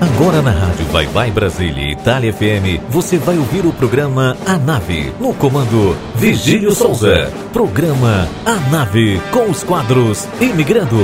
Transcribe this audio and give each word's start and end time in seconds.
Agora 0.00 0.40
na 0.40 0.50
rádio 0.50 0.86
Vai 0.86 1.06
Vai 1.06 1.30
Brasília 1.30 1.88
e 1.88 1.92
Itália 1.92 2.32
FM, 2.32 2.80
você 2.88 3.18
vai 3.18 3.36
ouvir 3.36 3.66
o 3.66 3.72
programa 3.72 4.34
A 4.46 4.56
Nave, 4.56 5.12
no 5.20 5.34
comando 5.34 5.94
Vigílio 6.14 6.72
Souza. 6.72 7.30
Programa 7.52 8.26
A 8.46 8.54
Nave, 8.70 9.20
com 9.30 9.50
os 9.50 9.62
quadros 9.62 10.26
Imigrando, 10.40 10.96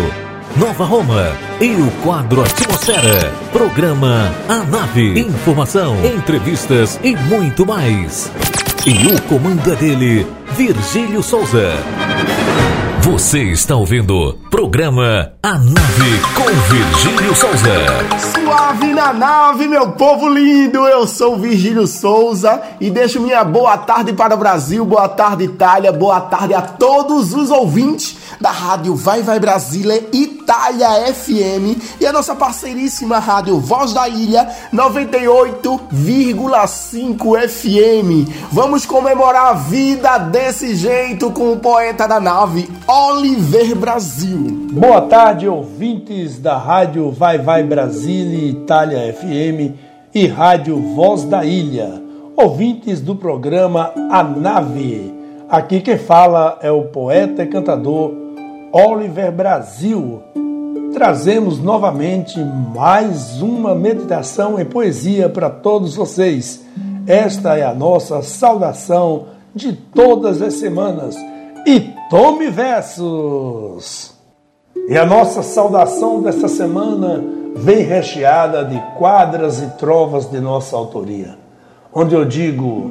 Nova 0.57 0.87
Roma 0.87 1.31
e 1.61 1.73
o 1.73 1.91
quadro 2.03 2.41
Atmosfera. 2.41 3.31
Programa 3.53 4.33
A 4.49 4.65
Nave, 4.65 5.21
informação, 5.21 5.95
entrevistas 6.03 6.99
e 7.05 7.15
muito 7.15 7.67
mais. 7.67 8.33
E 8.87 9.13
o 9.13 9.21
comando 9.23 9.73
é 9.73 9.77
dele, 9.77 10.27
Virgílio 10.57 11.23
Souza. 11.23 11.73
Você 13.07 13.53
está 13.53 13.77
ouvindo 13.77 14.37
programa 14.51 15.33
A 15.41 15.53
Nave 15.53 16.21
com 16.35 16.75
Virgílio 16.75 17.37
Souza. 17.37 17.71
Suave 18.19 18.93
na 18.93 19.13
nave, 19.13 19.69
meu 19.69 19.93
povo 19.93 20.29
lindo. 20.29 20.79
Eu 20.89 21.07
sou 21.07 21.39
Virgílio 21.39 21.87
Souza 21.87 22.61
e 22.81 22.91
deixo 22.91 23.21
minha 23.21 23.45
boa 23.45 23.79
tarde 23.79 24.13
para 24.13 24.35
o 24.35 24.37
Brasil, 24.37 24.85
boa 24.85 25.09
tarde 25.09 25.45
Itália, 25.45 25.93
boa 25.93 26.21
tarde 26.21 26.53
a 26.53 26.61
todos 26.61 27.33
os 27.33 27.49
ouvintes 27.49 28.17
da 28.41 28.51
rádio 28.51 28.95
Vai 28.95 29.23
Vai 29.23 29.41
Brasília 29.41 30.03
Itália 30.13 31.13
FM 31.13 32.01
e 32.01 32.07
a 32.07 32.13
nossa 32.13 32.35
parceiríssima 32.35 33.19
rádio 33.19 33.59
Voz 33.59 33.93
da 33.93 34.09
Ilha 34.09 34.49
98,5 34.73 37.49
FM. 37.49 38.31
Vamos 38.53 38.87
comemorar 38.87 39.51
a 39.51 39.55
vida 39.55 40.19
desse 40.19 40.75
jeito 40.75 41.31
com 41.31 41.53
o 41.53 41.59
poeta 41.59 42.07
da 42.07 42.21
nave, 42.21 42.69
Oliver 42.87 43.75
Brasil. 43.77 44.69
Boa 44.73 45.03
tarde, 45.03 45.49
ouvintes 45.49 46.39
da 46.39 46.57
rádio 46.57 47.11
Vai 47.11 47.39
Vai 47.39 47.63
Brasília 47.63 48.51
Itália 48.51 49.13
FM 49.13 49.75
e 50.15 50.27
rádio 50.27 50.81
Voz 50.95 51.25
da 51.25 51.45
Ilha. 51.45 52.03
Ouvintes 52.37 53.01
do 53.01 53.17
programa 53.17 53.93
A 54.11 54.23
Nave. 54.23 55.15
Aqui 55.49 55.81
quem 55.81 55.97
fala 55.97 56.59
é 56.61 56.71
o 56.71 56.85
poeta 56.85 57.43
e 57.43 57.47
cantador 57.47 58.26
Oliver 58.79 59.33
Brasil, 59.33 60.23
trazemos 60.93 61.59
novamente 61.59 62.39
mais 62.39 63.41
uma 63.41 63.75
meditação 63.75 64.61
em 64.61 64.67
poesia 64.67 65.31
para 65.31 65.49
todos 65.49 65.97
vocês. 65.97 66.63
Esta 67.07 67.57
é 67.57 67.65
a 67.65 67.73
nossa 67.73 68.21
saudação 68.21 69.29
de 69.55 69.73
todas 69.73 70.43
as 70.43 70.53
semanas. 70.57 71.17
E 71.67 71.91
tome 72.11 72.51
versos! 72.51 74.15
E 74.91 74.99
a 74.99 75.07
nossa 75.07 75.43
saudação 75.43 76.21
desta 76.21 76.47
semana 76.47 77.25
vem 77.55 77.83
recheada 77.83 78.63
de 78.63 78.79
quadras 78.99 79.59
e 79.59 79.69
trovas 79.79 80.31
de 80.31 80.39
nossa 80.39 80.77
autoria, 80.77 81.39
onde 81.95 82.15
eu 82.15 82.27
digo: 82.27 82.91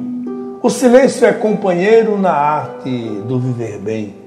o 0.60 0.68
silêncio 0.68 1.24
é 1.28 1.32
companheiro 1.32 2.18
na 2.18 2.32
arte 2.32 2.90
do 3.28 3.38
viver 3.38 3.78
bem 3.78 4.25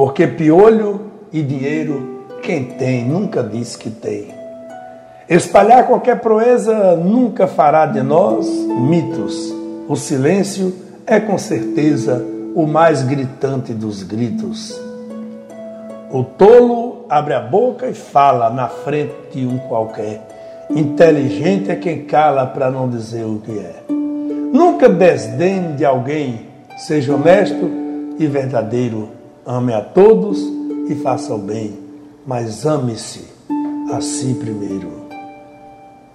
porque 0.00 0.26
piolho 0.26 0.98
e 1.30 1.42
dinheiro 1.42 2.24
quem 2.42 2.64
tem 2.64 3.04
nunca 3.04 3.42
diz 3.42 3.76
que 3.76 3.90
tem. 3.90 4.28
Espalhar 5.28 5.86
qualquer 5.86 6.20
proeza 6.20 6.96
nunca 6.96 7.46
fará 7.46 7.84
de 7.84 8.00
nós 8.00 8.48
mitos. 8.48 9.54
O 9.86 9.96
silêncio 9.96 10.74
é 11.06 11.20
com 11.20 11.36
certeza 11.36 12.24
o 12.54 12.66
mais 12.66 13.02
gritante 13.02 13.74
dos 13.74 14.02
gritos. 14.02 14.74
O 16.10 16.24
tolo 16.24 17.04
abre 17.06 17.34
a 17.34 17.40
boca 17.40 17.86
e 17.86 17.92
fala 17.92 18.48
na 18.48 18.68
frente 18.68 19.12
de 19.34 19.46
um 19.46 19.58
qualquer. 19.58 20.26
Inteligente 20.70 21.70
é 21.70 21.76
quem 21.76 22.06
cala 22.06 22.46
para 22.46 22.70
não 22.70 22.88
dizer 22.88 23.24
o 23.24 23.38
que 23.44 23.58
é. 23.58 23.74
Nunca 24.50 24.88
desdene 24.88 25.74
de 25.74 25.84
alguém, 25.84 26.46
seja 26.78 27.14
honesto 27.14 27.70
e 28.18 28.26
verdadeiro 28.26 29.19
Ame 29.52 29.74
a 29.74 29.80
todos 29.80 30.40
e 30.88 30.94
faça 30.94 31.34
o 31.34 31.38
bem, 31.38 31.76
mas 32.24 32.64
ame-se 32.64 33.24
a 33.92 34.00
si 34.00 34.32
primeiro. 34.34 34.92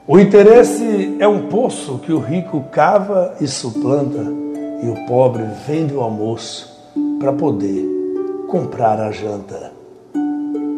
O 0.08 0.18
interesse 0.18 1.18
é 1.20 1.28
um 1.28 1.50
poço 1.50 1.98
que 1.98 2.14
o 2.14 2.20
rico 2.20 2.64
cava 2.72 3.36
e 3.42 3.46
suplanta, 3.46 4.26
e 4.82 4.88
o 4.88 5.06
pobre 5.06 5.44
vende 5.68 5.94
o 5.94 6.00
almoço 6.00 6.82
para 7.20 7.34
poder 7.34 7.86
comprar 8.48 9.02
a 9.02 9.12
janta. 9.12 9.74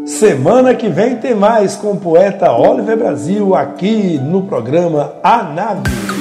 Semana 0.08 0.74
que 0.74 0.90
vem 0.90 1.18
tem 1.18 1.36
mais 1.36 1.76
com 1.76 1.92
o 1.92 1.98
poeta 1.98 2.52
Oliver 2.52 2.98
Brasil 2.98 3.54
aqui 3.54 4.18
no 4.18 4.48
programa 4.48 5.14
A 5.22 5.44
Nave. 5.44 6.17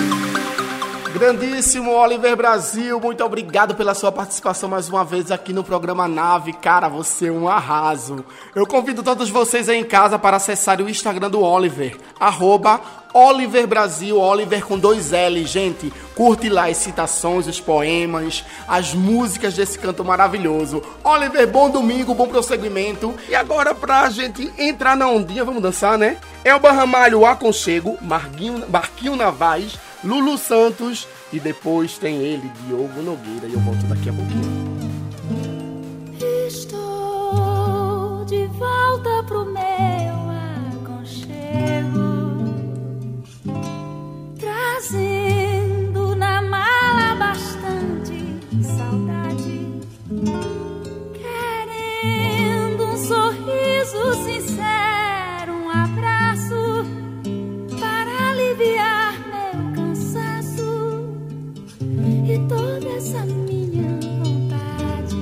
Grandíssimo 1.16 1.92
Oliver 1.92 2.36
Brasil, 2.36 3.00
muito 3.00 3.24
obrigado 3.24 3.74
pela 3.74 3.94
sua 3.94 4.12
participação 4.12 4.68
mais 4.68 4.90
uma 4.90 5.02
vez 5.02 5.30
aqui 5.30 5.50
no 5.50 5.64
programa 5.64 6.06
Nave. 6.06 6.52
Cara, 6.52 6.90
você 6.90 7.28
é 7.28 7.32
um 7.32 7.48
arraso. 7.48 8.22
Eu 8.54 8.66
convido 8.66 9.02
todos 9.02 9.30
vocês 9.30 9.66
aí 9.70 9.78
em 9.78 9.84
casa 9.84 10.18
para 10.18 10.36
acessar 10.36 10.78
o 10.78 10.90
Instagram 10.90 11.30
do 11.30 11.40
Oliver, 11.40 11.96
arroba 12.20 12.82
Oliver 13.14 13.66
Brasil, 13.66 14.18
Oliver 14.20 14.62
com 14.66 14.78
dois 14.78 15.10
L, 15.10 15.42
gente. 15.46 15.90
Curte 16.14 16.50
lá 16.50 16.68
as 16.68 16.76
citações, 16.76 17.46
os 17.46 17.58
poemas, 17.58 18.44
as 18.68 18.92
músicas 18.92 19.54
desse 19.54 19.78
canto 19.78 20.04
maravilhoso. 20.04 20.82
Oliver, 21.02 21.46
bom 21.46 21.70
domingo, 21.70 22.14
bom 22.14 22.28
prosseguimento. 22.28 23.14
E 23.26 23.34
agora 23.34 23.74
pra 23.74 24.10
gente 24.10 24.52
entrar 24.58 24.94
na 24.94 25.08
ondinha, 25.08 25.46
vamos 25.46 25.62
dançar, 25.62 25.96
né? 25.96 26.18
É 26.44 26.54
o 26.54 26.60
Barramalho 26.60 27.24
Aconchego, 27.24 27.96
Marquinho, 28.02 28.64
Marquinho 28.68 29.16
Navaz, 29.16 29.78
Lulu 30.04 30.38
Santos 30.38 31.06
e 31.32 31.40
depois 31.40 31.98
tem 31.98 32.16
ele, 32.22 32.50
Diogo 32.66 33.02
Nogueira. 33.02 33.46
E 33.46 33.52
eu 33.54 33.60
volto 33.60 33.84
daqui 33.86 34.08
a 34.08 34.12
pouquinho. 34.12 34.76
Estou 36.46 38.24
de 38.26 38.46
volta 38.46 39.22
pro 39.24 39.44
meu 39.44 40.16
aconchego, 40.74 42.04
trazendo 44.38 46.14
na 46.16 46.42
mala 46.42 47.14
bastante 47.16 48.40
saudade, 48.62 49.80
querendo 51.14 52.84
um 52.84 52.96
sorriso 52.96 54.14
sincero, 54.24 55.05
toda 62.48 62.88
essa 62.88 63.24
minha 63.24 63.98
vontade. 64.22 65.16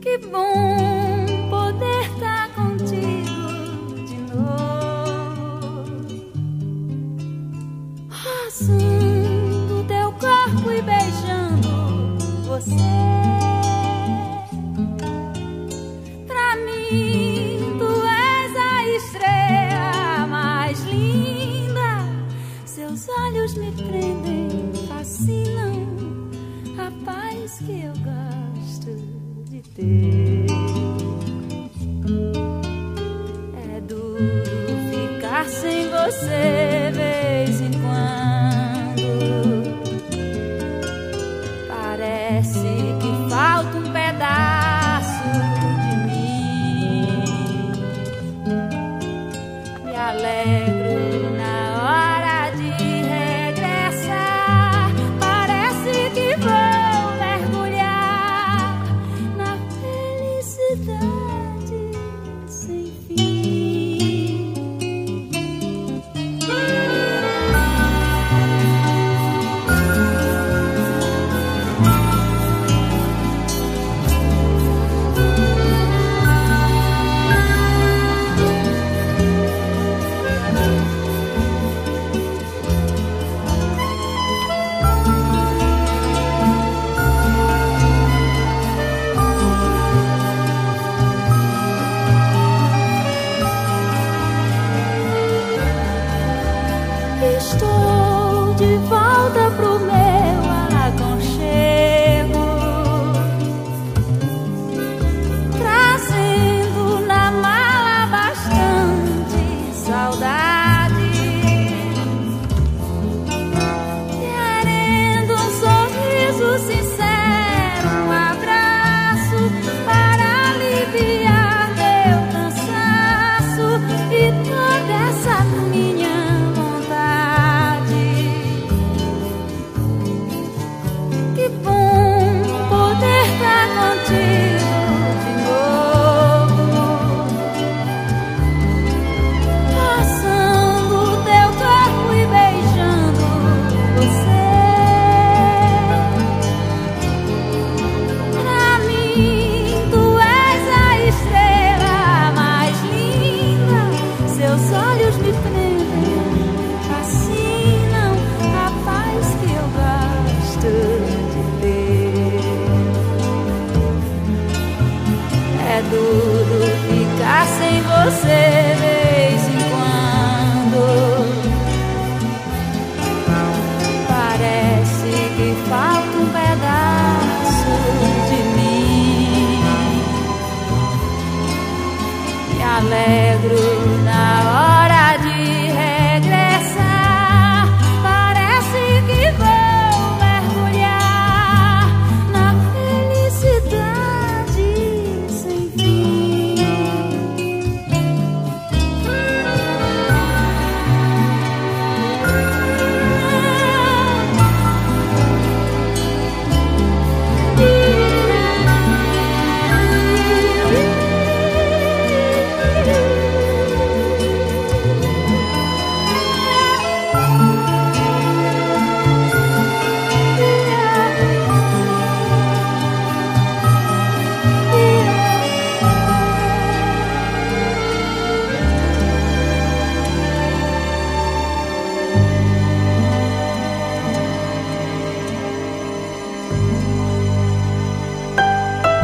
Que 0.00 0.18
bom 0.18 1.48
poder 1.50 2.02
estar 2.12 2.48
contigo 2.54 4.06
de 4.06 4.16
novo, 4.34 6.06
roçando 8.10 9.84
teu 9.86 10.12
corpo 10.12 10.70
e 10.70 10.82
beijando 10.82 12.18
você. 12.44 13.07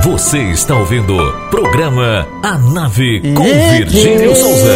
Você 0.04 0.50
está 0.50 0.76
ouvindo 0.76 1.16
programa 1.50 2.28
A 2.42 2.58
Nave 2.58 3.22
com 3.34 3.42
Virgílio 3.42 4.36
Souza. 4.36 4.74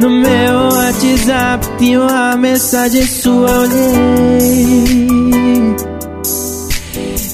No 0.00 0.08
meu 0.08 0.70
WhatsApp 0.72 1.68
tinha 1.76 2.00
uma 2.00 2.34
mensagem 2.38 3.02
sua, 3.06 3.50
olhei 3.60 4.86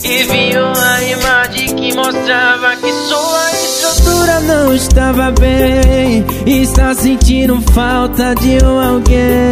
E 0.03 0.23
vi 0.25 0.59
uma 0.59 1.03
imagem 1.05 1.77
que 1.77 1.95
mostrava 1.95 2.75
que 2.75 2.93
sua 2.93 3.53
estrutura 3.53 4.41
não 4.41 4.75
estava 4.75 5.31
bem 5.31 6.25
Está 6.45 6.93
sentindo 6.93 7.63
falta 7.73 8.35
de 8.35 8.65
um 8.65 8.81
alguém 8.81 9.51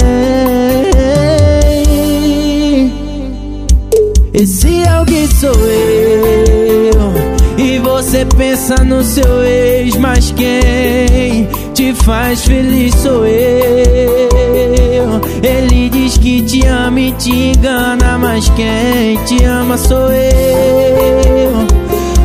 esse 4.35 4.87
alguém 4.89 5.27
sou 5.27 5.55
eu. 5.55 7.29
E 7.57 7.79
você 7.81 8.25
pensa 8.25 8.85
no 8.85 9.03
seu 9.03 9.43
ex, 9.43 9.97
mas 9.97 10.31
quem 10.33 11.49
te 11.75 11.93
faz 11.95 12.45
feliz 12.45 12.95
sou 12.95 13.27
eu. 13.27 15.21
Ele 15.43 15.89
diz 15.89 16.17
que 16.19 16.43
te 16.43 16.65
ama 16.67 17.01
e 17.01 17.13
te 17.13 17.31
engana, 17.31 18.19
mas 18.19 18.49
quem 18.51 19.17
te 19.25 19.45
ama 19.45 19.77
sou 19.77 20.11
eu. 20.13 21.67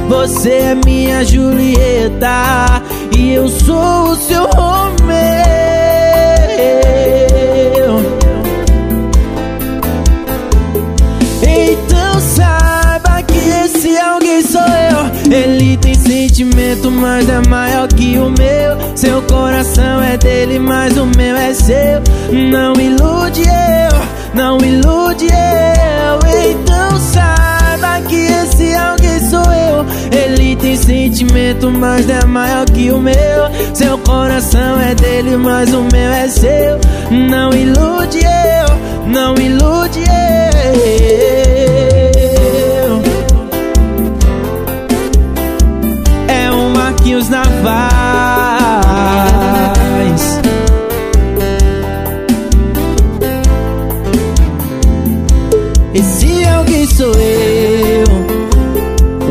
Você 0.09 0.49
é 0.49 0.75
minha 0.85 1.23
Julieta 1.25 2.83
e 3.17 3.33
eu 3.33 3.47
sou 3.47 4.09
o 4.09 4.15
seu 4.15 4.44
Romeu. 4.45 5.72
Sentimento, 16.33 16.90
mas 16.90 17.30
é 17.30 17.47
maior 17.47 17.87
que 17.87 18.18
o 18.18 18.31
meu. 18.31 18.97
Seu 18.97 19.21
coração 19.21 20.02
é 20.02 20.18
dele, 20.18 20.57
mas 20.57 20.97
o 20.97 21.06
meu 21.06 21.37
é 21.37 21.54
seu. 21.54 22.02
Não 22.49 22.73
ilude 22.73 23.44
eu, 23.44 24.33
não 24.33 24.57
ilude 24.57 25.28
eu. 25.28 26.19
Então 26.49 26.99
saiba 26.99 28.02
que 28.09 28.16
esse 28.16 28.75
alguém 28.75 29.19
sou 29.30 29.44
eu. 29.44 29.85
Ele 30.11 30.56
tem 30.56 30.75
sentimento, 30.75 31.69
mas 31.69 32.09
é 32.09 32.25
maior 32.25 32.66
que 32.66 32.92
o 32.92 32.97
meu. 32.97 33.16
Seu 33.75 33.95
coração 33.99 34.81
é 34.81 34.95
dele, 34.95 35.37
mas 35.37 35.71
o 35.71 35.83
meu 35.83 36.11
é 36.11 36.28
seu. 36.30 36.80
Não 37.11 37.52
ilude 37.52 38.19
eu, 38.19 39.07
não 39.07 39.35
ilude 39.35 39.99
eu. 39.99 42.03
Marquinhos 47.13 47.29
Navais. 47.29 47.53
Esse 55.93 56.43
alguém 56.45 56.87
sou 56.87 57.13
eu. 57.13 58.05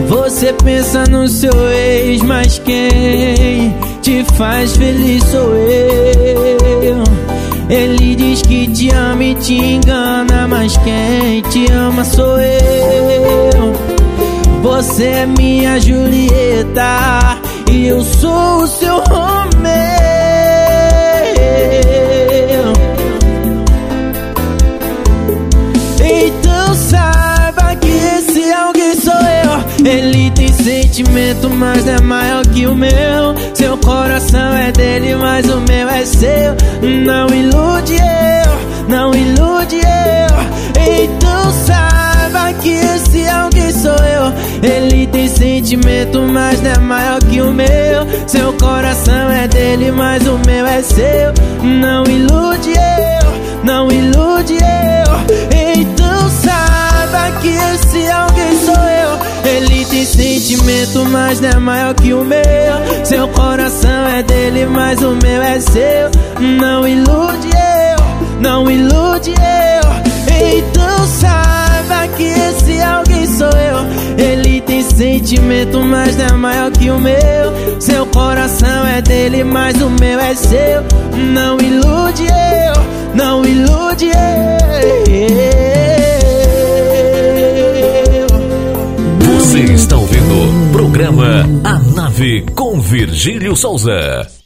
Você 0.09 0.53
pensa 0.53 1.03
no 1.11 1.27
seu 1.27 1.53
ex, 1.71 2.23
mas 2.23 2.61
quem 2.61 3.75
te 4.01 4.25
faz 4.37 4.77
feliz 4.77 5.25
sou 5.25 5.53
eu. 5.55 7.03
Ele 7.69 8.15
diz 8.15 8.43
que 8.43 8.69
te 8.69 8.91
ama 8.91 9.25
e 9.25 9.35
te 9.35 9.55
engana, 9.55 10.47
mas 10.47 10.77
quem 10.79 11.43
te 11.51 11.73
ama 11.73 12.05
sou 12.05 12.39
eu. 12.39 13.73
Você 14.63 15.05
é 15.05 15.27
minha 15.27 15.81
Julieta 15.81 17.42
e 17.71 17.87
eu 17.87 18.03
sou 18.03 18.63
o 18.63 18.67
seu 18.67 18.97
Romeu. 19.05 19.73
Então 26.05 26.75
saiba 26.75 27.77
que 27.77 27.89
esse 27.89 28.53
alguém 28.53 28.95
sou 28.95 29.13
eu. 29.13 29.87
Ele 29.87 30.31
tem 30.31 30.49
sentimento, 30.49 31.49
mas 31.51 31.87
é 31.87 32.01
maior 32.01 32.47
que 32.47 32.67
o 32.67 32.75
meu. 32.75 33.35
Seu 33.55 33.77
coração 33.79 34.55
é 34.57 34.73
dele, 34.73 35.15
mas 35.17 35.49
o 35.49 35.61
meu 35.61 35.89
é 35.89 36.05
seu. 36.05 36.55
Não 37.05 37.27
ilude 37.29 37.95
eu, 37.95 38.89
não 38.89 39.15
ilude 39.15 39.77
eu. 39.77 40.63
Então 41.05 41.53
saiba 41.67 42.53
que 42.61 42.71
esse 42.71 43.29
alguém 43.29 43.71
sou 43.73 43.91
eu. 43.91 44.33
Ele 44.63 45.07
tem 45.09 45.22
sentimento, 45.63 46.21
mas 46.23 46.61
não 46.61 46.73
é 46.73 46.79
maior 46.79 47.21
que 47.21 47.41
o 47.41 47.53
meu. 47.53 47.69
Seu 48.27 48.53
coração 48.55 49.31
é 49.31 49.47
dele, 49.47 49.93
mas 49.93 50.27
o 50.27 50.39
meu 50.45 50.67
é 50.67 50.83
seu. 50.83 51.33
Não 51.63 52.05
ilude 52.05 52.71
eu, 52.71 53.65
não 53.65 53.91
ilude 53.91 54.55
eu. 54.55 55.81
Então 55.81 56.29
saiba 56.31 57.41
que 57.41 57.49
esse 57.49 58.11
alguém 58.11 58.59
sou 58.65 58.75
eu. 58.75 59.51
Ele 59.51 59.85
tem 59.87 60.05
sentimento, 60.05 61.05
mas 61.07 61.41
não 61.41 61.51
é 61.51 61.57
maior 61.57 61.95
que 61.95 62.13
o 62.13 62.25
meu. 62.25 63.05
Seu 63.05 63.29
coração 63.29 64.09
é 64.09 64.23
dele, 64.23 64.67
mas 64.67 65.01
o 65.01 65.17
meu 65.23 65.43
é 65.43 65.61
seu. 65.61 66.11
Não 66.41 66.87
ilude 66.87 67.49
eu, 67.49 68.41
não 68.41 68.71
ilude 68.71 69.31
eu. 69.31 69.93
Então 70.59 71.07
saiba 71.07 71.72
que 72.09 72.25
esse 72.25 72.81
alguém 72.83 73.27
sou 73.27 73.51
eu. 73.51 74.25
Ele 74.25 74.61
tem 74.63 74.83
sentimento, 74.83 75.81
mas 75.81 76.17
não 76.17 76.27
é 76.27 76.33
maior 76.33 76.71
que 76.73 76.91
o 76.91 76.99
meu. 76.99 77.81
Seu 77.81 78.07
coração 78.07 78.87
é 78.87 79.01
dele, 79.03 79.45
mas 79.45 79.81
o 79.81 79.91
meu 79.91 80.21
é 80.21 80.35
seu. 80.35 80.83
Não 81.33 81.59
ilude 81.59 82.25
eu, 82.25 83.15
não 83.15 83.45
ilude 83.45 84.07
eu. 84.07 84.13
Você 89.37 89.61
está 89.61 89.97
ouvindo 89.97 90.35
o 90.35 90.73
programa 90.73 91.45
A 91.65 91.79
Nave 91.79 92.47
com 92.55 92.81
Virgílio 92.81 93.55
Souza. 93.57 94.42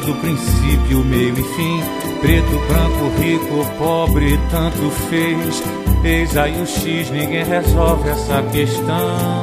Parte 0.00 0.06
do 0.06 0.14
princípio, 0.16 1.04
meio 1.04 1.38
e 1.38 1.42
fim. 1.42 1.82
Preto, 2.20 2.58
branco, 2.68 3.20
rico, 3.20 3.66
pobre, 3.78 4.38
tanto 4.50 4.90
fez. 5.08 5.62
Eis 6.02 6.36
aí 6.36 6.60
o 6.60 6.66
X, 6.66 7.10
ninguém 7.10 7.44
resolve 7.44 8.08
essa 8.08 8.42
questão. 8.50 9.42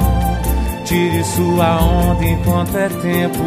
Tire 0.86 1.24
sua 1.24 1.82
onda 1.82 2.26
enquanto 2.26 2.76
é 2.78 2.90
tempo. 2.90 3.44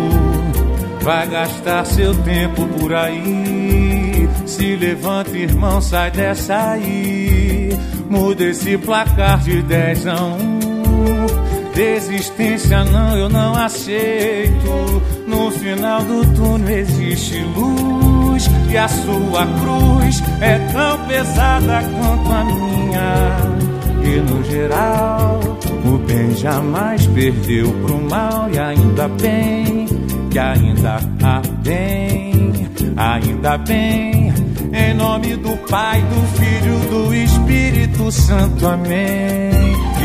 Vai 1.03 1.27
gastar 1.29 1.85
seu 1.87 2.15
tempo 2.23 2.67
por 2.67 2.95
aí. 2.95 4.29
Se 4.47 4.77
levanta, 4.77 5.37
irmão, 5.37 5.81
sai 5.81 6.11
dessa 6.11 6.73
aí. 6.73 7.71
Muda 8.09 8.45
esse 8.45 8.77
placar 8.79 9.39
de 9.41 9.63
10 9.63 10.07
a 10.07 10.25
1. 10.25 10.61
Desistência 11.75 12.85
não, 12.85 13.17
eu 13.17 13.29
não 13.29 13.55
aceito. 13.55 15.03
No 15.27 15.51
final 15.51 16.03
do 16.03 16.25
túnel 16.35 16.79
existe 16.79 17.39
luz. 17.57 18.49
E 18.71 18.77
a 18.77 18.89
sua 18.89 19.47
cruz 19.61 20.23
é 20.41 20.59
tão 20.73 21.07
pesada 21.07 21.83
quanto 21.83 22.33
a 22.33 22.45
minha. 22.45 23.61
E 24.03 24.21
no 24.21 24.43
geral, 24.45 25.41
o 25.85 25.99
bem 25.99 26.35
jamais 26.37 27.07
perdeu 27.07 27.71
pro 27.85 28.01
mal. 28.01 28.49
E 28.53 28.59
ainda 28.59 29.09
bem 29.09 29.87
que 30.31 30.39
ainda 30.39 31.01
há 31.23 31.43
bem, 31.63 32.53
ainda 32.97 33.59
bem. 33.59 34.33
Em 34.73 34.95
nome 34.95 35.37
do 35.37 35.57
Pai, 35.69 36.01
do 36.01 36.39
Filho, 36.39 36.79
do 36.91 37.15
Espírito 37.15 38.13
Santo, 38.13 38.67
amém. 38.67 39.60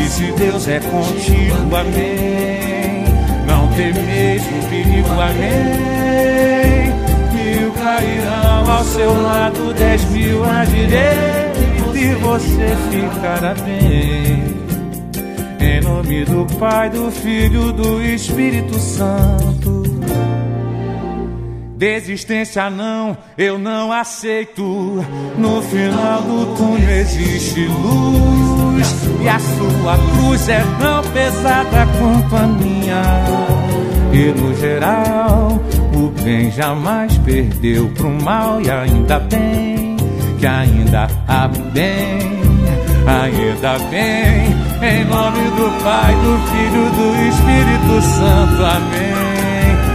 E 0.06 0.08
se 0.08 0.32
Deus 0.32 0.68
é 0.68 0.78
contigo, 0.78 1.74
amém. 1.74 3.04
Não 3.44 3.66
temeis 3.72 4.40
o 4.40 4.68
perigo, 4.68 5.10
amém. 5.20 6.92
Mil 7.34 7.72
cairão 7.72 8.70
ao 8.70 8.84
seu 8.84 9.20
lado, 9.20 9.74
dez 9.74 10.04
mil 10.10 10.44
à 10.44 10.64
direita, 10.64 11.98
e 11.98 12.14
você 12.22 12.76
ficará 12.88 13.54
bem. 13.54 14.54
Em 15.58 15.80
nome 15.80 16.24
do 16.24 16.46
Pai, 16.56 16.88
do 16.88 17.10
Filho, 17.10 17.72
do 17.72 18.00
Espírito 18.00 18.78
Santo. 18.78 19.82
Desistência 21.76 22.70
não, 22.70 23.18
eu 23.36 23.58
não 23.58 23.90
aceito. 23.90 25.04
No 25.36 25.60
final 25.62 26.22
do 26.22 26.54
túnel 26.56 26.90
existe 26.90 27.66
luz. 27.66 28.65
E 29.22 29.28
a 29.28 29.38
sua 29.38 29.98
cruz 30.12 30.48
é 30.48 30.62
tão 30.78 31.02
pesada 31.12 31.86
quanto 31.98 32.36
a 32.36 32.46
minha. 32.46 33.02
E 34.12 34.40
no 34.40 34.54
geral, 34.56 35.60
o 35.94 36.22
bem 36.22 36.50
jamais 36.50 37.16
perdeu 37.18 37.88
pro 37.90 38.10
mal. 38.22 38.60
E 38.60 38.70
ainda 38.70 39.18
bem 39.20 39.96
que 40.38 40.46
ainda 40.46 41.08
há 41.26 41.48
bem, 41.48 42.18
ainda 43.06 43.78
bem. 43.90 44.56
Em 44.82 45.04
nome 45.06 45.50
do 45.56 45.82
Pai, 45.82 46.14
do 46.14 46.38
Filho, 46.50 46.90
do 46.90 47.06
Espírito 47.28 48.02
Santo, 48.02 48.64
amém. 48.64 49.26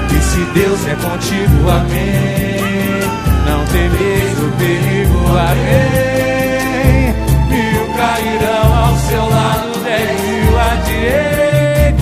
E 0.10 0.22
se 0.24 0.40
Deus 0.54 0.88
é 0.88 0.96
contigo, 0.96 1.70
amém. 1.70 2.62
Não 3.48 3.66
temeis 3.66 4.40
o 4.40 4.52
perigo, 4.58 5.38
amém. 5.38 6.11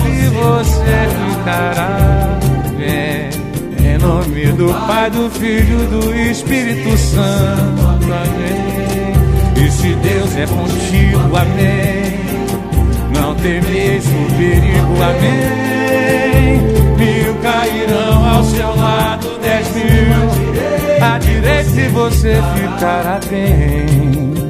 E 0.06 0.28
você 0.28 0.98
ficará 1.18 2.38
bem. 2.76 3.30
Em 3.84 3.98
nome 3.98 4.52
do 4.52 4.72
Pai, 4.86 5.10
do 5.10 5.30
Filho, 5.30 5.86
do 5.88 6.14
Espírito 6.14 6.96
Santo, 6.96 8.04
amém. 8.04 9.64
E 9.64 9.70
se 9.70 9.94
Deus 9.94 10.36
é 10.36 10.46
contigo, 10.46 11.36
amém. 11.36 12.20
Não 13.14 13.34
temeis 13.34 14.04
o 14.06 14.36
perigo, 14.36 14.94
amém. 15.02 16.60
Mil 16.96 17.34
cairão 17.42 18.24
ao 18.36 18.44
seu 18.44 18.76
lado, 18.76 19.38
dez 19.40 19.66
mil 19.74 20.50
à 21.02 21.18
direita 21.18 21.80
e 21.80 21.88
você 21.88 22.34
ficará 22.54 23.20
bem. 23.30 24.49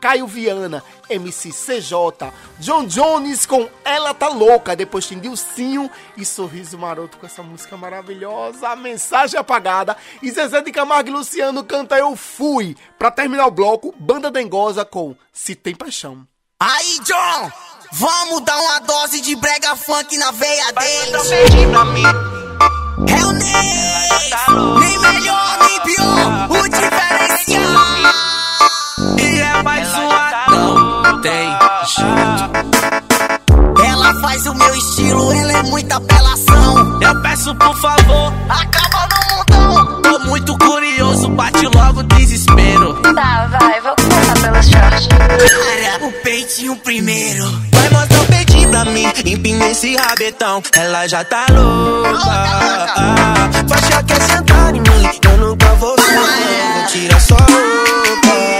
Caio 0.00 0.26
Viana, 0.26 0.82
MC 1.08 1.50
CJ, 1.50 2.32
John 2.58 2.86
Jones 2.86 3.46
com 3.46 3.68
Ela 3.84 4.14
Tá 4.14 4.28
Louca, 4.28 4.76
depois 4.76 5.06
tem 5.06 5.18
Dilcinho 5.18 5.90
e 6.16 6.24
Sorriso 6.24 6.78
Maroto 6.78 7.18
com 7.18 7.26
essa 7.26 7.42
música 7.42 7.76
maravilhosa, 7.76 8.68
A 8.68 8.76
Mensagem 8.76 9.38
Apagada, 9.38 9.96
e 10.22 10.30
Zezé 10.30 10.60
de 10.62 10.72
Camargo 10.72 11.10
e 11.10 11.12
Luciano 11.12 11.64
canta 11.64 11.98
Eu 11.98 12.16
Fui. 12.16 12.76
Pra 12.98 13.10
terminar 13.10 13.46
o 13.46 13.50
bloco, 13.50 13.94
Banda 13.98 14.30
Dengosa 14.30 14.84
com 14.84 15.14
Se 15.32 15.54
Tem 15.54 15.74
Paixão. 15.74 16.26
Aí, 16.58 17.00
John! 17.04 17.50
Vamos 17.92 18.42
dar 18.42 18.56
uma 18.56 18.78
dose 18.80 19.20
de 19.20 19.34
brega 19.34 19.74
funk 19.74 20.16
na 20.16 20.30
veia 20.30 20.72
deles. 20.72 21.30
É 23.08 23.24
o 23.24 23.32
Ney, 23.32 23.50
nem 24.78 24.98
melhor 24.98 25.58
nem 25.66 25.80
pior, 25.80 26.50
o 26.50 26.68
diferencial. 26.68 26.89
É 29.60 29.62
mais 29.62 29.92
uma, 29.92 30.46
não 30.48 31.20
tem 31.20 31.50
jeito. 31.86 32.50
Ela 33.84 34.14
faz 34.22 34.46
o 34.46 34.54
meu 34.54 34.74
estilo, 34.74 35.32
ela 35.34 35.52
é 35.52 35.62
muita 35.64 35.96
apelação. 35.96 36.98
Eu 36.98 37.20
peço 37.20 37.54
por 37.56 37.76
favor, 37.76 38.32
acaba 38.48 39.06
no 39.10 39.18
mundão. 39.36 40.00
Tô 40.00 40.18
muito 40.20 40.56
curioso, 40.56 41.28
bate 41.28 41.66
logo 41.66 42.02
desespero. 42.04 42.94
Tá, 43.02 43.48
vai, 43.50 43.80
vou 43.82 43.94
começar 43.96 44.32
pelos 44.40 44.66
shorts. 44.66 45.08
Cara, 45.08 46.06
o 46.06 46.12
peitinho 46.22 46.76
primeiro. 46.76 47.44
Vai 47.70 47.90
mostrar 47.90 48.18
o 48.18 48.26
peitinho 48.28 48.70
pra 48.70 48.84
mim, 48.86 49.12
empina 49.26 49.68
esse 49.68 49.94
rabetão. 49.94 50.62
Ela 50.74 51.06
já 51.06 51.22
tá 51.22 51.44
louca. 51.50 52.18
Faixa 53.68 54.02
quer 54.04 54.22
sentar 54.22 54.74
em 54.74 54.80
mim, 54.80 55.10
eu 55.22 55.36
nunca 55.36 55.74
vou 55.74 55.94
ficar. 55.98 56.86
Tira 56.86 57.20
só 57.20 57.34
a 57.34 57.40
roupa. 57.40 58.59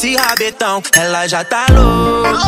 Esse 0.00 0.16
rabetão. 0.16 0.82
Ela 0.96 1.28
já 1.28 1.44
tá 1.44 1.66
louca. 1.70 2.40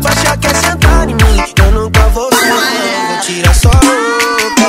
Faixa 0.00 0.36
quer 0.36 0.54
sentar 0.54 1.08
em 1.08 1.14
mim, 1.14 1.44
eu 1.58 1.72
nunca 1.72 2.08
vou 2.10 2.30
ficar. 2.30 3.08
Vou 3.08 3.20
tirar 3.22 3.54
só 3.54 3.70
a 3.70 3.72
roupa. 3.72 4.68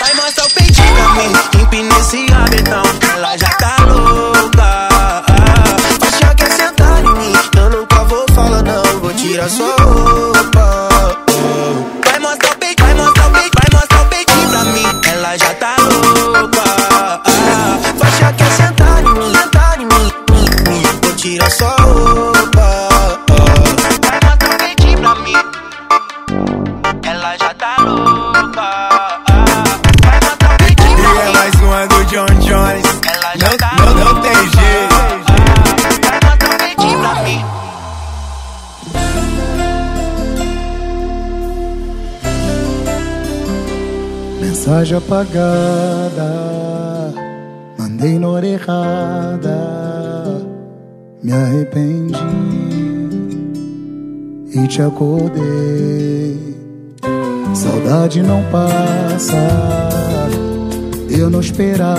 Vai 0.00 0.14
mostrar 0.14 0.46
o 0.46 0.50
peitinho 0.50 0.94
pra 0.94 1.08
mim, 1.14 1.62
empina 1.62 1.98
esse 2.00 2.26
rabetão. 2.26 2.82
Ela 3.14 3.36
já 3.36 3.48
tá 3.50 3.76
louca. 3.84 4.88
Faixa 6.00 6.34
quer 6.34 6.52
sentar 6.54 7.04
em 7.04 7.14
mim, 7.14 7.32
eu 7.56 7.70
nunca 7.70 8.04
vou 8.04 8.26
falar 8.34 8.62
não. 8.64 9.00
Vou 9.00 9.14
tirar 9.14 9.48
só 9.48 9.76
a 9.78 9.82
roupa. 9.84 10.29
Mensagem 44.90 44.96
apagada, 44.96 46.32
mandei 47.78 48.18
na 48.18 48.28
hora 48.28 48.46
errada, 48.46 49.56
me 51.22 51.32
arrependi 51.32 52.18
e 54.52 54.66
te 54.66 54.82
acordei. 54.82 56.56
Saudade 57.54 58.20
não 58.20 58.42
passa, 58.50 59.36
eu 61.08 61.30
não 61.30 61.38
esperava 61.38 61.94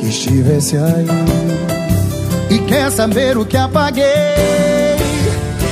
que 0.00 0.06
estivesse 0.06 0.76
aí. 0.76 1.06
E 2.50 2.58
quer 2.66 2.90
saber 2.90 3.38
o 3.38 3.46
que 3.46 3.56
apaguei? 3.56 4.04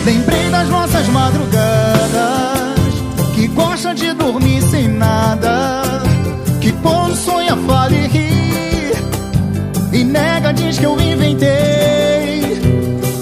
Lembrei 0.05 0.49
das 0.51 0.69
nossas 0.69 1.09
madrugadas 1.09 2.22
sonha 7.53 7.57
fala 7.67 7.95
e 7.95 8.07
ri, 8.07 8.93
e 9.93 10.05
nega 10.05 10.53
diz 10.53 10.79
que 10.79 10.87
eu 10.87 10.99
inventei. 11.01 12.61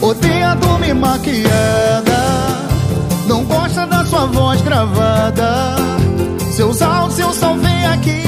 Odeia 0.01 0.55
dormir 0.55 0.95
maquiada, 0.95 1.51
não 3.27 3.45
gosta 3.45 3.87
da 3.87 4.05
sua 4.05 4.27
voz 4.27 4.61
gravada. 4.63 5.77
Seus 6.53 6.83
áudios 6.83 7.19
eu 7.19 7.33
salvei 7.33 7.85
aqui, 7.87 8.23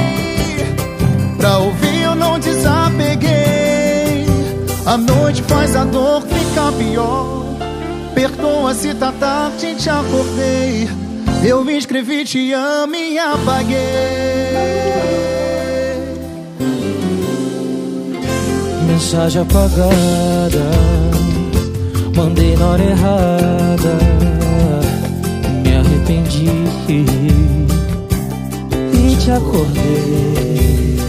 pra 1.39 1.59
ouvir 1.59 2.03
eu 2.03 2.15
não 2.15 2.39
desapeguei. 2.39 4.27
A 4.85 4.97
noite 4.97 5.43
faz 5.43 5.77
a 5.77 5.85
dor 5.85 6.23
ficar 6.23 6.73
pior. 6.73 7.43
Perdoa 8.15 8.75
se 8.75 8.93
tá 8.95 9.13
tarde, 9.13 9.75
te 9.77 9.89
acordei. 9.89 10.89
Eu 11.45 11.65
me 11.65 11.77
escrevi, 11.77 12.25
te 12.25 12.53
amo 12.53 12.95
e 12.95 13.19
apaguei. 13.19 14.42
Mensagem 19.03 19.43
apagada, 19.43 20.71
mandei 22.17 22.57
na 22.57 22.67
hora 22.67 22.83
errada. 22.85 23.99
Me 25.65 25.77
arrependi 25.77 26.49
e 28.95 29.17
te 29.17 29.31
acordei. 29.33 31.01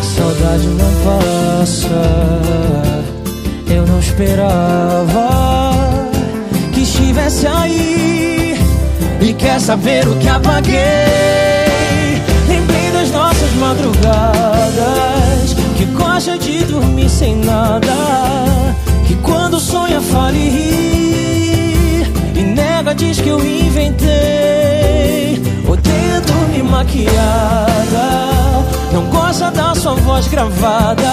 Saudade 0.00 0.68
não 0.68 0.92
passa, 1.04 2.06
eu 3.68 3.84
não 3.84 3.98
esperava 3.98 5.74
que 6.72 6.82
estivesse 6.82 7.48
aí. 7.48 8.56
E 9.20 9.34
quer 9.34 9.60
saber 9.60 10.06
o 10.06 10.14
que 10.18 10.28
apaguei? 10.28 10.78
Lembrei 12.48 12.90
das 12.92 13.10
nossas 13.10 13.52
madrugadas 13.54 15.18
Que 15.76 15.84
gosta 15.86 16.38
de 16.38 16.57
sem 17.06 17.36
nada 17.36 17.94
Que 19.06 19.14
quando 19.16 19.60
sonha 19.60 20.00
fala 20.00 20.32
e 20.32 20.48
ri 20.48 22.06
E 22.34 22.42
nega, 22.42 22.94
diz 22.94 23.20
que 23.20 23.28
eu 23.28 23.38
inventei. 23.44 24.08
Odeia 25.68 26.20
dormir 26.22 26.62
maquiada 26.64 28.08
Não 28.92 29.04
gosta 29.10 29.50
da 29.50 29.74
sua 29.74 29.94
voz 29.96 30.26
gravada. 30.28 31.12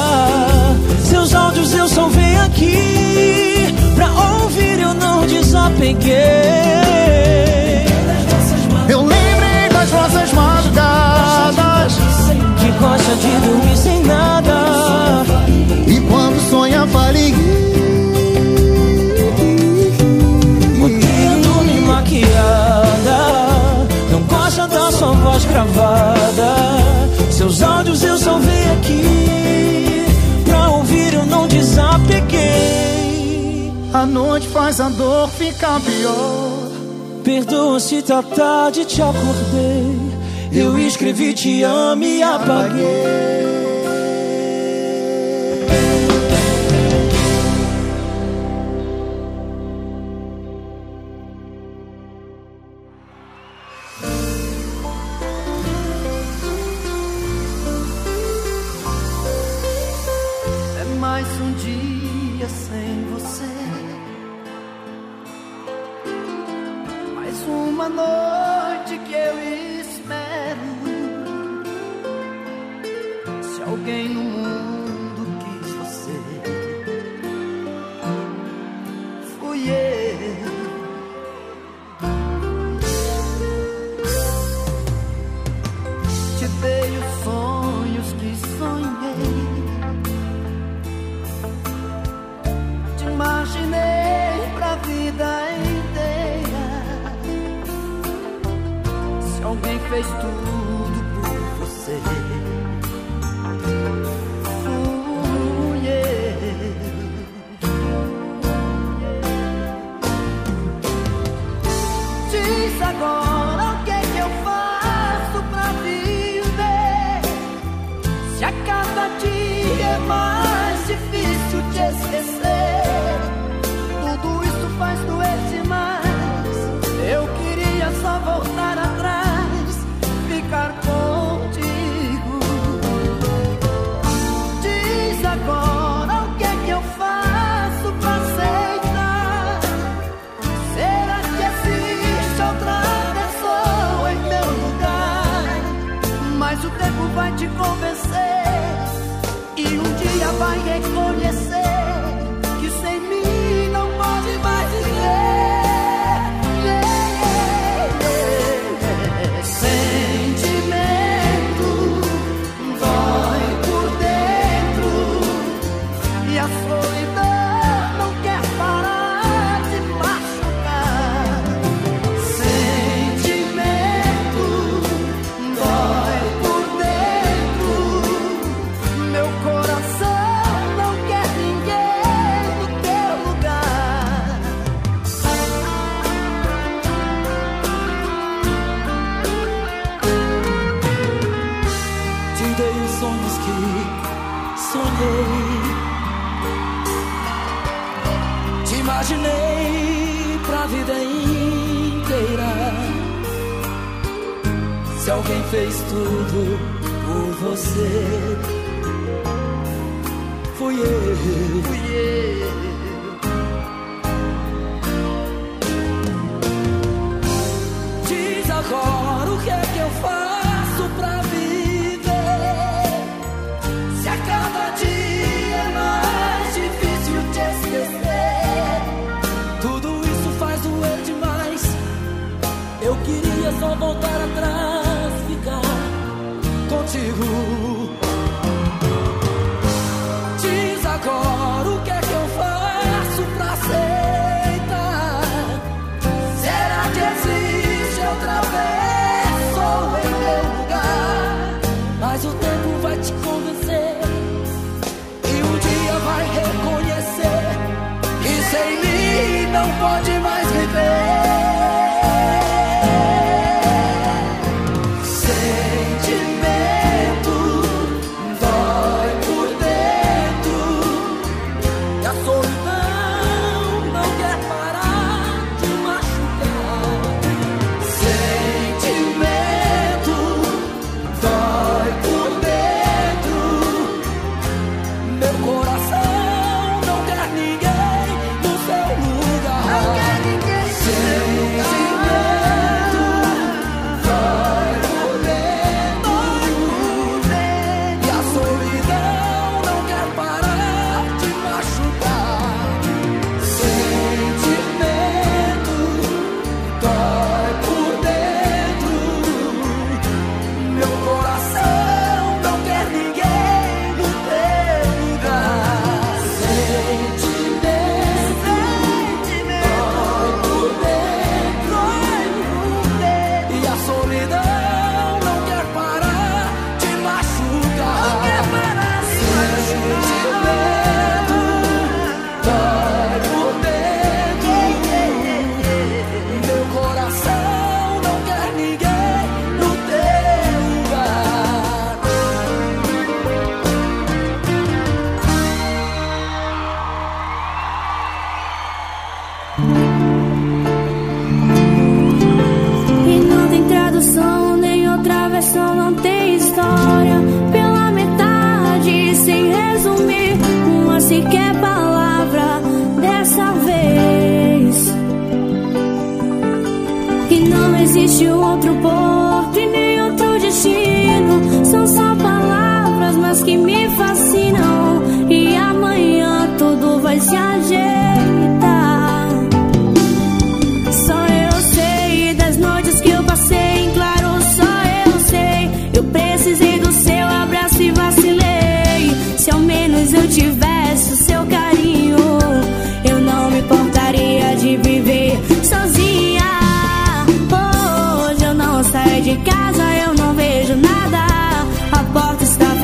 Seus 1.04 1.36
áudios 1.36 1.74
eu 1.74 1.90
só 1.90 2.08
venho 2.08 2.42
aqui 2.44 3.76
Pra 3.96 4.12
ouvir 4.42 4.80
eu 4.80 4.94
não 4.94 5.28
desapeguei. 5.28 6.16
Eu 8.88 9.02
lembrei 9.02 9.70
das 9.72 9.92
nossas 9.92 10.32
madrugadas 10.32 11.98
gosta 12.86 13.16
de 13.16 13.40
dormir 13.48 13.78
sem 13.78 14.04
nada. 14.04 15.24
E 15.88 16.00
quando 16.02 16.40
sonha 16.50 16.86
fale 16.88 17.34
Odeia 20.84 21.38
dormir 21.42 21.82
maquiada. 21.82 23.18
Não 24.12 24.22
gosta 24.22 24.68
da 24.68 24.92
sua 24.92 25.14
voz 25.14 25.46
gravada. 25.46 26.56
Seus 27.32 27.64
áudios 27.64 28.04
eu 28.04 28.18
só 28.18 28.38
venho 28.38 28.74
aqui. 28.74 30.06
Pra 30.46 30.70
ouvir 30.70 31.14
eu 31.16 31.26
não 31.26 31.48
desapeguei. 31.48 32.44
A 33.94 34.06
noite 34.06 34.48
faz 34.48 34.80
a 34.80 34.90
dor 34.90 35.28
ficar 35.30 35.80
pior. 35.82 36.70
Perdoa 37.24 37.80
se 37.80 38.04
tá 38.04 38.22
tarde, 38.22 38.86
te 38.86 39.02
acordei 39.02 40.05
Eu 40.56 40.78
escrevi 40.80 41.34
te 41.34 41.64
amo 41.64 42.06
e 42.06 42.24
apaguei 42.24 43.65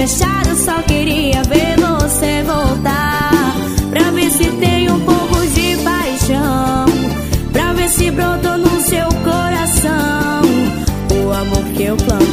fechar, 0.02 0.48
eu 0.48 0.56
só 0.56 0.82
queria 0.82 1.44
ver 1.44 1.80
você 1.80 2.44
voltar. 2.44 3.54
Pra 3.92 4.10
ver 4.12 4.32
se 4.32 4.46
tem 4.46 4.90
um 4.90 5.00
pouco 5.02 5.46
de 5.48 5.78
paixão. 5.84 6.86
Pra 7.52 7.74
ver 7.74 7.90
se 7.90 8.10
brotou 8.10 8.58
no 8.58 8.82
seu 8.82 9.08
coração 9.24 10.42
o 11.24 11.32
amor 11.32 11.64
que 11.76 11.84
eu 11.84 11.98
planto. 11.98 12.31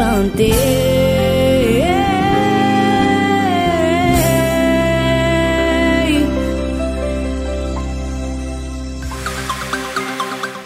plantei. 0.00 0.54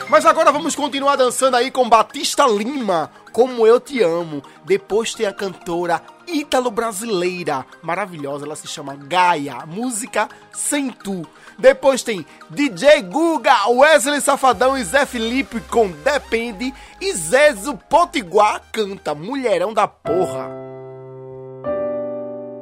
Mas 0.09 0.25
agora 0.25 0.53
vamos 0.53 0.77
continuar 0.77 1.16
dançando 1.16 1.57
aí 1.57 1.73
com 1.73 1.88
Batista 1.88 2.47
Lima, 2.47 3.11
Como 3.33 3.66
Eu 3.66 3.81
Te 3.81 4.01
Amo. 4.01 4.40
Depois 4.64 5.12
tem 5.12 5.27
a 5.27 5.33
cantora 5.33 6.01
ítalo-brasileira 6.54 7.66
maravilhosa, 7.82 8.46
ela 8.46 8.54
se 8.54 8.68
chama 8.68 8.94
Gaia, 8.94 9.66
música 9.66 10.28
sem 10.52 10.88
tu. 10.88 11.26
Depois 11.58 12.02
tem 12.04 12.24
DJ 12.48 13.02
Guga, 13.02 13.68
Wesley 13.68 14.20
Safadão 14.20 14.78
e 14.78 14.84
Zé 14.84 15.04
Felipe 15.04 15.60
com 15.62 15.90
Depende 15.90 16.72
e 17.00 17.12
Zezo 17.12 17.76
Potiguar 17.88 18.62
canta 18.70 19.16
Mulherão 19.16 19.74
da 19.74 19.88
Porra. 19.88 20.48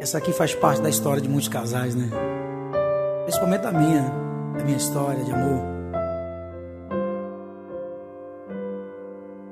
Essa 0.00 0.18
aqui 0.18 0.33
faz 0.33 0.55
parte 0.55 0.81
da 0.81 0.88
história 0.88 1.20
de 1.20 1.28
muitos 1.28 1.48
casais, 1.48 1.94
né? 1.94 2.09
Principalmente 3.24 3.61
da 3.61 3.72
minha, 3.72 4.11
da 4.57 4.64
minha 4.64 4.76
história 4.78 5.22
de 5.22 5.33
amor. 5.33 5.62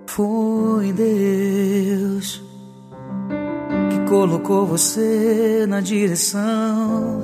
Fui 0.07 0.92
Deus 0.92 2.50
colocou 4.11 4.66
você 4.66 5.66
na 5.68 5.81
direção 5.81 7.20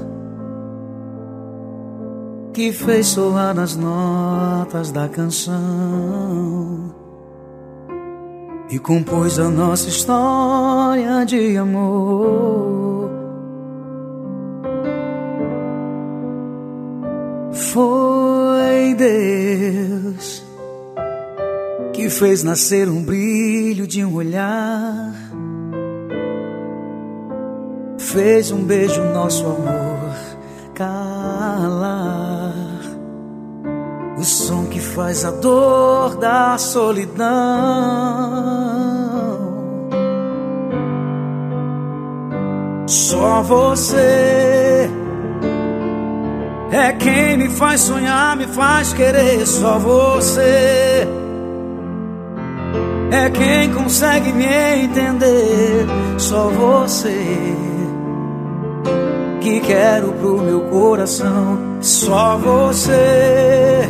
que 2.54 2.72
fez 2.72 3.08
soar 3.08 3.52
nas 3.52 3.74
notas 3.74 4.92
da 4.92 5.08
canção 5.08 6.94
e 8.70 8.78
compôs 8.78 9.36
a 9.40 9.48
nossa 9.48 9.88
história 9.88 11.24
de 11.26 11.56
amor. 11.56 13.10
Foi 17.52 18.94
Deus 18.94 20.44
que 21.92 22.08
fez 22.08 22.44
nascer 22.44 22.88
um 22.88 23.02
brilho 23.02 23.88
de 23.88 24.04
um 24.04 24.14
olhar 24.14 25.25
fez 27.98 28.50
um 28.50 28.62
beijo 28.64 29.02
nosso 29.02 29.44
amor 29.44 29.96
calar. 30.74 32.52
O 34.18 34.24
som 34.24 34.66
que 34.66 34.80
faz 34.80 35.24
a 35.24 35.30
dor 35.30 36.16
da 36.16 36.56
solidão. 36.58 37.26
Só 42.86 43.42
você 43.42 44.88
é 46.70 46.92
quem 46.92 47.36
me 47.36 47.48
faz 47.50 47.80
sonhar, 47.80 48.36
me 48.36 48.46
faz 48.46 48.92
querer. 48.92 49.46
Só 49.46 49.78
você 49.78 51.06
é 53.10 53.30
quem 53.30 53.72
consegue 53.72 54.32
me 54.32 54.46
entender. 54.46 55.86
Só 56.18 56.48
você 56.48 57.75
que 59.46 59.60
quero 59.60 60.12
pro 60.14 60.38
meu 60.38 60.62
coração. 60.62 61.78
Só 61.80 62.36
você 62.36 63.88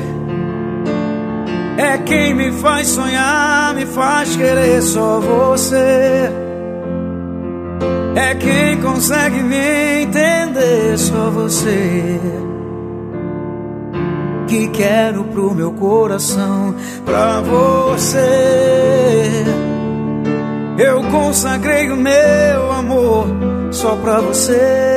é 1.78 1.96
quem 2.04 2.34
me 2.34 2.52
faz 2.52 2.88
sonhar, 2.88 3.74
me 3.74 3.86
faz 3.86 4.36
querer. 4.36 4.82
Só 4.82 5.18
você 5.18 6.30
é 8.16 8.34
quem 8.34 8.82
consegue 8.82 9.42
me 9.42 10.02
entender. 10.02 10.98
Só 10.98 11.30
você 11.30 12.20
que 14.46 14.68
quero 14.68 15.24
pro 15.24 15.54
meu 15.54 15.72
coração. 15.72 16.74
Pra 17.06 17.40
você 17.40 19.46
eu 20.78 21.02
consagrei 21.04 21.90
o 21.90 21.96
meu 21.96 22.72
amor 22.72 23.26
só 23.70 23.96
pra 23.96 24.20
você. 24.20 24.95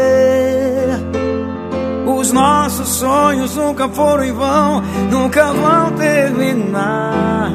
Os 2.20 2.34
nossos 2.34 2.90
sonhos 2.90 3.56
nunca 3.56 3.88
foram 3.88 4.26
em 4.26 4.34
vão, 4.34 4.82
nunca 5.10 5.54
vão 5.54 5.94
terminar. 5.94 7.50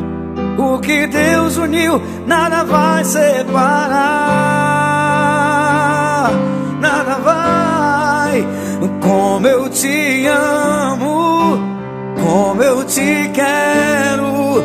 O 0.57 0.79
que 0.79 1.07
Deus 1.07 1.59
uniu, 1.59 2.01
nada 2.27 2.65
vai 2.65 3.05
separar. 3.05 3.51
Nada 6.81 7.15
vai, 7.17 8.49
como 9.03 9.47
eu 9.47 9.69
te 9.69 10.27
amo, 10.29 11.59
como 12.23 12.63
eu 12.63 12.85
te 12.85 13.31
quero. 13.35 14.65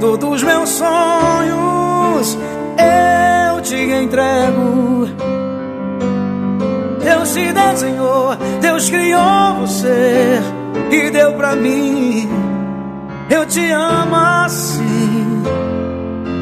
Todos 0.00 0.34
os 0.34 0.42
meus 0.42 0.70
sonhos 0.70 2.36
eu 3.54 3.60
te 3.62 3.76
entrego. 3.76 5.37
Deus 7.18 7.32
te 7.32 7.52
desenhou, 7.52 8.36
Deus 8.60 8.88
criou 8.88 9.54
você 9.60 10.40
e 10.88 11.10
deu 11.10 11.32
pra 11.32 11.56
mim. 11.56 12.28
Eu 13.28 13.44
te 13.44 13.68
amo 13.72 14.14
assim, 14.14 15.42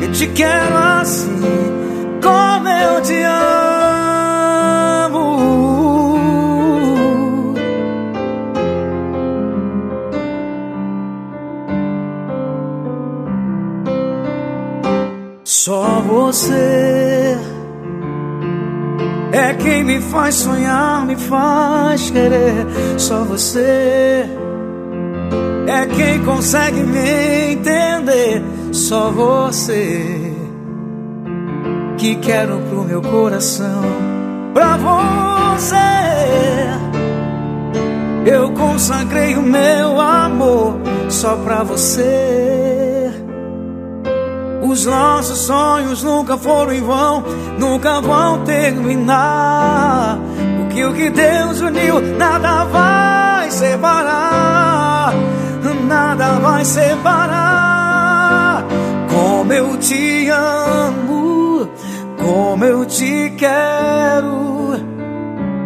e 0.02 0.08
te 0.08 0.26
quero 0.26 0.76
assim, 0.76 1.40
como 2.22 2.68
eu 2.68 3.00
te 3.00 3.22
amo. 3.22 3.56
Só 15.42 16.02
você 16.06 17.55
é 19.32 19.54
quem 19.54 19.84
me 19.84 20.00
faz 20.00 20.36
sonhar, 20.36 21.04
me 21.06 21.16
faz 21.16 22.10
querer. 22.10 22.66
Só 22.98 23.24
você 23.24 24.26
é 25.66 25.86
quem 25.94 26.22
consegue 26.24 26.82
me 26.82 27.52
entender. 27.52 28.42
Só 28.72 29.10
você 29.10 30.32
que 31.98 32.16
quero 32.16 32.60
pro 32.68 32.84
meu 32.84 33.02
coração. 33.02 33.82
Pra 34.54 34.76
você 34.76 35.76
eu 38.26 38.50
consagrei 38.52 39.36
o 39.36 39.42
meu 39.42 40.00
amor 40.00 40.80
só 41.08 41.36
pra 41.36 41.62
você. 41.62 42.65
Os 44.68 44.84
nossos 44.84 45.38
sonhos 45.38 46.02
nunca 46.02 46.36
foram 46.36 46.72
em 46.72 46.82
vão, 46.82 47.22
nunca 47.56 48.00
vão 48.00 48.44
terminar. 48.44 50.18
Porque 50.58 50.84
o 50.84 50.92
que 50.92 51.08
Deus 51.08 51.60
uniu, 51.60 52.00
nada 52.18 52.64
vai 52.64 53.50
separar, 53.50 55.14
nada 55.86 56.40
vai 56.40 56.64
separar. 56.64 58.64
Como 59.08 59.52
eu 59.52 59.76
te 59.76 60.28
amo, 60.30 61.68
como 62.18 62.64
eu 62.64 62.84
te 62.84 63.32
quero, 63.38 64.80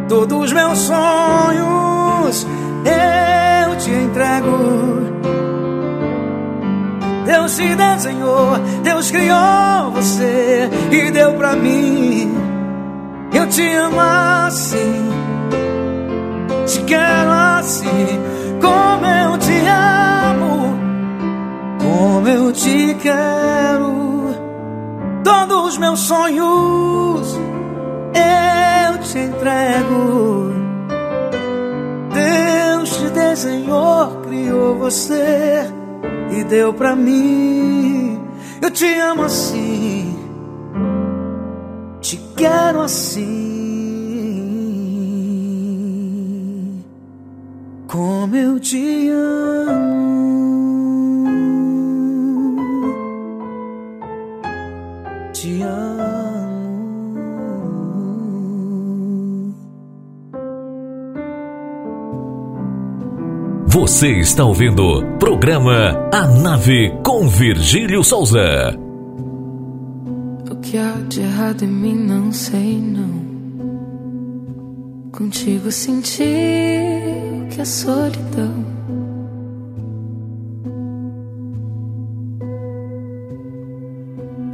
todos 0.09 0.45
os 0.45 0.53
meus 0.53 0.79
sonhos 0.79 2.47
eu 2.85 3.77
te 3.77 3.91
entrego. 3.91 5.10
Deus 7.25 7.57
te 7.57 7.75
desenhou, 7.75 8.59
Deus 8.83 9.11
criou 9.11 9.91
você 9.93 10.69
e 10.91 11.11
deu 11.11 11.35
pra 11.35 11.55
mim. 11.55 12.35
Eu 13.33 13.47
te 13.49 13.63
amo 13.75 14.01
assim, 14.01 15.11
te 16.67 16.83
quero 16.85 17.31
assim, 17.31 18.21
como 18.61 19.07
eu 19.07 19.39
te 19.39 19.61
amo, 19.69 20.79
como 21.79 22.29
eu 22.29 22.53
te 22.53 22.97
quero. 23.01 24.35
Todos 25.23 25.73
os 25.73 25.79
meus 25.79 26.01
sonhos 26.01 27.39
eu 28.15 28.99
te 28.99 29.19
entrego. 29.19 30.55
Deus 32.13 32.97
te 32.97 33.11
desenhou, 33.11 34.23
criou 34.23 34.77
você 34.79 35.80
e 36.31 36.45
deu 36.45 36.73
pra 36.73 36.95
mim. 36.95 38.21
Eu 38.63 38.71
te 38.71 38.87
amo 38.99 39.23
assim, 39.25 40.15
te 42.01 42.17
quero 42.37 42.81
assim, 42.81 43.27
como 47.87 48.37
eu 48.37 48.61
te 48.61 49.09
amo. 49.09 50.01
Te 55.33 55.63
amo. 55.63 55.90
Você 63.73 64.19
está 64.19 64.45
ouvindo 64.45 65.01
programa 65.21 65.93
A 66.13 66.27
Nave 66.27 66.91
com 67.05 67.29
Virgílio 67.29 68.03
Souza. 68.03 68.77
O 70.51 70.57
que 70.57 70.77
há 70.77 70.97
de 71.09 71.21
errado 71.21 71.63
em 71.63 71.69
mim 71.69 71.95
não 71.95 72.33
sei 72.33 72.81
não. 72.81 73.31
Contigo 75.13 75.71
senti 75.71 76.25
o 77.45 77.47
que 77.47 77.61
é 77.61 77.65
solidão. 77.65 78.67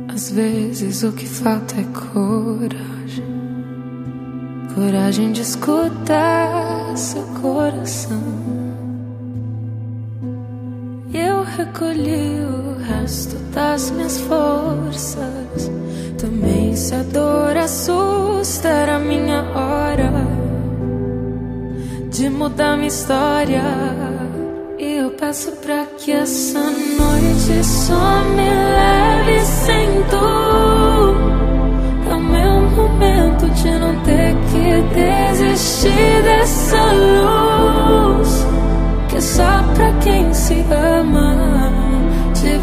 Às 0.08 0.30
vezes 0.30 1.02
o 1.04 1.12
que 1.12 1.26
falta 1.26 1.74
é 1.80 1.84
coragem. 1.84 3.24
Coragem 4.74 5.32
de 5.32 5.40
escutar 5.40 6.94
seu 6.94 7.22
coração. 7.40 8.55
Recolhi 11.56 12.40
o 12.40 12.76
resto 12.82 13.36
das 13.54 13.90
minhas 13.90 14.20
forças. 14.20 15.70
Também 16.18 16.74
se 16.76 16.94
a 16.94 17.02
dor 17.02 17.56
assusta, 17.56 18.68
era 18.68 18.98
minha 18.98 19.42
hora 19.54 20.46
de 22.16 22.30
mudar 22.30 22.76
minha 22.76 22.88
história. 22.88 23.62
E 24.78 24.96
eu 24.96 25.10
peço 25.10 25.52
pra 25.62 25.84
que 25.98 26.12
essa 26.12 26.60
noite 26.60 27.64
só 27.64 28.24
me 28.36 28.48
leve 28.48 29.40
sem 29.44 29.88
tu. 30.10 30.26
É 32.10 32.14
o 32.14 32.22
meu 32.22 32.62
momento 32.70 33.46
de 33.50 33.70
não 33.70 33.94
ter 34.02 34.34
que 34.48 34.82
desistir 34.94 36.22
dessa 36.22 36.82
luz. 36.92 38.46
Que 39.08 39.16
é 39.16 39.20
só 39.20 39.62
pra 39.74 39.92
quem 40.02 40.32
se 40.32 40.64
ama. 40.70 41.25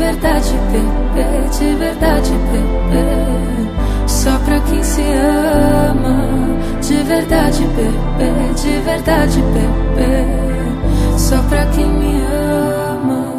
De 0.04 0.10
verdade, 0.10 0.54
bebê, 0.74 1.50
de 1.58 1.76
verdade, 1.78 2.32
bebê. 2.52 4.06
Só 4.06 4.38
pra 4.40 4.60
quem 4.60 4.84
se 4.84 5.02
ama. 5.02 6.28
De 6.82 7.04
verdade, 7.04 7.64
bebê, 7.68 8.54
de 8.54 8.82
verdade, 8.82 9.42
bebê. 9.42 11.18
Só 11.18 11.42
pra 11.44 11.66
quem 11.68 11.88
me 11.88 12.22
ama. 12.22 13.34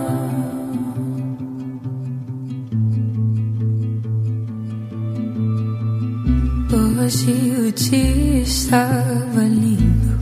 Hoje 6.72 7.54
o 7.58 7.72
dia 7.72 8.40
estava 8.40 9.42
lindo, 9.42 10.18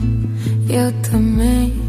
eu 0.69 0.91
também. 1.09 1.82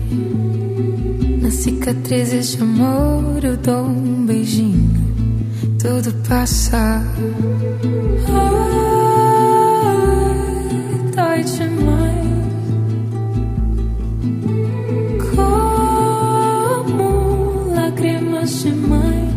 Cicatrizes 1.55 2.57
de 2.57 2.63
amor 2.63 3.43
eu 3.43 3.57
dou 3.57 3.87
um 3.87 4.27
beijinho, 4.27 4.91
tudo 5.81 6.13
passa. 6.29 7.03
Ai, 8.29 8.55
dói 11.15 11.45
demais. 11.45 12.25
Como 16.85 17.75
lágrimas 17.75 18.63
de 18.63 18.73
mãe, 18.73 19.31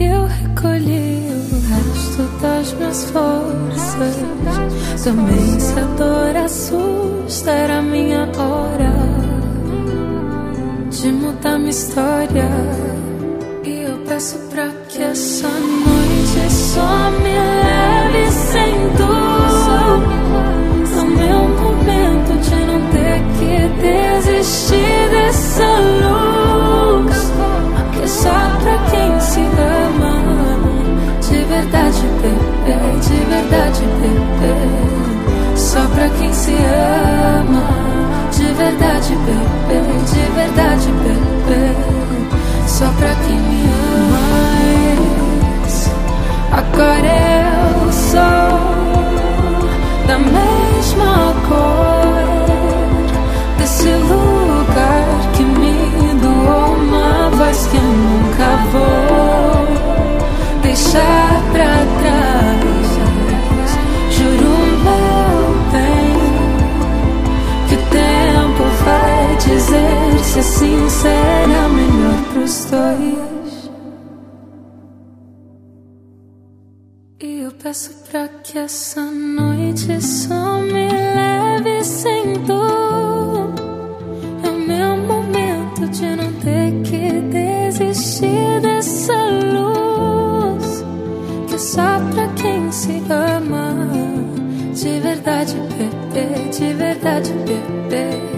eu 0.00 0.26
recolhi 0.26 1.28
o 1.52 1.60
resto 1.68 2.22
das 2.40 2.72
minhas 2.72 3.04
forças. 3.10 4.16
Também 5.04 5.60
se 5.60 5.78
a 5.78 5.84
dor 5.96 6.36
assusta, 6.36 7.50
era 7.50 7.82
minha 7.82 8.28
hora 8.36 9.17
de 10.90 11.12
mudar 11.12 11.58
minha 11.58 11.70
história. 11.70 12.48
E 13.64 13.82
eu 13.82 13.98
peço 14.06 14.38
pra 14.50 14.68
que 14.88 15.02
essa 15.02 15.48
noite 15.48 16.52
só 16.52 17.10
me 17.10 17.38
leve 17.38 18.30
sem 18.30 18.74
dor. 18.96 19.18
É 20.96 21.00
o 21.00 21.04
meu 21.06 21.40
momento 21.48 22.32
de 22.40 22.54
não 22.64 22.80
ter 22.90 23.20
que 23.38 23.68
desistir 23.82 25.10
dessa 25.10 25.66
luz. 26.00 27.32
Que 27.92 28.02
é 28.02 28.06
só 28.06 28.38
pra 28.62 28.78
quem 28.90 29.20
se 29.20 29.40
ama. 29.40 30.18
De 31.20 31.44
verdade, 31.44 32.02
bebê, 32.22 32.78
de 33.02 33.18
verdade, 33.26 33.82
bebê. 34.00 35.56
Só 35.56 35.86
pra 35.88 36.08
quem 36.18 36.32
se 36.32 36.52
ama. 36.52 37.77
De 38.48 38.54
verdade, 38.54 39.14
bebê, 39.26 39.80
de 40.06 40.22
verdade, 40.32 40.88
bebê. 41.02 41.76
Só 42.66 42.86
pra 42.98 43.14
quem 43.26 43.36
me 43.36 43.62
ama. 43.94 44.22
Mas 45.60 45.90
agora 46.52 47.12
eu 47.44 47.92
sou 47.92 48.58
da 50.06 50.18
mesma 50.18 51.34
cor 51.46 52.46
desse 53.58 53.90
lugar 53.90 55.04
que 55.34 55.42
me 55.44 56.14
doou 56.22 56.72
uma 56.76 57.28
voz 57.36 57.66
que 57.66 57.76
eu 57.76 57.82
nunca 57.82 58.48
vou 58.72 59.68
deixar 60.62 61.27
será 70.90 71.68
melhor 71.68 72.32
pros 72.32 72.64
dois. 72.64 73.70
E 77.20 77.40
eu 77.42 77.52
peço 77.52 77.94
pra 78.10 78.26
que 78.28 78.58
essa 78.58 79.02
noite 79.02 80.00
só 80.02 80.58
me 80.60 80.88
leve 80.88 81.84
sem 81.84 82.32
dor. 82.44 83.52
É 84.44 84.48
o 84.48 84.58
meu 84.58 84.96
momento 84.96 85.88
de 85.90 86.16
não 86.16 86.32
ter 86.40 86.72
que 86.82 87.20
desistir 87.20 88.60
dessa 88.60 89.14
luz. 89.54 90.84
Que 91.48 91.54
é 91.54 91.58
só 91.58 92.00
pra 92.12 92.28
quem 92.34 92.72
se 92.72 93.02
ama. 93.10 93.74
De 94.74 95.00
verdade, 95.00 95.54
bebê, 95.54 96.48
de 96.50 96.72
verdade, 96.74 97.32
bebê. 97.32 98.37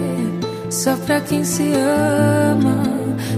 Só 0.71 0.95
pra 0.95 1.19
quem 1.19 1.43
se 1.43 1.63
ama. 1.73 2.81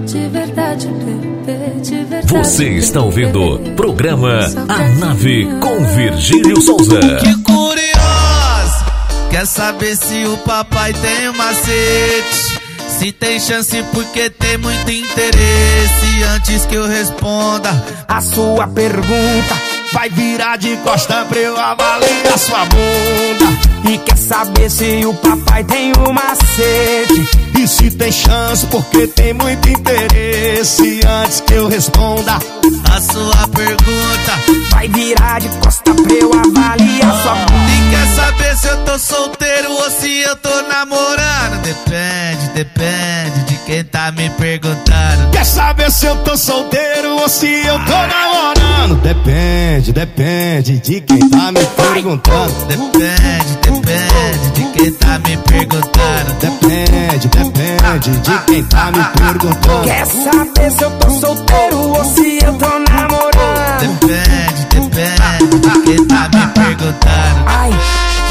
De 0.05 0.27
verdade, 0.29 0.88
bebê, 0.88 1.81
de 1.81 2.03
verdade. 2.03 2.27
Você 2.27 2.65
está 2.75 3.01
ouvindo 3.01 3.59
programa 3.75 4.39
A 4.69 4.99
Nave 4.99 5.47
com 5.59 5.84
Virgílio 5.95 6.61
Souza. 6.61 6.99
Que 6.99 7.36
curioso, 7.41 8.86
quer 9.31 9.47
saber 9.47 9.97
se 9.97 10.25
o 10.25 10.38
papai 10.38 10.93
tem 10.93 11.29
um 11.29 11.34
macete? 11.34 12.61
Se 12.88 13.11
tem 13.11 13.39
chance 13.39 13.84
porque 13.91 14.29
tem 14.29 14.57
muito 14.59 14.91
interesse. 14.91 16.23
Antes 16.36 16.65
que 16.67 16.75
eu 16.75 16.88
responda 16.88 17.69
a 18.07 18.21
sua 18.21 18.67
pergunta, 18.67 19.55
vai 19.93 20.09
virar 20.09 20.57
de 20.57 20.75
costa 20.77 21.23
pra 21.25 21.39
eu 21.39 21.57
avaliar 21.57 22.37
sua 22.37 22.65
bunda. 22.65 23.89
E 23.89 23.97
quer 23.99 24.17
saber 24.17 24.69
se 24.69 25.05
o 25.05 25.13
papai 25.13 25.63
tem 25.63 25.93
um 25.97 26.11
macete? 26.11 27.29
E 27.59 27.67
se 27.67 27.91
tem 27.91 28.11
chance 28.11 28.65
porque 28.67 29.07
tem 29.07 29.33
muito 29.33 29.69
interesse. 29.69 31.01
Antes 31.05 31.41
que 31.41 31.53
eu 31.53 31.67
responda 31.67 32.33
a 32.35 33.01
sua 33.01 33.47
pergunta, 33.49 34.71
vai 34.71 34.87
virar 34.87 35.39
de 35.39 35.49
costa 35.59 35.93
pra 35.93 36.13
eu 36.13 36.31
avaliar 36.33 37.21
sua 37.21 37.35
bunda. 37.35 37.71
E 37.71 37.89
quer 37.91 38.15
saber 38.15 38.57
se 38.57 38.67
eu 38.67 38.85
tô 38.85 38.99
solteiro 38.99 39.71
ou 39.71 39.91
se 39.91 40.21
eu 40.21 40.35
tô 40.37 40.61
namorando? 40.63 41.61
Depende, 41.61 42.49
depende 42.55 43.42
de 43.42 43.42
quem 43.74 43.84
tá 43.86 44.11
me 44.11 44.30
perguntando. 44.30 45.32
Quer 45.32 45.43
saber 45.43 45.89
se 45.89 46.05
eu 46.05 46.15
tô 46.17 46.38
solteiro 46.38 47.17
ou 47.19 47.28
se 47.28 47.47
eu 47.47 47.74
tô 47.80 47.91
namorando? 47.91 49.01
Depende, 49.01 49.91
depende 49.91 50.78
de 50.78 51.01
quem 51.01 51.28
tá 51.28 51.51
me 51.51 51.65
perguntando. 51.65 52.53
Depende, 52.67 53.57
depende 53.63 54.51
de 54.53 54.63
quem 54.74 54.91
tá 54.91 55.17
me 55.17 55.38
perguntando. 55.38 56.34
Depende, 56.39 57.28
depende 57.30 58.11
de 58.19 58.38
quem 58.45 58.63
tá 58.65 58.91
me 58.91 59.03
perguntando. 59.19 59.84
Quer 59.86 60.05
saber 60.05 60.71
se 60.71 60.84
eu 60.84 60.91
tô 60.91 61.09
solteiro 61.09 61.78
ou 61.80 62.05
se 62.05 62.39
eu 62.43 62.53
tô 62.53 62.80
namorando? 62.91 63.80
Depende, 63.80 64.65
depende 64.69 65.59
de 65.59 65.80
quem 65.82 66.05
tá 66.05 66.30
me 66.30 66.47
perguntando. 66.53 67.43
Ai, 67.47 67.71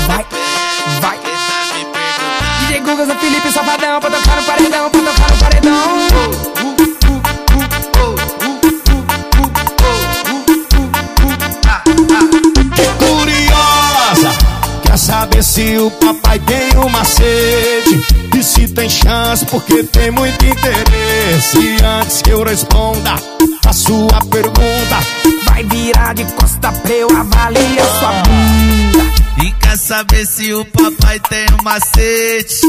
vai, 0.06 0.24
vai. 1.00 1.11
Zé 2.96 3.14
Felipe, 3.16 3.52
Safadão, 3.52 4.00
pra 4.00 4.10
tocar 4.10 4.36
no 4.36 4.42
paredão, 4.44 4.90
pra 4.90 5.00
tocar 5.00 5.30
no 5.30 5.38
paredão. 5.38 6.82
Saber 14.94 15.42
se 15.42 15.76
o 15.78 15.90
papai 15.90 16.38
tem 16.38 16.78
um 16.78 16.88
macete? 16.88 18.06
E 18.38 18.42
se 18.42 18.68
tem 18.68 18.88
chance 18.88 19.44
porque 19.46 19.82
tem 19.82 20.12
muito 20.12 20.44
interesse. 20.44 21.76
Antes 22.00 22.22
que 22.22 22.30
eu 22.30 22.44
responda 22.44 23.14
a 23.66 23.72
sua 23.72 24.20
pergunta, 24.30 24.98
vai 25.46 25.64
virar 25.64 26.14
de 26.14 26.24
costa 26.34 26.70
pra 26.70 26.92
eu 26.92 27.08
avaliar 27.10 27.86
sua 27.98 28.12
bunda. 28.22 29.21
E 29.40 29.50
quer 29.52 29.78
saber 29.78 30.26
se 30.26 30.52
o 30.52 30.64
papai 30.64 31.20
tem 31.20 31.46
um 31.58 31.62
macete? 31.62 32.60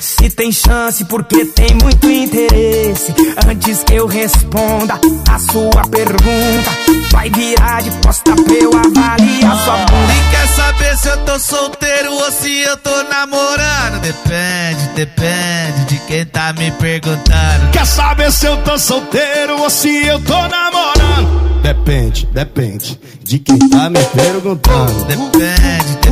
Se 0.00 0.30
tem 0.30 0.52
chance 0.52 1.04
porque 1.06 1.44
tem 1.46 1.74
muito 1.82 2.08
interesse. 2.08 3.14
Antes 3.46 3.82
que 3.82 3.94
eu 3.94 4.06
responda 4.06 4.98
a 5.30 5.38
sua 5.38 5.82
pergunta, 5.90 6.70
vai 7.10 7.28
virar 7.30 7.82
de 7.82 7.90
costa 8.02 8.34
pra 8.34 8.54
eu 8.54 8.70
avaliar 8.70 9.64
sua 9.64 9.76
bunda. 9.76 10.12
E 10.12 10.30
quer 10.30 10.48
saber 10.48 10.96
se 10.96 11.08
eu 11.08 11.16
tô 11.24 11.38
solteiro 11.38 12.12
ou 12.12 12.30
se 12.30 12.60
eu 12.60 12.76
tô 12.76 13.02
namorando? 13.04 14.00
Depende, 14.00 14.88
depende 14.94 15.84
de 15.88 15.98
quem 16.06 16.26
tá 16.26 16.52
me 16.52 16.70
perguntando. 16.72 17.70
Quer 17.72 17.86
saber 17.86 18.32
se 18.32 18.46
eu 18.46 18.56
tô 18.58 18.78
solteiro 18.78 19.60
ou 19.60 19.70
se 19.70 20.06
eu 20.06 20.20
tô 20.20 20.48
namorando? 20.48 21.48
Depende, 21.62 22.26
depende 22.32 22.98
de 23.22 23.38
quem 23.40 23.58
tá 23.58 23.90
me 23.90 24.02
perguntando. 24.04 25.04
Depende, 25.04 25.96
depende 26.00 26.07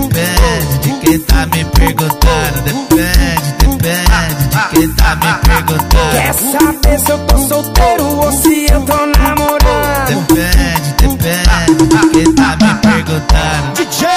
de 0.80 0.92
quem 1.00 1.18
tá 1.20 1.46
me 1.46 1.64
perguntando. 1.64 2.62
Depende, 2.64 3.52
depende 3.58 4.48
de 4.48 4.58
quem 4.70 4.88
tá 4.94 5.16
me 5.16 5.32
perguntando. 5.44 6.10
Quer 6.12 6.32
saber 6.32 6.98
se 6.98 7.10
eu 7.10 7.18
tô 7.26 7.38
solteiro 7.38 8.04
ou 8.16 8.32
se 8.32 8.66
eu 8.70 8.80
tô 8.82 9.06
namorando? 9.18 10.26
Depende, 10.26 10.94
depende 10.98 11.86
de 11.86 12.08
quem 12.08 12.34
tá 12.34 12.56
me 12.56 12.74
perguntando. 12.74 13.72
DJ, 13.74 14.08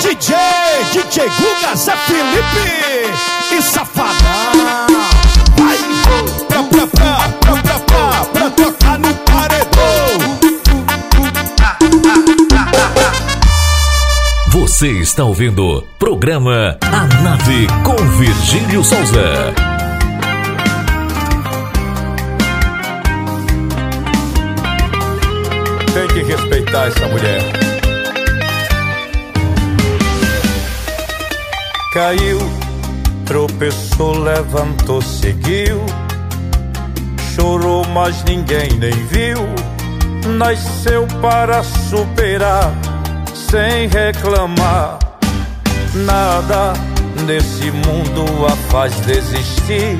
DJ, 0.00 0.36
DJ 0.92 1.28
Guga, 1.28 1.76
Zé 1.76 1.96
Felipe 2.06 3.58
e 3.58 3.62
Safadão. 3.62 4.91
Você 14.82 14.98
está 14.98 15.22
ouvindo 15.22 15.86
programa 15.96 16.76
A 16.82 17.22
Nave 17.22 17.68
com 17.84 17.94
Virgílio 18.18 18.82
Souza. 18.82 19.54
Tem 25.94 26.08
que 26.08 26.22
respeitar 26.24 26.88
essa 26.88 27.06
mulher. 27.06 27.42
Caiu, 31.92 32.40
tropeçou, 33.24 34.18
levantou, 34.18 35.00
seguiu. 35.00 35.80
Chorou, 37.36 37.86
mas 37.86 38.24
ninguém 38.24 38.68
nem 38.80 38.90
viu. 39.06 39.38
Nasceu 40.36 41.06
para 41.20 41.62
superar, 41.62 42.72
sem 43.34 43.88
reclamar. 43.88 44.98
Nada 45.94 46.72
nesse 47.26 47.70
mundo 47.70 48.24
a 48.46 48.56
faz 48.70 48.94
desistir. 49.00 49.98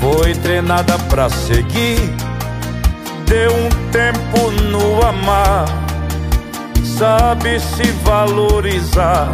Foi 0.00 0.34
treinada 0.34 0.98
pra 1.08 1.28
seguir 1.30 1.98
deu 3.26 3.52
um 3.52 3.68
tempo 3.90 4.50
no 4.70 5.04
amar, 5.04 5.64
sabe 6.84 7.58
se 7.58 7.84
valorizar, 8.02 9.28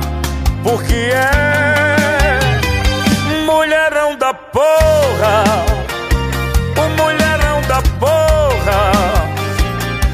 porque 0.62 0.94
é 0.94 2.38
mulherão 3.46 4.16
da 4.16 4.32
porra, 4.32 5.44
o 6.76 7.02
mulherão 7.02 7.60
da 7.62 7.82
porra, 7.98 8.92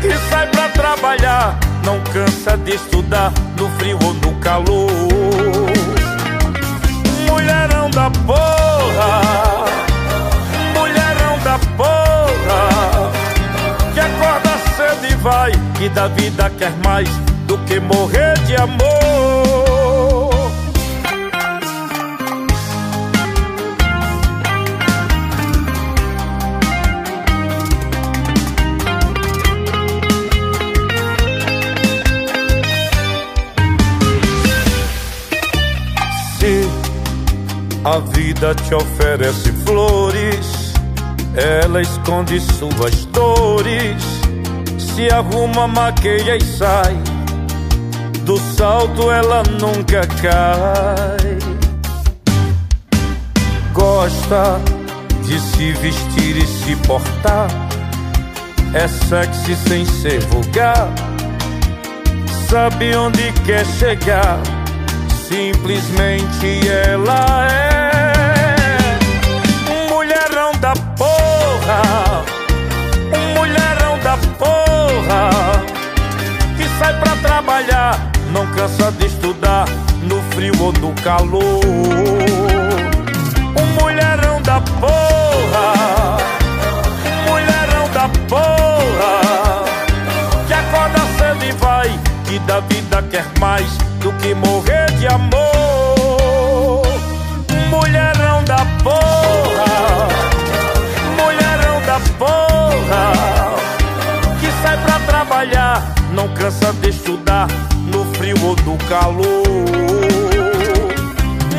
que 0.00 0.12
sai 0.30 0.46
pra 0.48 0.68
trabalhar, 0.70 1.58
não 1.86 2.00
cansa 2.12 2.56
de 2.56 2.74
estudar 2.74 3.32
no 3.56 3.70
frio 3.78 3.96
ou 4.04 4.12
no 4.14 4.34
calor. 4.40 4.90
Mulherão 7.30 7.88
da 7.90 8.10
porra, 8.26 9.22
mulherão 10.74 11.38
da 11.44 11.58
porra 11.76 13.12
que 13.94 14.00
acorda 14.00 14.58
cedo 14.76 15.12
e 15.12 15.14
vai 15.14 15.52
e 15.80 15.88
da 15.88 16.08
vida 16.08 16.50
quer 16.58 16.72
mais 16.84 17.08
do 17.46 17.56
que 17.58 17.78
morrer 17.78 18.36
de 18.40 18.56
amor. 18.56 19.45
A 37.86 37.98
vida 38.00 38.52
te 38.54 38.74
oferece 38.74 39.52
flores 39.64 40.66
ela 41.36 41.82
esconde 41.82 42.40
suas 42.40 43.04
dores, 43.12 44.02
se 44.78 45.06
arruma, 45.12 45.68
maqueia 45.68 46.34
e 46.34 46.40
sai. 46.42 46.96
Do 48.22 48.38
salto 48.56 49.10
ela 49.10 49.42
nunca 49.60 50.00
cai. 50.22 51.38
Gosta 53.74 54.58
de 55.26 55.38
se 55.38 55.72
vestir 55.72 56.38
e 56.38 56.46
se 56.46 56.74
portar. 56.86 57.48
É 58.72 58.88
sexy 58.88 59.54
sem 59.68 59.84
ser 59.84 60.20
vulgar. 60.22 60.88
Sabe 62.48 62.96
onde 62.96 63.30
quer 63.44 63.66
chegar. 63.66 64.40
Simplesmente 65.28 66.66
ela 66.66 67.46
é 67.50 67.65
cansa 78.66 78.90
de 78.90 79.06
estudar, 79.06 79.64
no 80.02 80.20
frio 80.34 80.52
ou 80.60 80.72
no 80.72 80.92
calor. 81.02 81.60
Um 83.56 83.66
mulherão 83.80 84.42
da 84.42 84.60
porra, 84.60 86.16
um 87.06 87.30
mulherão 87.30 87.88
da 87.94 88.08
porra, 88.28 89.64
que 90.48 90.52
acorda 90.52 90.98
cedo 91.16 91.44
e 91.44 91.52
vai, 91.52 92.00
que 92.24 92.38
da 92.40 92.58
vida 92.60 93.02
quer 93.08 93.24
mais 93.38 93.70
do 94.00 94.12
que 94.14 94.34
morrer 94.34 94.90
de 94.98 95.06
amor. 95.06 96.82
Um 97.52 97.68
mulherão 97.68 98.42
da 98.44 98.66
porra 98.82 100.08
mulherão 101.16 101.80
da 101.86 102.00
porra 102.18 103.12
que 104.40 104.50
sai 104.60 104.76
pra 104.78 104.98
trabalhar, 105.06 105.94
não 106.12 106.28
cansa 106.34 106.72
de 106.72 106.88
estudar 106.90 107.46
frio 108.26 108.36
ou 108.44 108.56
no 108.56 108.76
calor. 108.88 109.44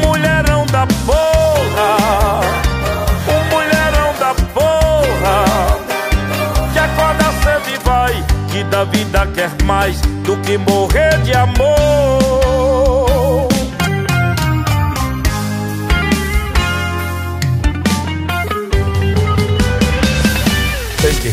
Mulherão 0.06 0.66
da 0.66 0.86
porra, 1.06 2.42
um 3.30 3.56
mulherão 3.56 4.14
da 4.20 4.34
porra 4.54 5.46
que 6.74 6.80
acorda 6.80 7.24
cedo 7.44 7.74
e 7.74 7.78
vai, 7.86 8.26
que 8.52 8.64
da 8.66 8.84
vida 8.84 9.28
quer 9.34 9.52
mais 9.64 10.02
do 10.02 10.36
que 10.38 10.58
morrer 10.58 11.22
de 11.22 11.34
amor. 11.34 12.97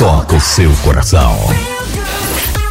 toca 0.00 0.34
o 0.34 0.40
seu 0.40 0.72
coração. 0.82 1.36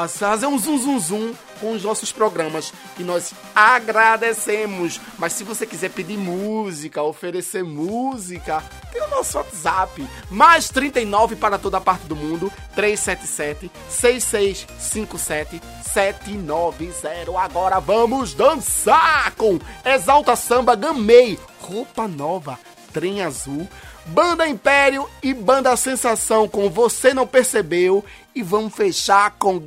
Fazer 0.09 0.47
um 0.47 0.59
zum 0.59 0.78
zum 0.78 0.99
zum 0.99 1.34
com 1.62 1.72
os 1.72 1.84
nossos 1.84 2.12
programas 2.12 2.74
que 2.97 3.03
nós 3.03 3.34
agradecemos. 3.55 4.99
Mas 5.18 5.34
se 5.34 5.43
você 5.43 5.66
quiser 5.66 5.91
pedir 5.91 6.18
música, 6.18 7.03
oferecer 7.03 7.64
música, 7.64 8.64
tem 8.91 9.01
o 9.01 9.07
nosso 9.07 9.38
WhatsApp, 9.38 10.05
mais 10.30 10.68
39 10.70 11.36
para 11.36 11.59
toda 11.59 11.78
a 11.78 11.82
parte 11.82 12.07
do 12.07 12.16
mundo, 12.16 12.51
377 12.76 13.72
6657 13.88 15.62
790. 15.93 17.39
Agora 17.39 17.80
vamos 17.80 18.34
dançar 18.34 19.32
com 19.36 19.59
Exalta 19.86 20.36
Samba 20.36 20.76
Gamei, 20.76 21.38
roupa 21.62 22.07
nova, 22.07 22.59
trem 22.91 23.22
azul. 23.22 23.70
Banda 24.03 24.47
Império 24.47 25.07
e 25.22 25.32
Banda 25.32 25.76
Sensação 25.78 26.47
com 26.47 26.70
Você 26.70 27.14
Não 27.14 27.28
Percebeu. 27.28 28.03
E 28.34 28.41
vamos 28.41 28.74
fechar 28.74 29.32
com 29.38 29.59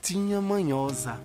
Gatinha 0.00 0.40
Manhosa. 0.40 1.20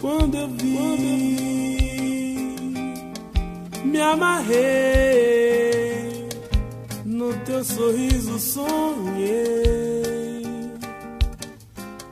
Quando 0.00 0.36
eu 0.36 0.48
vi, 0.48 0.68
me 3.84 4.00
amarrei 4.00 4.68
no 7.04 7.34
teu 7.44 7.64
sorriso, 7.64 8.38
sonhei. 8.38 10.44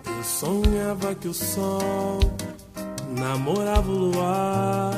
Eu 0.05 0.25
sonhava 0.25 1.15
que 1.15 1.29
o 1.29 1.35
sol 1.35 2.19
namorava 3.11 3.91
o 3.91 3.95
luar, 3.95 4.93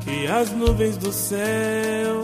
que 0.00 0.26
as 0.26 0.50
nuvens 0.50 0.96
do 0.96 1.12
céu 1.12 2.22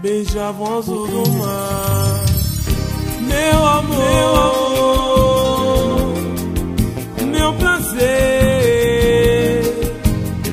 beijavam 0.00 0.74
o 0.74 0.78
azul 0.78 1.06
do 1.08 1.30
mar. 1.32 2.20
Meu 3.20 3.66
amor. 3.66 3.98
Meu 3.98 4.36
amor 4.36 4.72
meu 7.42 7.52
prazer, 7.54 8.02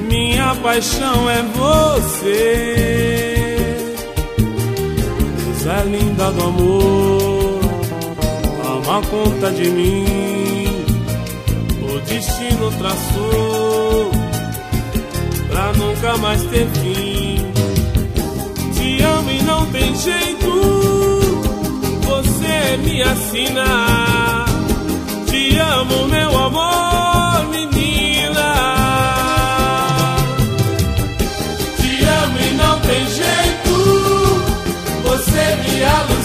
minha 0.09 0.55
paixão 0.55 1.29
é 1.29 1.43
você. 1.43 2.65
Coisa 5.43 5.83
linda 5.83 6.31
do 6.31 6.43
amor, 6.43 7.59
toma 8.63 9.01
conta 9.03 9.51
de 9.51 9.69
mim. 9.69 10.48
Destino 12.59 12.71
traçou 12.77 14.11
pra 15.47 15.71
nunca 15.73 16.17
mais 16.17 16.43
ter 16.43 16.67
fim. 16.67 17.51
Te 18.73 19.01
amo 19.01 19.31
e 19.31 19.41
não 19.43 19.65
tem 19.67 19.95
jeito, 19.95 20.51
você 22.03 22.77
me 22.83 23.01
assina 23.01 24.45
te 25.25 25.57
amo, 25.57 26.07
meu 26.07 26.37
amor, 26.37 27.47
menina. 27.49 28.53
Te 31.77 32.03
amo 32.03 32.39
e 32.39 32.53
não 32.55 32.79
tem 32.81 33.07
jeito, 33.07 34.43
você 35.03 35.55
me 35.63 35.83
alucina. 35.83 36.18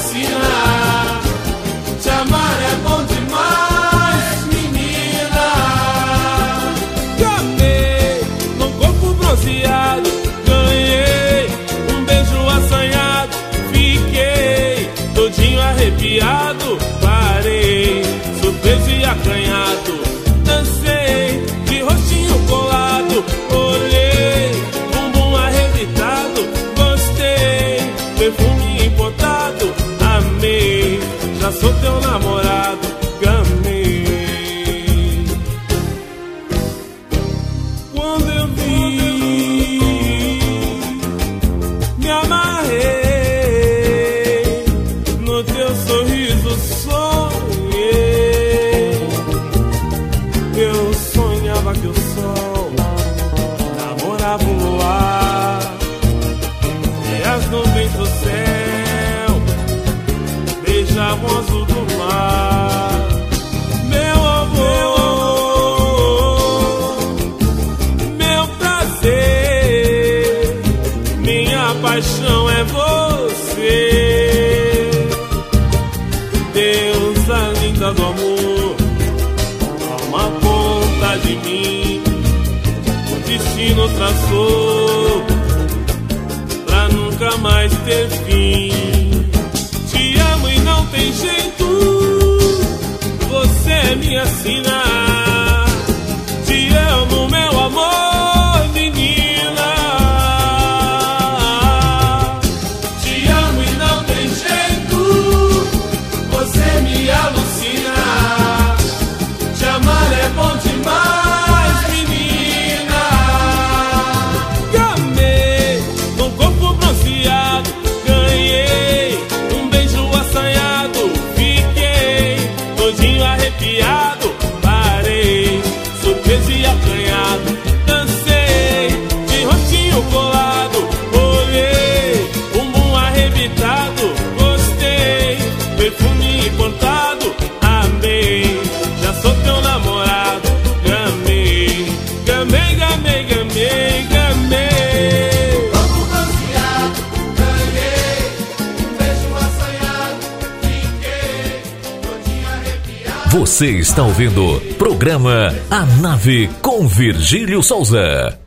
Você 153.54 153.70
está 153.78 154.02
ouvindo 154.02 154.60
programa 154.76 155.54
A 155.70 155.86
Nave 155.86 156.50
com 156.60 156.88
Virgílio 156.88 157.62
Souza. 157.62 158.43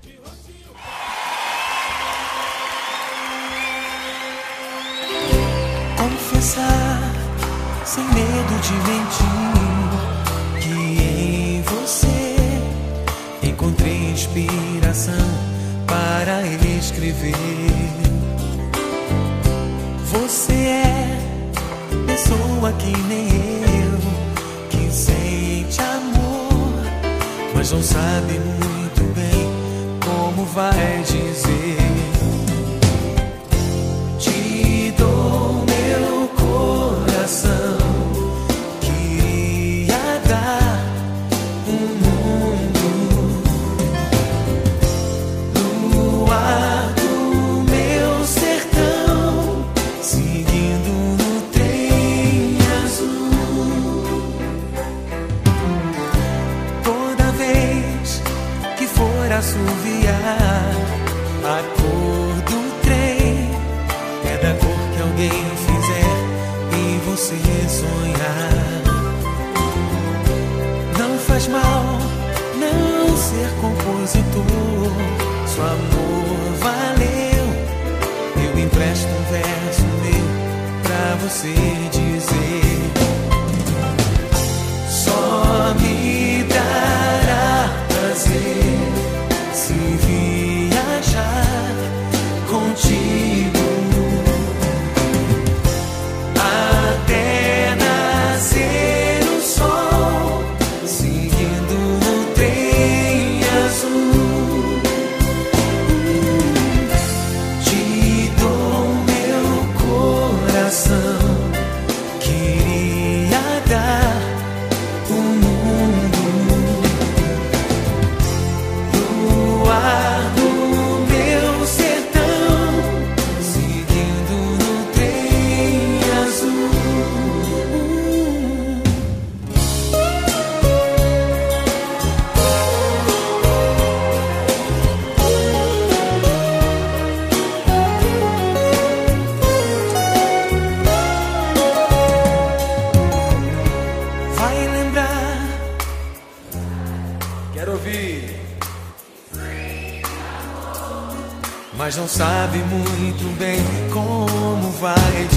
sabe 152.07 152.59
muito 152.59 153.37
bem 153.37 153.59
como 153.91 154.71
vai 154.79 155.27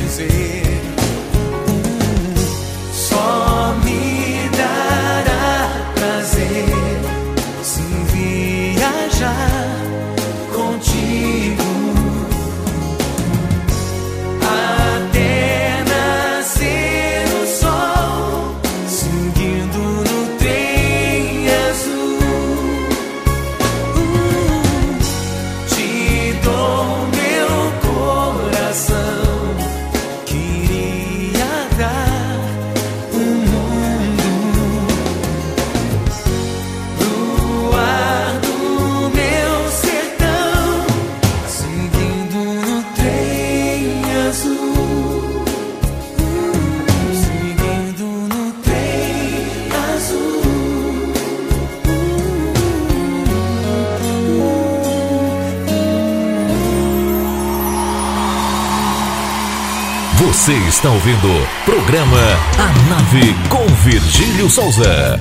está 60.81 60.91
ouvindo 60.93 61.29
programa 61.67 62.17
A 62.57 62.73
Nave 62.89 63.35
com 63.51 63.67
Virgílio 63.85 64.49
Souza. 64.49 65.21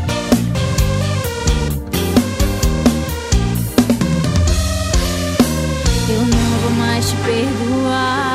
Eu 6.08 6.22
não 6.22 6.60
vou 6.62 6.72
mais 6.78 7.10
te 7.10 7.16
perdoar. 7.26 8.32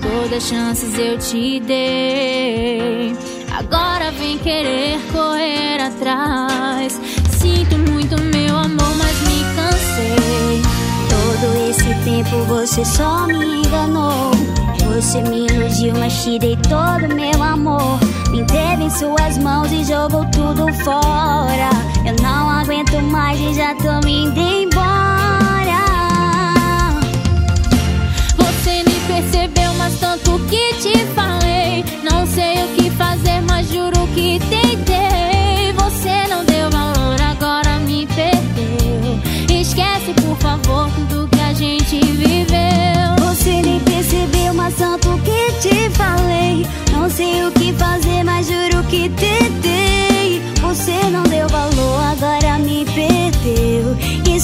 Todas 0.00 0.32
as 0.32 0.48
chances 0.48 0.98
eu 0.98 1.18
te 1.18 1.60
dei. 1.60 3.14
Agora 3.50 4.10
vem 4.12 4.38
querer 4.38 4.98
correr 5.12 5.78
atrás. 5.82 6.98
Sinto 7.38 7.76
muito 7.90 8.18
meu 8.34 8.56
amor, 8.56 8.96
mas 8.96 9.20
me 9.28 9.44
cansei. 9.54 10.62
Todo 11.10 11.54
esse 11.68 11.94
tempo 12.02 12.44
você 12.46 12.82
só 12.82 13.26
me 13.26 13.60
enganou. 13.60 14.30
Você 15.00 15.22
me 15.22 15.46
iludiu, 15.46 15.94
mas 15.98 16.22
te 16.22 16.38
dei 16.38 16.54
todo 16.56 17.14
meu 17.14 17.42
amor. 17.42 17.98
Me 18.30 18.44
teve 18.44 18.84
em 18.84 18.90
suas 18.90 19.38
mãos 19.38 19.72
e 19.72 19.82
jogou 19.82 20.26
tudo 20.26 20.70
fora. 20.84 21.70
Eu 22.04 22.22
não 22.22 22.50
aguento 22.50 23.00
mais 23.04 23.40
e 23.40 23.54
já 23.54 23.74
tô 23.76 24.06
me 24.06 24.30
demorando. 24.32 24.69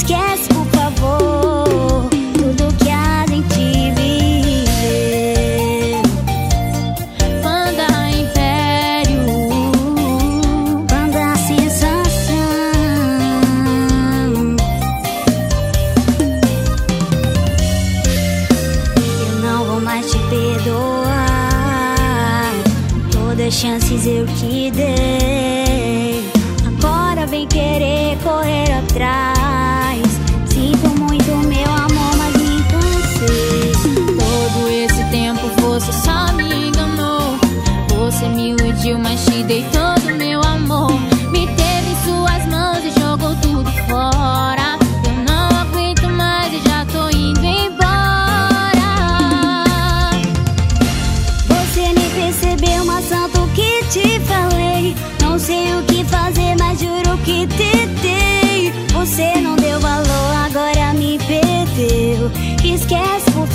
things 0.03 0.55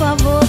favor. 0.02 0.41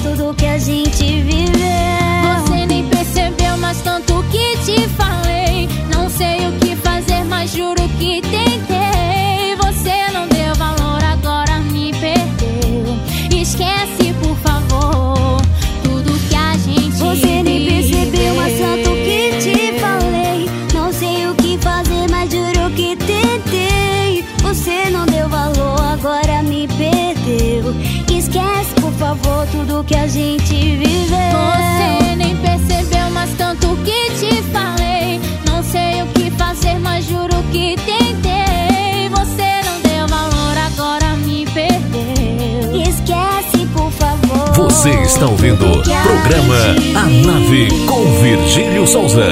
Você 44.82 44.90
está 45.02 45.26
ouvindo 45.28 45.64
o 45.64 45.80
programa 45.80 46.56
A 46.96 47.06
Nave 47.24 47.68
com 47.86 48.04
Virgílio 48.20 48.84
Souza. 48.84 49.22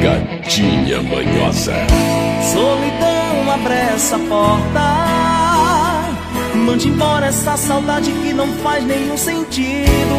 Gatinha 0.00 1.02
manhosa. 1.02 1.74
Solidão 2.52 3.52
abre 3.52 3.74
essa 3.74 4.16
porta. 4.20 4.80
Mande 6.54 6.86
embora 6.86 7.26
essa 7.26 7.56
saudade 7.56 8.12
que 8.12 8.32
não 8.32 8.46
faz 8.58 8.84
nenhum 8.84 9.16
sentido. 9.16 10.16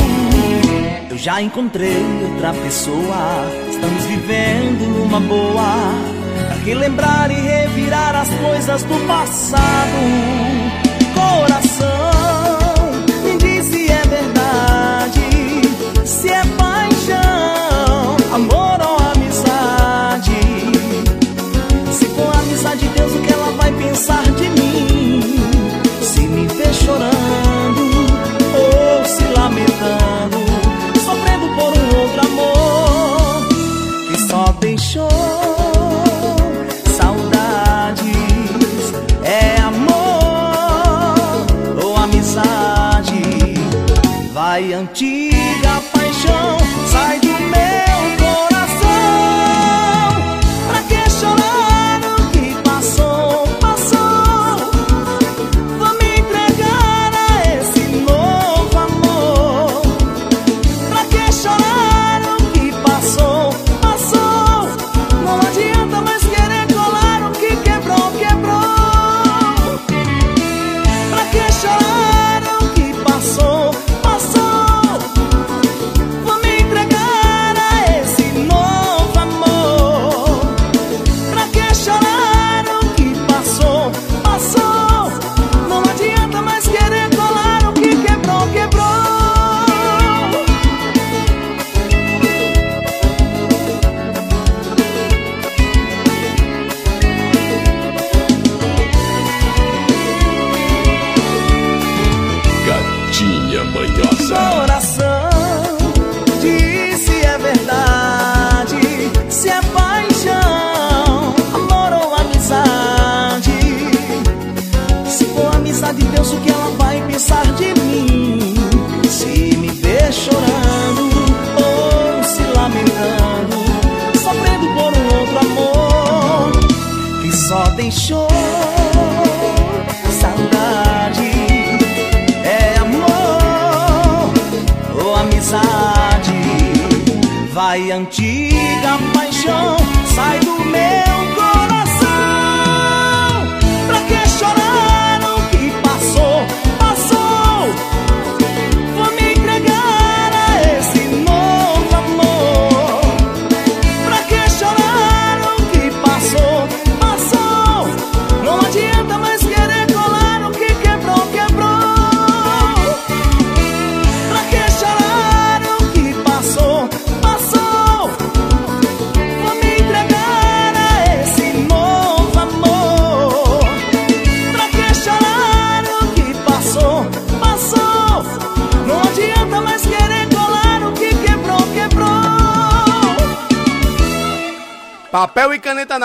Eu 1.10 1.18
já 1.18 1.42
encontrei 1.42 1.96
outra 2.30 2.52
pessoa. 2.56 3.50
Estamos 3.70 4.04
vivendo 4.04 4.86
numa 5.00 5.22
boa 5.22 6.19
relembrar 6.64 7.32
e 7.32 7.36
revirar 7.36 8.16
as 8.16 8.30
coisas 8.30 8.84
do 8.84 9.08
passado. 9.08 10.00
Coração 11.14 11.69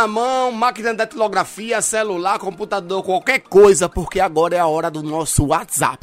na 0.04 0.08
mão, 0.08 0.52
máquina 0.52 0.90
de 0.90 0.98
datilografia, 0.98 1.80
celular, 1.80 2.38
computador, 2.38 3.02
qualquer 3.02 3.38
coisa, 3.40 3.88
porque 3.88 4.20
agora 4.20 4.54
é 4.54 4.58
a 4.58 4.66
hora 4.66 4.90
do 4.90 5.02
nosso 5.02 5.46
WhatsApp. 5.46 5.98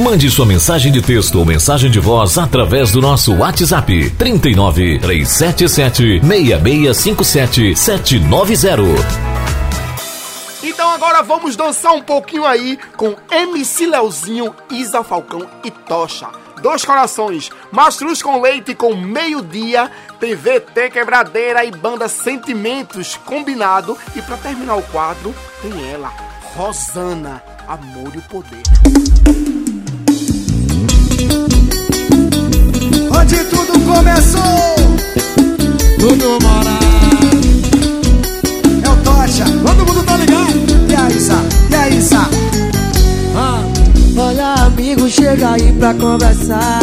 Mande 0.00 0.30
sua 0.30 0.46
mensagem 0.46 0.90
de 0.90 1.02
texto 1.02 1.38
ou 1.38 1.44
mensagem 1.44 1.90
de 1.90 2.00
voz 2.00 2.38
através 2.38 2.92
do 2.92 3.02
nosso 3.02 3.34
WhatsApp 3.34 4.10
39 4.12 5.00
377 5.00 6.20
6657 6.26 7.76
790. 7.76 9.02
Então 10.62 10.88
agora 10.88 11.22
vamos 11.22 11.54
dançar 11.54 11.92
um 11.92 12.00
pouquinho 12.00 12.46
aí 12.46 12.78
com 12.96 13.14
MC 13.30 13.84
Leozinho, 13.84 14.54
Isa 14.70 15.04
Falcão 15.04 15.46
e 15.62 15.70
Tocha. 15.70 16.26
Dois 16.62 16.84
corações, 16.84 17.50
mastruz 17.72 18.22
com 18.22 18.40
leite 18.40 18.72
com 18.72 18.94
meio-dia, 18.94 19.90
TVT 20.22 20.90
Quebradeira 20.90 21.64
e 21.64 21.72
banda 21.72 22.06
Sentimentos 22.06 23.16
combinado. 23.16 23.98
E 24.14 24.22
para 24.22 24.36
terminar 24.36 24.76
o 24.76 24.82
quadro, 24.82 25.34
tem 25.60 25.90
ela, 25.90 26.12
Rosana, 26.54 27.42
Amor 27.66 28.14
e 28.14 28.18
o 28.18 28.22
Poder. 28.22 28.62
Onde 33.18 33.44
tudo 33.46 33.72
começou, 33.84 34.76
tudo 35.98 36.38
mora. 36.40 36.70
É 38.84 38.88
o 38.88 38.96
Tocha, 39.02 39.44
todo 39.44 39.84
mundo 39.84 40.04
tá 40.04 40.16
ligado? 40.18 40.88
E 40.88 40.94
aí, 40.94 41.16
Isa? 41.16 41.34
E 41.68 41.74
aí, 41.74 41.98
Isa? 41.98 42.31
Amigo, 44.92 45.08
chega 45.08 45.52
aí 45.52 45.72
pra 45.72 45.94
conversar. 45.94 46.80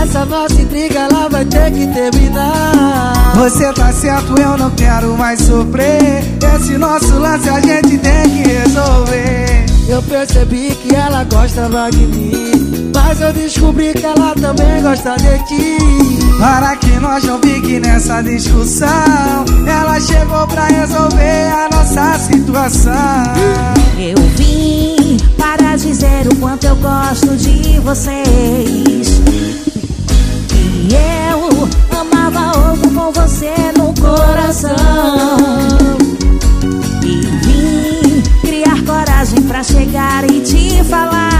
Essa 0.00 0.24
nossa 0.24 0.62
intriga 0.62 1.00
ela 1.00 1.28
vai 1.28 1.44
ter 1.44 1.72
que 1.72 1.88
terminar. 1.88 3.34
Você 3.34 3.72
tá 3.72 3.92
certo, 3.92 4.40
eu 4.40 4.56
não 4.56 4.70
quero 4.70 5.18
mais 5.18 5.40
sofrer. 5.40 6.22
Esse 6.54 6.78
nosso 6.78 7.18
lance 7.18 7.48
a 7.48 7.58
gente 7.58 7.98
tem 7.98 8.22
que 8.30 8.48
resolver. 8.48 9.66
Eu 9.88 10.00
percebi 10.04 10.72
que 10.76 10.94
ela 10.94 11.24
gostava 11.24 11.90
de 11.90 12.06
mim. 12.06 12.92
Mas 12.94 13.20
eu 13.20 13.32
descobri 13.32 13.92
que 13.92 14.06
ela 14.06 14.34
também 14.36 14.80
gosta 14.80 15.16
de 15.16 15.38
ti. 15.48 15.78
Para 16.38 16.76
que 16.76 16.92
nós 17.00 17.24
não 17.24 17.40
fique 17.40 17.80
nessa 17.80 18.22
discussão. 18.22 19.44
Ela 19.66 20.00
chegou 20.00 20.46
pra 20.46 20.66
resolver 20.66 21.52
a 21.52 21.68
nossa 21.72 22.18
situação. 22.20 22.92
Eu 23.98 24.16
vim 24.36 24.87
para 25.38 25.76
dizer 25.76 26.26
o 26.30 26.36
quanto 26.36 26.64
eu 26.66 26.76
gosto 26.76 27.34
de 27.36 27.78
vocês. 27.80 29.20
E 30.52 30.88
eu 31.30 31.68
amava 31.98 32.58
ovo 32.72 32.90
com 32.92 33.12
você 33.12 33.54
no 33.76 33.94
coração. 33.94 34.76
E 37.02 37.20
vim 37.20 38.22
criar 38.42 38.82
coragem 38.84 39.40
pra 39.42 39.62
chegar 39.62 40.28
e 40.30 40.40
te 40.40 40.84
falar. 40.84 41.32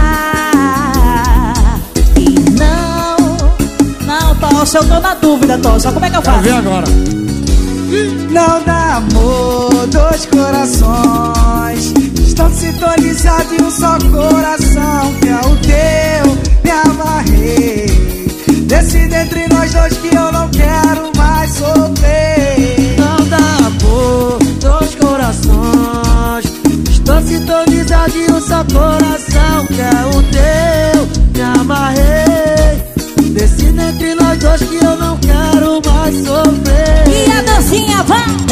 E 2.17 2.35
não, 2.57 3.17
Não, 4.05 4.35
Tocha, 4.35 4.77
eu 4.79 4.87
tô 4.87 4.99
na 4.99 5.13
dúvida, 5.15 5.57
Tocha. 5.57 5.91
Como 5.91 6.05
é 6.05 6.09
que 6.09 6.15
eu 6.17 6.21
faço? 6.21 6.41
ver 6.41 6.53
agora. 6.53 6.87
Não 8.31 8.63
dá 8.63 8.95
amor, 8.97 9.87
dois 9.87 10.25
corações 10.27 11.93
Estão 12.39 12.53
sintonizados 12.53 13.51
em 13.51 13.61
um 13.61 13.69
só 13.69 13.97
coração 13.99 15.13
Que 15.19 15.27
é 15.27 15.39
o 15.41 15.57
teu, 15.57 16.48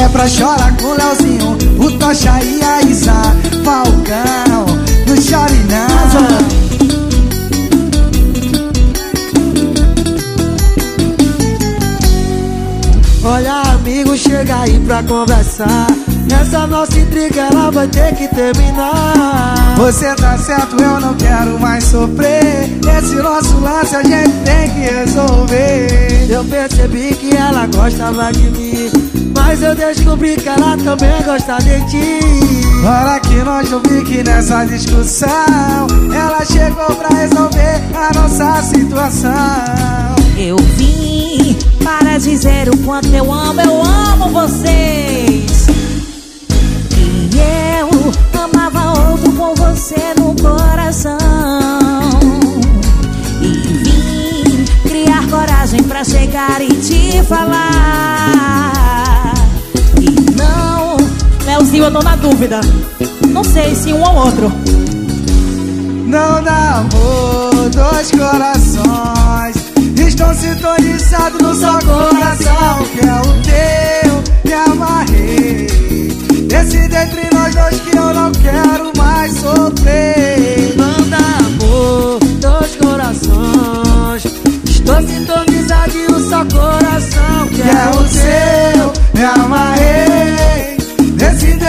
É 0.08 0.10
pra 0.10 0.26
chorar 0.26 0.74
com 0.78 0.94
Leozinho, 0.94 1.58
o 1.80 1.92
Tocha 2.00 2.40
e 2.42 2.64
a 2.64 2.82
Isa 2.84 3.12
Falcão, 3.66 4.66
não 5.06 5.22
chore 5.22 5.54
não 5.68 6.08
Olha, 13.30 13.62
amigo, 13.74 14.16
chega 14.16 14.62
aí 14.62 14.80
pra 14.80 15.04
conversar. 15.04 15.88
Essa 16.42 16.66
nossa 16.68 16.98
intriga 16.98 17.42
ela 17.42 17.70
vai 17.70 17.90
ter 17.90 18.16
que 18.16 18.30
terminar. 18.30 19.76
Você 19.76 20.16
tá 20.16 20.38
certo, 20.38 20.82
eu 20.82 21.02
não 21.02 21.14
quero 21.16 21.60
mais 21.60 21.84
sofrer 21.84 22.80
Esse 22.98 23.16
nosso 23.16 23.60
lance 23.60 23.96
a 23.96 24.02
gente 24.02 24.34
tem 24.44 24.70
que 24.72 24.80
resolver 24.80 26.28
Eu 26.28 26.44
percebi 26.46 27.14
que 27.14 27.36
ela 27.36 27.68
gostava 27.68 28.32
de 28.32 28.50
mim. 28.50 29.27
Mas 29.48 29.64
eu 29.64 29.74
descobri 29.74 30.36
que 30.36 30.50
ela 30.50 30.78
também 30.78 31.24
gosta 31.24 31.58
de 31.60 31.80
ti. 31.90 32.20
Para 32.84 33.20
que 33.22 33.36
nós 33.36 33.72
não 33.72 33.82
fique 33.82 34.24
nessa 34.24 34.64
discussão 34.64 35.88
Ela 36.14 36.46
chegou 36.46 36.96
pra 36.96 37.10
resolver 37.10 37.82
a 37.96 38.14
nossa 38.14 38.62
situação 38.62 40.16
Eu 40.38 40.56
vim 40.78 41.18
para 41.88 42.18
dizer 42.18 42.68
o 42.68 42.78
quanto 42.80 43.08
eu 43.08 43.32
amo, 43.32 43.62
eu 43.62 43.82
amo 43.82 44.30
vocês. 44.30 45.68
E 46.98 47.30
eu 47.80 47.90
amava 48.42 49.12
outro 49.12 49.32
com 49.32 49.56
você 49.56 50.14
no 50.20 50.36
coração. 50.36 51.18
E 53.42 53.48
vim 53.48 54.66
criar 54.84 55.26
coragem 55.30 55.82
pra 55.84 56.04
chegar 56.04 56.62
e 56.62 56.68
te 56.68 57.24
falar. 57.24 58.17
Leozinho, 61.78 61.84
eu 61.86 61.92
tô 61.92 62.00
na 62.02 62.16
dúvida. 62.16 62.62
Não 63.30 63.44
sei 63.44 63.76
se 63.76 63.94
um 63.94 64.02
ou 64.02 64.16
outro. 64.16 64.52
Não 66.06 66.42
dá 66.44 66.78
amor, 66.78 67.70
dois 67.70 68.12
corações 68.12 69.58
Estão 70.08 70.34
sintonizados 70.34 71.42
no 71.42 71.54
só 71.54 71.80
coração 71.80 72.86
Que 72.94 73.06
é 73.06 73.20
o 73.20 73.34
teu, 73.44 74.24
me 74.46 74.54
amarrei 74.54 75.68
Decide 76.48 76.96
entre 76.96 77.30
nós 77.36 77.54
dois 77.54 77.82
que 77.82 77.98
eu 77.98 78.14
não 78.14 78.32
quero 78.32 78.94
mais 78.96 79.34
sofrer 79.34 80.76
Não 80.78 81.10
dá 81.10 81.18
amor, 81.46 82.20
dois 82.40 82.76
corações. 82.78 84.24
Estou 84.64 85.02
sintonizado 85.02 85.92
um 86.10 86.30
só 86.30 86.46
coração. 86.46 87.48
Que 87.50 87.62
é 87.64 87.90
o 87.90 88.08
seu, 88.08 88.94
me 89.14 89.26
amarrei 89.26 90.67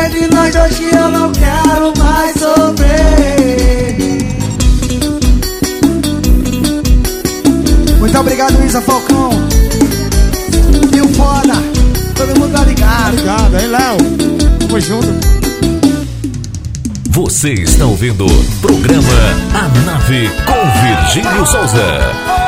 entre 0.09 0.26
nós 0.34 0.54
dois 0.54 0.74
que 0.74 0.94
eu 0.94 1.09
não 1.11 1.30
quero 1.32 1.92
mais 1.98 2.32
sofrer 2.32 3.96
Muito 7.98 8.18
obrigado, 8.18 8.64
Isa 8.64 8.80
Falcão 8.80 9.30
E 10.96 11.00
o 11.00 11.09
foda, 11.14 11.54
todo 12.14 12.40
mundo 12.40 12.52
tá 12.52 12.64
ligado 12.64 13.12
Obrigado, 13.12 13.54
hein, 13.61 13.68
Léo? 13.68 14.59
Tamo 14.59 14.80
junto. 14.80 15.28
Você 17.11 17.52
está 17.54 17.86
ouvindo 17.86 18.26
programa 18.61 19.09
A 19.54 19.68
Nave 19.84 20.30
com 20.46 21.14
Virgílio 21.14 21.46
Souza. 21.46 22.47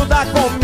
o 0.00 0.06
seu 0.06 0.59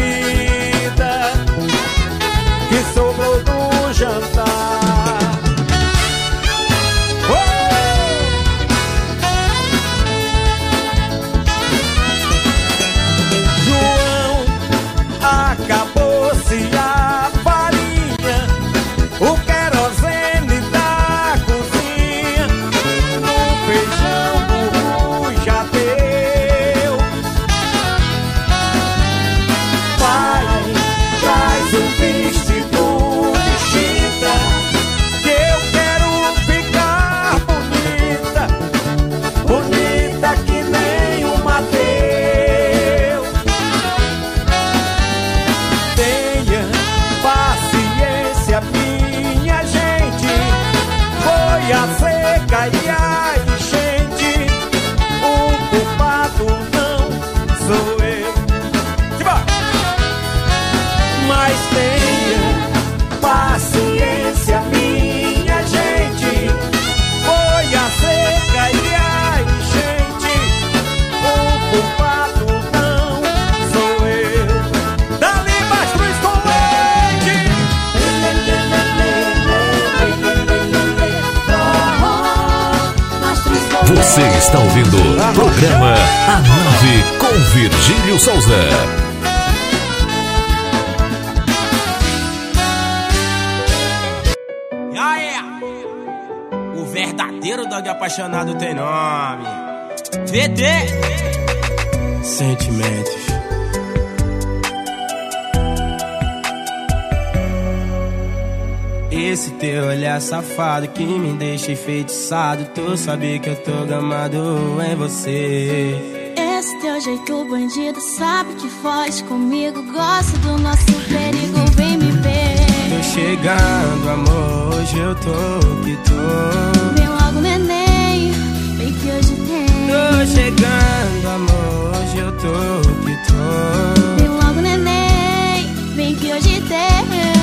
safado 110.77 110.89
que 110.89 111.05
me 111.05 111.33
deixa 111.33 111.73
enfeitiçado. 111.73 112.67
Tu 112.75 112.97
sabe 112.97 113.39
que 113.39 113.49
eu 113.49 113.57
tô 113.57 113.87
gamado 113.87 114.37
em 114.83 114.95
você. 114.97 115.95
Esse 116.37 116.79
teu 116.81 117.01
jeito 117.01 117.45
bandido 117.49 118.01
sabe 118.01 118.55
que 118.55 118.69
foge 118.69 119.23
comigo. 119.25 119.83
Gosto 119.93 120.39
do 120.39 120.59
nosso 120.59 120.93
perigo, 121.09 121.59
vem 121.77 121.97
me 121.97 122.11
ver. 122.13 122.67
Tô 122.91 123.03
chegando, 123.03 124.09
amor. 124.09 124.75
Hoje 124.75 124.99
eu 124.99 125.15
tô 125.15 125.85
que 125.85 125.97
tô. 126.09 126.95
Vem 126.95 127.09
logo, 127.09 127.41
neném, 127.41 128.33
vem 128.77 128.93
que 128.93 129.11
hoje 129.11 129.35
tem. 129.47 129.67
Tô 129.87 130.27
chegando, 130.27 131.29
amor. 131.35 132.03
Hoje 132.03 132.19
eu 132.19 132.33
tô 132.33 132.81
que 133.05 133.17
tô. 133.27 134.17
Vem 134.19 134.29
logo, 134.29 134.61
neném, 134.61 135.75
vem 135.95 136.15
que 136.15 136.33
hoje 136.33 136.61
tem. 136.69 137.36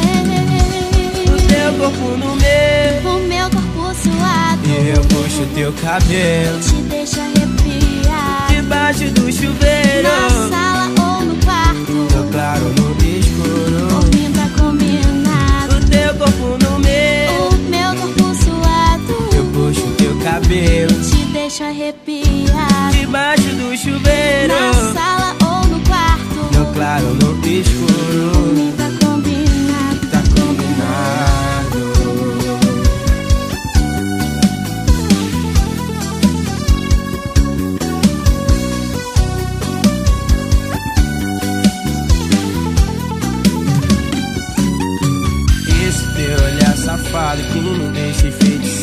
O 1.64 1.66
teu 1.66 1.74
corpo 1.80 2.18
no 2.18 2.36
meu. 2.36 3.14
O 3.14 3.20
meu 3.26 3.50
corpo 3.50 3.96
suado. 3.96 4.68
E 4.68 4.90
eu 4.90 5.02
puxo 5.06 5.46
teu 5.56 5.72
cabelo. 5.72 6.60
Te 6.60 6.76
deixa 6.90 7.22
arrepiar. 7.22 8.48
Debaixo 8.50 9.06
do 9.12 9.32
chuveiro. 9.32 10.04
Na 10.04 10.30
sala 10.50 10.88
ou 10.90 11.26
no 11.26 11.36
quarto. 11.38 11.94
No 11.94 12.32
claro, 12.34 12.66
no 12.66 12.92
escuro. 13.18 13.88
Dormindo 13.88 14.40
tá 14.40 14.62
combinado. 14.62 15.78
O 15.78 15.90
teu 15.90 16.14
corpo 16.16 16.58
no 16.66 16.80
meu. 16.80 17.48
O 17.48 17.56
meu 17.70 17.96
corpo 17.96 18.36
suado. 18.44 19.14
Eu 19.34 19.46
puxo 19.54 19.88
teu 19.98 20.20
cabelo. 20.20 21.02
Te 21.02 21.26
deixa 21.32 21.64
arrepiar. 21.68 22.03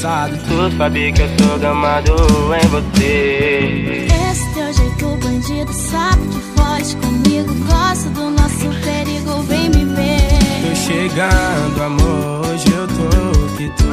Enfeitiçado. 0.01 0.36
Tu 0.48 0.77
sabe 0.77 1.12
que 1.12 1.22
eu 1.22 1.28
tô 1.36 1.59
gamado 1.59 2.14
em 2.62 2.68
você. 2.68 4.06
Esse 4.31 4.55
teu 4.55 4.72
jeito 4.72 5.16
bandido 5.22 5.72
sabe 5.72 6.27
que 6.28 6.40
foge 6.56 6.97
comigo. 6.97 7.55
Gosto 7.66 8.09
do 8.10 8.31
nosso 8.31 8.68
perigo, 8.82 9.43
vem 9.43 9.68
me 9.68 9.85
ver. 9.85 10.39
Tô 10.68 10.74
chegando, 10.74 11.82
amor. 11.82 12.47
Hoje 12.47 12.72
eu 12.72 12.86
tô 12.89 13.56
que 13.56 13.68
tô. 13.70 13.85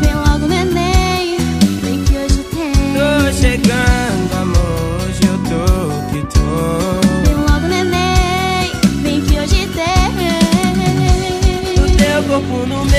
Vem 0.00 0.14
logo, 0.14 0.46
neném, 0.46 1.36
vem 1.82 2.04
que 2.04 2.16
hoje 2.16 2.44
tem. 2.54 2.72
Tô 2.72 3.32
chegando, 3.32 4.34
amor. 4.40 5.02
Hoje 5.02 5.24
eu 5.26 5.38
tô 5.48 5.64
que 6.10 6.20
tô. 6.32 6.48
Vem 7.24 7.34
logo, 7.34 7.66
neném, 7.66 8.70
vem 9.02 9.20
que 9.20 9.38
hoje 9.38 9.66
tem. 9.74 9.94
O 11.82 11.96
teu 11.96 12.22
corpo 12.24 12.66
no 12.66 12.84
meu. 12.84 12.93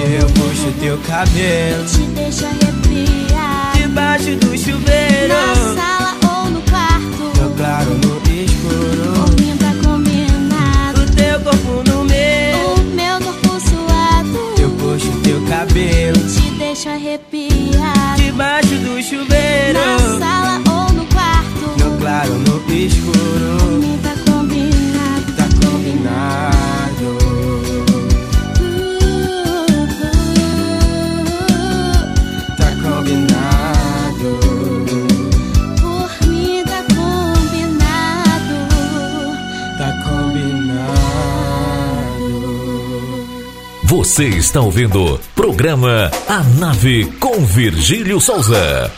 Eu 0.00 0.26
puxo 0.26 0.72
teu 0.80 0.98
cabelo. 0.98 1.84
Te 1.84 1.98
deixa 2.14 2.46
arrepiar. 2.46 3.72
Debaixo 3.76 4.36
do 4.36 4.56
chuveiro. 4.56 5.28
Na 5.28 5.54
sala 5.74 6.16
ou 6.22 6.50
no 6.50 6.62
quarto. 6.62 7.40
No 7.40 7.50
claro, 7.56 7.90
no 7.90 8.20
escuro. 8.42 9.12
Dormindo 9.14 9.58
tá 9.58 9.74
combinado. 9.84 11.02
O 11.02 11.06
teu 11.14 11.40
corpo 11.40 11.90
no 11.90 12.04
meu. 12.04 12.74
O 12.74 12.80
meu 12.94 13.20
corpo 13.20 13.60
suado. 13.60 14.60
Eu 14.60 14.70
puxo 14.70 15.10
teu 15.22 15.40
cabelo. 15.46 16.39
Você 44.00 44.28
está 44.28 44.62
ouvindo 44.62 45.20
programa 45.34 46.10
A 46.26 46.42
Nave 46.58 47.04
com 47.20 47.44
Virgílio 47.44 48.18
Souza. 48.18 48.90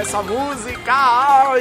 Essa 0.00 0.22
música! 0.22 0.92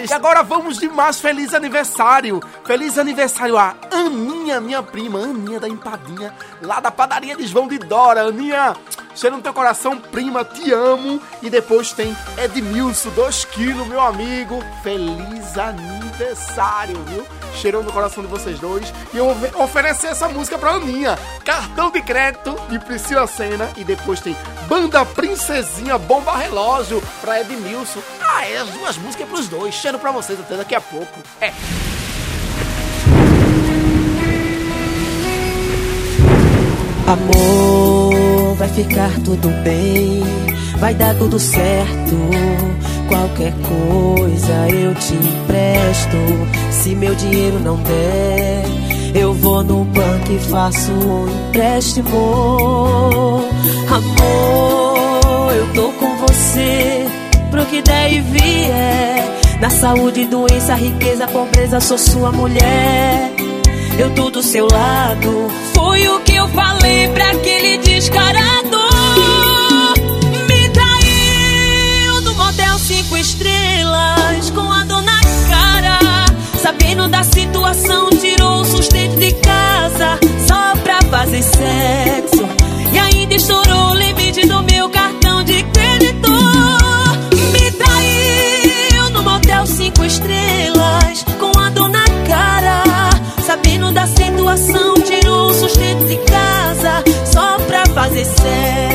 E 0.07 0.13
agora 0.13 0.43
vamos 0.43 0.77
de 0.77 0.87
mais 0.89 1.19
feliz 1.19 1.53
aniversário! 1.53 2.41
Feliz 2.65 2.97
aniversário 2.97 3.57
a 3.57 3.75
Aninha, 3.91 4.59
minha 4.59 4.83
prima, 4.83 5.19
Aninha 5.19 5.59
da 5.59 5.69
Empadinha, 5.69 6.33
lá 6.61 6.79
da 6.79 6.91
padaria 6.91 7.35
de 7.35 7.47
João 7.47 7.67
de 7.67 7.77
Dora. 7.77 8.21
Aninha, 8.27 8.75
cheiro 9.15 9.37
no 9.37 9.41
teu 9.41 9.53
coração, 9.53 9.97
prima, 9.97 10.43
te 10.43 10.73
amo. 10.73 11.21
E 11.41 11.49
depois 11.49 11.91
tem 11.93 12.15
Edmilson, 12.37 13.09
2 13.11 13.45
quilos, 13.45 13.87
meu 13.87 14.01
amigo. 14.01 14.63
Feliz 14.83 15.57
aniversário, 15.57 17.01
viu? 17.05 17.25
Cheirou 17.56 17.84
no 17.84 17.91
coração 17.91 18.23
de 18.23 18.30
vocês 18.30 18.60
dois. 18.60 18.94
E 19.14 19.18
eu 19.18 19.34
vou 19.34 19.64
oferecer 19.64 20.07
essa 20.07 20.27
música 20.27 20.57
pra 20.57 20.72
Aninha. 20.72 21.18
Cartão 21.44 21.90
de 21.90 22.02
crédito 22.02 22.56
de 22.69 22.80
Priscila 22.80 23.26
Senna. 23.27 23.69
E 23.77 23.84
depois 23.84 24.19
tem 24.19 24.36
Banda 24.68 25.06
Princesinha 25.06 25.98
Bomba 25.98 26.36
Relógio 26.38 27.02
pra 27.22 27.41
Edmilson. 27.41 28.02
Ah, 28.22 28.45
é 28.48 28.57
as 28.57 28.69
duas 28.69 28.98
músicas 28.98 29.27
pros 29.27 29.48
dois. 29.48 29.73
Cheiro 29.73 29.98
pra 29.99 30.11
vocês 30.11 30.40
até 30.40 30.56
daqui 30.57 30.76
a 30.76 30.82
pouco. 30.82 31.19
É. 31.41 31.52
Amor, 37.07 38.56
vai 38.56 38.68
ficar 38.69 39.11
tudo 39.23 39.49
bem, 39.64 40.23
vai 40.80 40.95
dar 40.95 41.15
tudo 41.15 41.38
certo. 41.38 42.15
Qualquer 43.07 43.53
coisa 43.61 44.69
eu 44.69 44.94
te 44.95 45.14
empresto. 45.14 46.18
Se 46.72 46.95
meu 46.95 47.14
dinheiro 47.15 47.60
não 47.60 47.77
der, 47.77 48.65
eu 49.14 49.34
vou 49.34 49.64
no 49.64 49.84
banco 49.86 50.32
e 50.32 50.40
faço 50.40 50.91
um 50.91 51.27
empréstimo. 51.48 53.44
Amor, 53.90 55.53
eu 55.53 55.73
tô 55.73 55.90
com 55.99 56.18
você 56.18 57.06
pro 57.52 57.65
que 57.65 57.82
der 57.82 58.14
e 58.14 58.19
vier. 58.22 59.26
Na 59.61 59.69
saúde, 59.69 60.26
doença, 60.26 60.76
riqueza, 60.76 61.27
pobreza, 61.27 61.80
sou 61.80 61.98
sua 61.98 62.32
mulher. 62.32 63.32
Eu 63.98 64.14
tô 64.14 64.30
do 64.30 64.44
seu 64.44 64.68
lado. 64.69 65.48
Foi 65.73 66.07
o 66.07 66.19
que 66.19 66.36
eu 66.36 66.48
falei 66.49 67.07
pra 67.10 67.32
aquele 67.32 67.77
descarado. 67.77 68.84
Sabendo 76.65 77.07
da 77.07 77.23
situação, 77.23 78.09
tirou 78.09 78.61
o 78.61 78.65
sustento 78.65 79.19
de 79.19 79.31
casa 79.33 80.19
só 80.47 80.75
pra 80.77 80.99
fazer 81.11 81.43
sexo. 81.43 82.43
E 82.91 82.97
ainda 82.97 83.35
estourou 83.35 83.91
o 83.91 83.93
limite 83.93 84.47
do 84.47 84.63
meu 84.63 84.89
cartão 84.89 85.43
de 85.43 85.61
crédito. 85.61 86.31
Me 87.53 87.71
traiu 87.71 89.11
no 89.11 89.21
motel 89.21 89.67
cinco 89.67 90.03
estrelas 90.05 91.23
com 91.39 91.55
a 91.59 91.69
dor 91.69 91.89
na 91.89 92.05
cara. 92.27 93.11
Sabendo 93.45 93.91
da 93.91 94.07
situação, 94.07 94.95
tirou 94.95 95.51
o 95.51 95.53
sustento 95.53 96.07
de 96.07 96.17
casa 96.17 97.03
só 97.31 97.59
pra 97.59 97.85
fazer 97.93 98.25
sexo. 98.25 98.94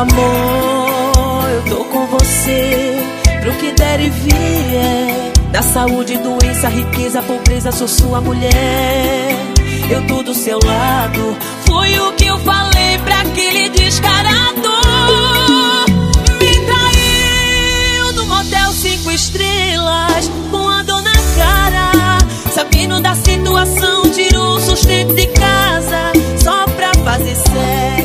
Amor, 0.00 1.50
eu 1.50 1.76
tô 1.76 1.84
com 1.84 2.06
você 2.06 2.96
pro 3.42 3.52
que 3.52 3.72
der 3.72 4.00
e 4.00 4.08
vier. 4.08 5.32
Da 5.52 5.62
saúde, 5.62 6.16
doença, 6.16 6.68
riqueza, 6.68 7.22
pobreza, 7.22 7.72
sou 7.72 7.88
sua 7.88 8.20
mulher. 8.20 9.36
Eu 9.90 10.06
tô 10.06 10.22
do 10.22 10.32
seu 10.32 10.58
lado. 10.64 11.36
Foi 11.66 11.98
o 11.98 12.12
que 12.12 12.26
eu 12.26 12.38
falei 12.38 12.98
pra 13.04 13.20
aquele 13.20 13.68
descarado. 13.70 14.70
Me 16.40 16.58
traiu 16.66 18.12
no 18.14 18.26
motel 18.26 18.72
cinco 18.72 19.10
estrelas 19.10 20.30
com 20.50 20.68
a 20.68 20.82
dor 20.82 21.02
na 21.02 21.12
cara. 21.36 22.18
Sabendo 22.54 23.00
da 23.00 23.14
situação, 23.14 24.02
tirou 24.12 24.56
o 24.56 24.60
sustento 24.60 25.14
de 25.14 25.26
casa 25.26 26.12
só 26.42 26.64
pra 26.66 26.92
fazer 27.04 27.34
sexo. 27.34 27.99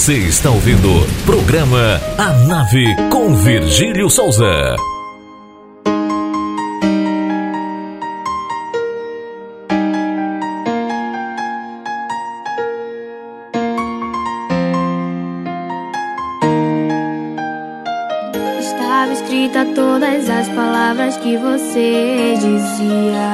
Você 0.00 0.14
está 0.14 0.50
ouvindo 0.50 0.88
programa 1.26 2.00
A 2.16 2.32
Nave 2.46 2.86
com 3.10 3.34
Virgílio 3.34 4.08
Souza. 4.08 4.74
Estava 18.58 19.12
escrita 19.12 19.66
todas 19.74 20.30
as 20.30 20.48
palavras 20.48 21.18
que 21.18 21.36
você 21.36 22.36
dizia. 22.36 23.28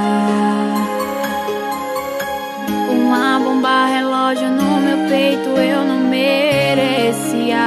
Uma 2.90 3.38
bomba 3.38 3.86
relógio 3.86 4.50
no 4.50 4.80
meu 4.80 5.08
peito 5.08 5.50
eu 5.50 5.84
não 5.84 6.05
merecia. 6.16 7.66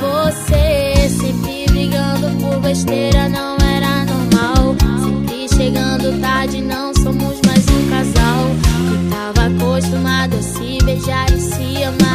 Você 0.00 1.08
sempre 1.08 1.66
brigando 1.70 2.28
por 2.40 2.60
besteira 2.60 3.28
não 3.28 3.56
era 3.76 4.04
normal. 4.04 4.76
Sempre 5.02 5.48
chegando 5.48 6.20
tarde, 6.20 6.60
não 6.60 6.92
somos 6.94 7.40
mais 7.46 7.64
um 7.68 7.88
casal. 7.88 8.42
Que 8.88 8.96
tava 9.10 9.46
acostumado 9.46 10.36
a 10.36 10.42
se 10.42 10.78
beijar 10.84 11.26
e 11.32 11.40
se 11.40 11.82
amar 11.84 12.05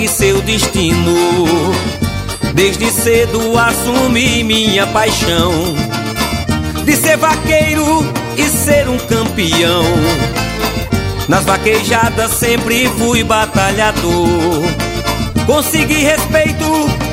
segue 0.00 0.08
seu 0.08 0.40
destino. 0.42 1.14
Desde 2.54 2.90
cedo 2.90 3.58
assumi 3.58 4.42
minha 4.42 4.86
paixão 4.86 5.52
de 6.84 6.96
ser 6.96 7.16
vaqueiro 7.16 7.84
e 8.36 8.44
ser 8.44 8.88
um 8.88 8.98
campeão. 8.98 9.84
Nas 11.28 11.44
vaquejadas 11.44 12.32
sempre 12.32 12.88
fui 12.98 13.22
batalhador. 13.22 14.62
Consegui 15.46 16.02
respeito 16.02 16.66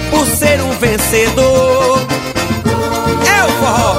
por 0.09 0.26
ser 0.26 0.61
um 0.61 0.72
vencedor. 0.72 1.99
É 3.38 3.43
o 3.43 3.49
forró, 3.59 3.96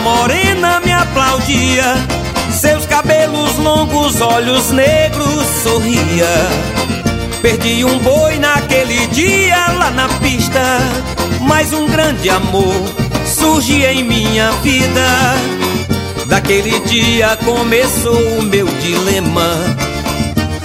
morena 0.00 0.80
me 0.80 0.92
aplaudia. 0.92 1.94
Seus 2.52 2.84
cabelos 2.86 3.56
longos, 3.58 4.20
olhos 4.20 4.70
negros 4.70 5.46
sorria. 5.62 6.26
Perdi 7.40 7.84
um 7.84 7.98
boi 8.00 8.38
naquele 8.38 9.06
dia 9.08 9.72
lá 9.78 9.90
na 9.90 10.08
pista, 10.18 10.60
mas 11.40 11.72
um 11.72 11.86
grande 11.86 12.28
amor 12.28 12.74
surge 13.24 13.84
em 13.84 14.04
minha 14.04 14.50
vida. 14.62 15.06
Daquele 16.26 16.78
dia 16.80 17.36
começou 17.44 18.38
o 18.38 18.42
meu 18.42 18.66
dilema, 18.66 19.56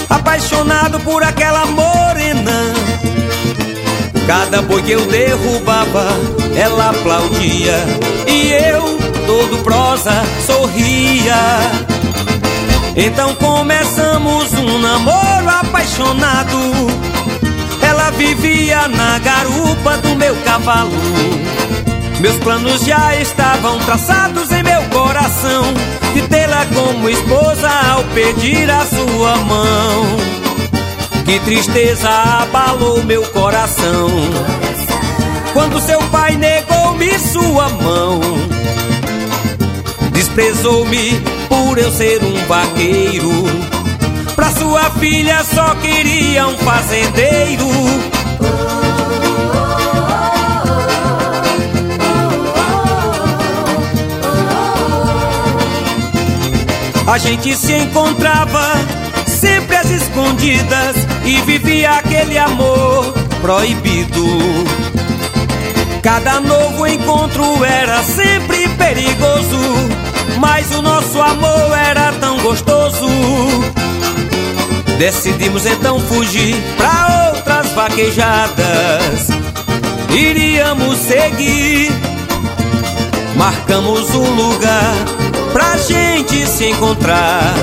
apaixonado 0.09 0.99
por 0.99 1.23
aquela 1.23 1.65
morena. 1.65 2.73
Cada 4.27 4.61
boi 4.61 4.81
que 4.81 4.91
eu 4.91 5.05
derrubava, 5.05 6.05
ela 6.55 6.89
aplaudia 6.89 7.83
e 8.27 8.51
eu, 8.51 8.97
todo 9.25 9.57
prosa, 9.63 10.11
sorria. 10.45 11.35
Então 12.95 13.35
começamos 13.35 14.53
um 14.53 14.79
namoro 14.79 15.49
apaixonado. 15.49 16.57
Ela 17.81 18.11
vivia 18.11 18.87
na 18.87 19.19
garupa 19.19 19.97
do 19.97 20.15
meu 20.15 20.35
cavalo. 20.37 20.91
Meus 22.19 22.37
planos 22.37 22.85
já 22.85 23.15
estavam 23.17 23.77
traçados 23.79 24.51
em 24.51 24.63
meu 24.63 24.81
coração 24.83 25.63
de 26.13 26.21
tê-la 26.23 26.65
como 26.73 27.09
esposa 27.09 27.69
ao 27.91 28.03
pedir 28.05 28.69
a 28.69 28.85
sua 28.85 29.35
mão. 29.37 30.05
Que 31.25 31.39
tristeza 31.39 32.09
abalou 32.09 33.03
meu 33.03 33.23
coração 33.23 34.09
quando 35.55 35.79
seu 35.79 35.99
pai 36.09 36.35
negou-me 36.35 37.17
sua 37.17 37.69
mão. 37.69 38.21
Desprezou-me 40.35 41.21
por 41.47 41.77
eu 41.77 41.89
ser 41.93 42.21
um 42.21 42.45
vaqueiro. 42.45 43.31
Pra 44.35 44.51
sua 44.51 44.89
filha 44.99 45.41
só 45.45 45.73
queria 45.75 46.45
um 46.45 46.57
fazendeiro. 46.57 47.65
A 57.07 57.17
gente 57.17 57.55
se 57.55 57.71
encontrava 57.71 58.73
sempre 59.25 59.77
às 59.77 59.89
escondidas 59.89 60.97
e 61.23 61.39
vivia 61.43 61.91
aquele 61.91 62.37
amor 62.37 63.13
proibido. 63.41 64.25
Cada 66.03 66.41
novo 66.41 66.85
encontro 66.85 67.63
era 67.63 68.03
sempre 68.03 68.67
perigoso, 68.77 70.04
mas 70.39 70.71
o 70.71 70.81
nosso 70.81 71.21
amor 71.21 71.77
era 71.77 72.11
tão 72.13 72.39
gostoso. 72.39 73.07
Decidimos 74.97 75.65
então 75.65 75.99
fugir 75.99 76.55
pra 76.77 77.33
outras 77.33 77.71
vaquejadas. 77.73 79.27
Iríamos 80.09 80.97
seguir, 80.99 81.91
marcamos 83.35 84.09
um 84.15 84.29
lugar 84.35 84.93
pra 85.51 85.77
gente 85.77 86.47
se 86.47 86.65
encontrar. 86.69 87.53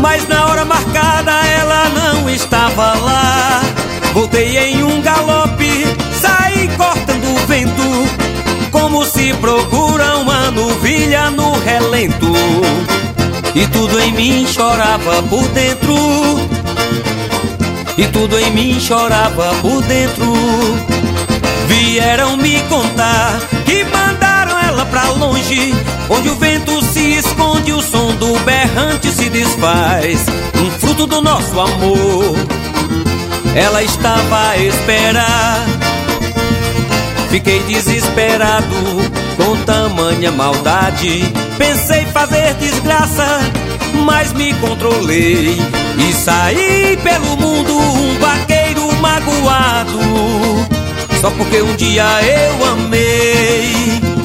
Mas 0.00 0.28
na 0.28 0.46
hora 0.46 0.64
marcada 0.64 1.32
ela 1.32 1.88
não 1.88 2.28
estava 2.28 2.94
lá. 2.94 3.62
Voltei 4.12 4.56
em 4.56 4.82
um 4.82 5.00
galope, 5.00 5.86
saí 6.20 6.68
cortando 6.76 7.34
o 7.34 7.46
vento, 7.46 8.25
como 8.78 9.06
se 9.06 9.32
procura 9.34 10.18
uma 10.18 10.50
novilha 10.50 11.30
no 11.30 11.58
relento. 11.60 12.30
E 13.54 13.66
tudo 13.68 13.98
em 13.98 14.12
mim 14.12 14.46
chorava 14.46 15.22
por 15.22 15.48
dentro. 15.48 15.94
E 17.96 18.06
tudo 18.08 18.38
em 18.38 18.50
mim 18.50 18.78
chorava 18.78 19.54
por 19.62 19.82
dentro. 19.84 20.30
Vieram 21.66 22.36
me 22.36 22.60
contar 22.68 23.40
que 23.64 23.82
mandaram 23.84 24.58
ela 24.58 24.84
pra 24.84 25.08
longe, 25.08 25.74
onde 26.10 26.28
o 26.28 26.36
vento 26.36 26.84
se 26.84 27.14
esconde, 27.14 27.72
o 27.72 27.80
som 27.80 28.14
do 28.16 28.38
berrante 28.40 29.10
se 29.10 29.30
desfaz. 29.30 30.26
Um 30.54 30.70
fruto 30.72 31.06
do 31.06 31.22
nosso 31.22 31.58
amor. 31.58 32.36
Ela 33.54 33.82
estava 33.82 34.50
a 34.50 34.58
esperar. 34.58 35.75
Fiquei 37.36 37.62
desesperado 37.64 38.66
com 39.36 39.62
tamanha 39.66 40.32
maldade. 40.32 41.22
Pensei 41.58 42.06
fazer 42.06 42.54
desgraça, 42.54 43.26
mas 44.06 44.32
me 44.32 44.54
controlei 44.54 45.54
e 45.98 46.12
saí 46.14 46.98
pelo 47.02 47.36
mundo 47.36 47.78
um 47.78 48.18
vaqueiro 48.18 48.90
magoado. 49.02 49.98
Só 51.20 51.30
porque 51.32 51.60
um 51.60 51.76
dia 51.76 52.06
eu 52.22 52.64
amei. 52.64 54.15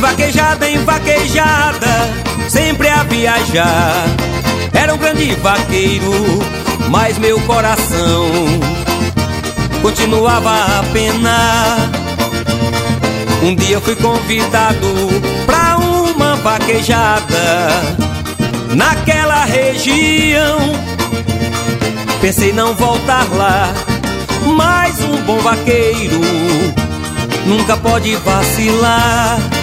Vaquejada 0.00 0.68
em 0.68 0.78
vaquejada, 0.78 2.10
sempre 2.48 2.88
a 2.88 3.02
viajar. 3.02 4.04
Era 4.72 4.94
um 4.94 4.98
grande 4.98 5.34
vaqueiro, 5.36 6.10
mas 6.88 7.18
meu 7.18 7.38
coração 7.42 8.26
continuava 9.82 10.50
a 10.50 10.82
penar. 10.92 11.76
Um 13.42 13.54
dia 13.54 13.80
fui 13.80 13.94
convidado 13.96 14.86
pra 15.44 15.76
uma 15.76 16.36
vaquejada 16.36 17.68
naquela 18.74 19.44
região. 19.44 20.58
Pensei 22.22 22.52
não 22.52 22.74
voltar 22.74 23.26
lá, 23.34 23.72
mas 24.56 25.00
um 25.00 25.22
bom 25.22 25.38
vaqueiro 25.40 26.20
nunca 27.46 27.76
pode 27.76 28.14
vacilar. 28.16 29.59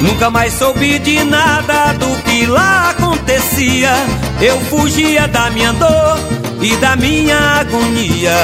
Nunca 0.00 0.30
mais 0.30 0.52
soube 0.54 0.98
de 1.00 1.24
nada 1.24 1.92
do 1.94 2.22
que 2.22 2.46
lá 2.46 2.90
acontecia. 2.90 3.92
Eu 4.40 4.60
fugia 4.62 5.26
da 5.26 5.50
minha 5.50 5.72
dor 5.72 6.18
e 6.62 6.76
da 6.76 6.96
minha 6.96 7.36
agonia. 7.60 8.34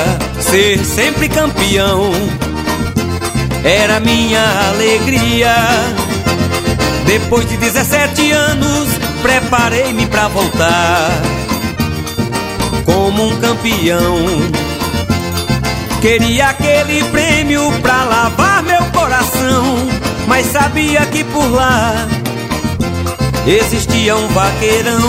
Ser 0.40 0.84
sempre 0.84 1.28
campeão 1.28 2.12
era 3.64 4.00
minha 4.00 4.42
alegria. 4.70 5.54
Depois 7.06 7.48
de 7.48 7.56
17 7.56 8.32
anos, 8.32 8.88
preparei-me 9.22 10.06
pra 10.06 10.28
voltar 10.28 11.10
como 12.84 13.28
um 13.28 13.36
campeão. 13.40 14.18
Queria 16.00 16.48
aquele 16.48 17.02
prêmio 17.04 17.72
pra 17.80 18.04
lavar 18.04 18.53
sabia 20.74 21.06
que 21.06 21.22
por 21.22 21.52
lá 21.52 21.94
existia 23.46 24.16
um 24.16 24.26
vaqueirão. 24.26 25.00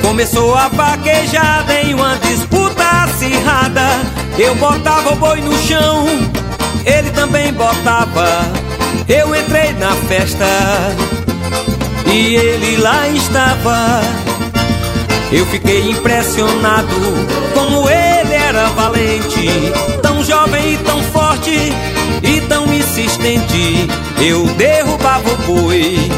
Começou 0.00 0.54
a 0.54 0.68
vaquejada 0.68 1.74
em 1.82 1.92
uma 1.94 2.16
disputa 2.18 2.84
acirrada. 3.02 3.88
Eu 4.38 4.54
botava 4.54 5.12
o 5.12 5.16
boi 5.16 5.40
no 5.40 5.58
chão, 5.58 6.06
ele 6.86 7.10
também 7.10 7.52
botava. 7.52 8.28
Eu 9.08 9.34
entrei 9.34 9.72
na 9.72 9.92
festa 10.06 10.46
e 12.06 12.36
ele 12.36 12.76
lá 12.76 13.08
estava. 13.08 14.19
Eu 15.32 15.46
fiquei 15.46 15.90
impressionado 15.90 16.88
como 17.54 17.88
ele 17.88 18.34
era 18.34 18.66
valente, 18.70 19.48
tão 20.02 20.24
jovem 20.24 20.74
e 20.74 20.78
tão 20.78 21.00
forte 21.04 21.72
e 22.22 22.40
tão 22.48 22.66
insistente. 22.72 23.88
Eu 24.20 24.44
derrubava 24.56 25.30
o 25.30 25.36
boi 25.36 26.10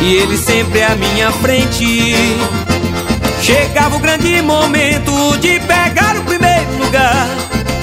e 0.00 0.14
ele 0.14 0.36
sempre 0.36 0.82
à 0.82 0.96
minha 0.96 1.30
frente. 1.30 2.14
Chegava 3.40 3.96
o 3.96 4.00
grande 4.00 4.42
momento 4.42 5.38
de 5.38 5.60
pegar 5.60 6.16
o 6.16 6.24
primeiro 6.24 6.78
lugar. 6.78 7.28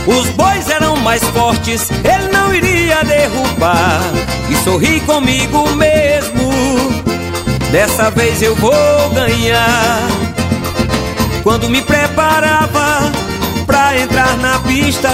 Os 0.05 0.27
bois 0.31 0.69
eram 0.69 0.97
mais 0.97 1.23
fortes, 1.23 1.89
ele 2.03 2.27
não 2.31 2.53
iria 2.53 3.03
derrubar. 3.05 4.01
E 4.49 4.55
sorri 4.63 4.99
comigo 5.01 5.69
mesmo. 5.75 6.98
Dessa 7.71 8.09
vez 8.11 8.41
eu 8.41 8.55
vou 8.55 9.09
ganhar. 9.13 10.07
Quando 11.43 11.69
me 11.69 11.81
preparava 11.81 13.11
pra 13.65 13.97
entrar 13.97 14.37
na 14.37 14.59
pista, 14.59 15.09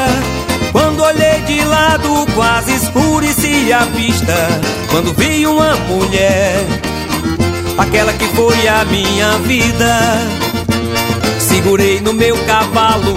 quando 0.71 1.03
olhei 1.03 1.41
de 1.41 1.63
lado, 1.63 2.25
quase 2.33 2.75
escurecia 2.75 3.79
a 3.79 3.85
vista. 3.85 4.35
Quando 4.89 5.13
vi 5.13 5.45
uma 5.45 5.75
mulher 5.75 6.65
aquela 7.77 8.13
que 8.13 8.25
foi 8.29 8.67
a 8.67 8.85
minha 8.85 9.37
vida. 9.39 9.99
Segurei 11.39 11.99
no 12.01 12.13
meu 12.13 12.37
cavalo 12.45 13.13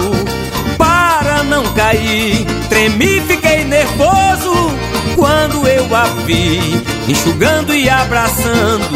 para 0.77 1.43
não 1.43 1.63
cair. 1.73 2.45
Tremi, 2.69 3.21
fiquei 3.21 3.63
nervoso 3.63 4.53
quando 5.15 5.67
eu 5.67 5.83
a 5.95 6.05
vi, 6.25 6.81
enxugando 7.09 7.73
e 7.73 7.89
abraçando 7.89 8.95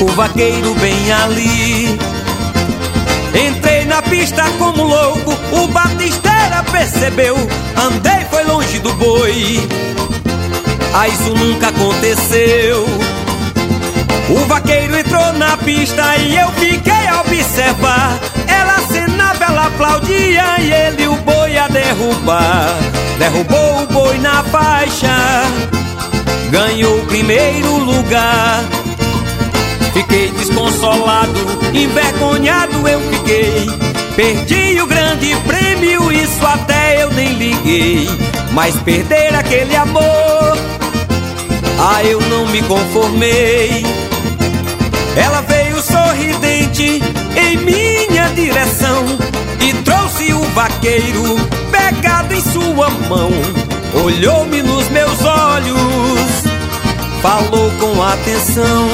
o 0.00 0.06
vaqueiro 0.08 0.74
bem 0.74 1.12
ali. 1.12 1.98
Entrei 3.48 3.84
na 3.84 4.00
pista 4.02 4.42
como 4.58 4.82
louco, 4.82 5.32
o 5.52 5.68
batisteira 5.68 6.64
percebeu. 6.70 7.36
Andei, 7.76 8.24
foi 8.30 8.44
longe 8.44 8.78
do 8.78 8.92
boi. 8.94 9.68
Ah, 10.94 11.08
isso 11.08 11.34
nunca 11.34 11.68
aconteceu. 11.68 12.86
O 14.30 14.44
vaqueiro 14.46 14.96
entrou 14.96 15.32
na 15.34 15.56
pista 15.58 16.16
e 16.16 16.36
eu 16.36 16.50
fiquei 16.52 17.06
a 17.06 17.20
observar. 17.20 18.18
Ela 18.46 18.76
acenava, 18.76 19.44
ela 19.44 19.66
aplaudia 19.66 20.60
e 20.60 20.72
ele 20.72 21.06
o 21.06 21.16
boi 21.16 21.56
a 21.58 21.68
derrubar. 21.68 22.68
Derrubou 23.18 23.82
o 23.82 23.86
boi 23.86 24.18
na 24.18 24.42
faixa, 24.44 25.44
ganhou 26.52 26.98
o 26.98 27.06
primeiro 27.06 27.78
lugar. 27.78 28.62
Fiquei 29.94 30.30
desconsolado, 30.32 31.40
envergonhado 31.72 32.86
eu 32.86 33.00
fiquei. 33.10 33.66
Perdi 34.14 34.80
o 34.82 34.86
grande 34.86 35.34
prêmio, 35.46 36.12
isso 36.12 36.46
até 36.46 37.02
eu 37.02 37.10
nem 37.12 37.32
liguei. 37.32 38.06
mas 38.52 38.76
perder 38.80 39.34
aquele 39.34 39.74
amor. 39.74 40.58
Ah, 41.78 42.04
eu 42.04 42.20
não 42.20 42.46
me 42.48 42.60
conformei. 42.62 43.86
Ela 45.16 45.40
veio 45.40 45.80
sorridente 45.80 47.02
em 47.34 47.56
minha 47.56 48.28
direção 48.34 49.06
e 49.58 49.72
trouxe 49.82 50.34
o 50.34 50.42
vaqueiro 50.54 51.36
pegado 51.70 52.34
em 52.34 52.40
sua 52.42 52.90
mão. 53.08 53.30
Olhou-me 53.94 54.62
nos 54.62 54.88
meus 54.88 55.22
olhos, 55.22 56.42
falou 57.20 57.70
com 57.72 58.02
atenção. 58.02 58.88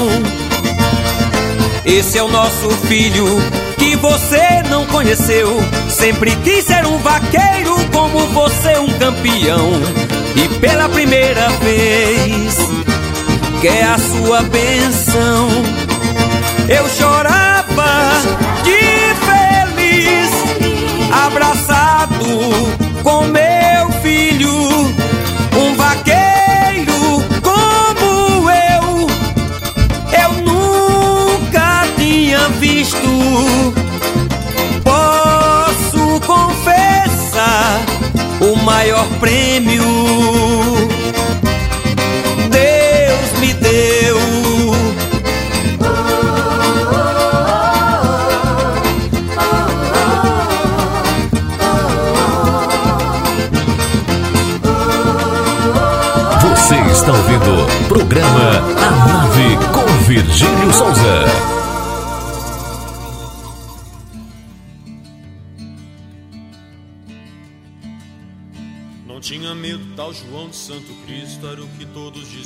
Esse 1.84 2.18
é 2.18 2.22
o 2.22 2.28
nosso 2.28 2.68
filho 2.88 3.24
que 3.78 3.94
você 3.96 4.62
não 4.68 4.84
conheceu. 4.86 5.56
Sempre 5.88 6.34
quis 6.36 6.64
ser 6.64 6.84
um 6.84 6.98
vaqueiro 6.98 7.76
como 7.92 8.26
você, 8.26 8.76
um 8.78 8.88
campeão. 8.98 9.70
E 10.34 10.48
pela 10.58 10.88
primeira 10.88 11.48
vez, 11.60 12.56
quer 13.60 13.84
a 13.84 13.98
sua 13.98 14.42
benção. 14.42 15.48
Eu 16.68 16.88
chorava 16.88 18.20
de 18.64 19.14
feliz, 19.24 20.30
abraçado 21.24 21.77
Posso 34.84 36.20
confessar 36.26 37.80
o 38.40 38.56
maior 38.64 39.06
prêmio 39.20 39.82
Deus 42.50 43.40
me 43.40 43.54
deu. 43.54 44.18
Você 56.42 56.74
está 56.92 57.12
ouvindo 57.12 57.62
o 57.62 57.88
programa 57.88 58.62
A 58.76 58.90
Nave 58.90 59.56
com 59.72 59.86
Virgílio 60.04 60.72
Souza. 60.72 61.57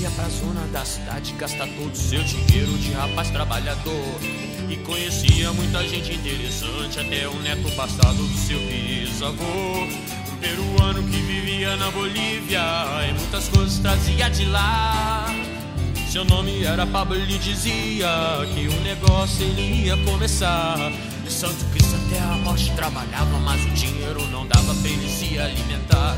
ia 0.00 0.10
pra 0.12 0.28
zona 0.30 0.66
da 0.72 0.82
cidade 0.82 1.34
gastar 1.34 1.66
todo 1.66 1.92
o 1.92 1.96
seu 1.96 2.22
dinheiro 2.24 2.72
de 2.78 2.92
rapaz 2.92 3.28
trabalhador. 3.30 4.20
E 4.68 4.76
conhecia 4.76 5.52
muita 5.52 5.86
gente 5.86 6.14
interessante, 6.14 7.00
até 7.00 7.28
o 7.28 7.34
neto 7.40 7.70
passado 7.76 8.16
do 8.16 8.38
seu 8.38 8.58
bisavô. 8.60 9.84
Um 10.32 10.36
peruano 10.40 11.02
que 11.02 11.16
vivia 11.20 11.76
na 11.76 11.90
Bolívia 11.90 12.62
e 13.08 13.12
muitas 13.12 13.48
coisas 13.48 13.78
trazia 13.78 14.30
de 14.30 14.46
lá. 14.46 15.26
Seu 16.10 16.24
nome 16.24 16.64
era 16.64 16.86
Pablo, 16.86 17.14
ele 17.16 17.38
dizia 17.38 18.08
que 18.54 18.68
o 18.68 18.80
negócio 18.80 19.44
ele 19.44 19.84
ia 19.84 19.96
começar. 19.98 20.76
Santo 21.30 21.64
Cristo 21.66 21.94
até 21.94 22.18
a 22.18 22.34
morte 22.38 22.72
trabalhava, 22.72 23.38
mas 23.38 23.64
o 23.64 23.70
dinheiro 23.70 24.26
não 24.28 24.46
dava 24.46 24.74
pra 24.74 24.90
ele 24.90 25.08
se 25.08 25.38
alimentar. 25.38 26.16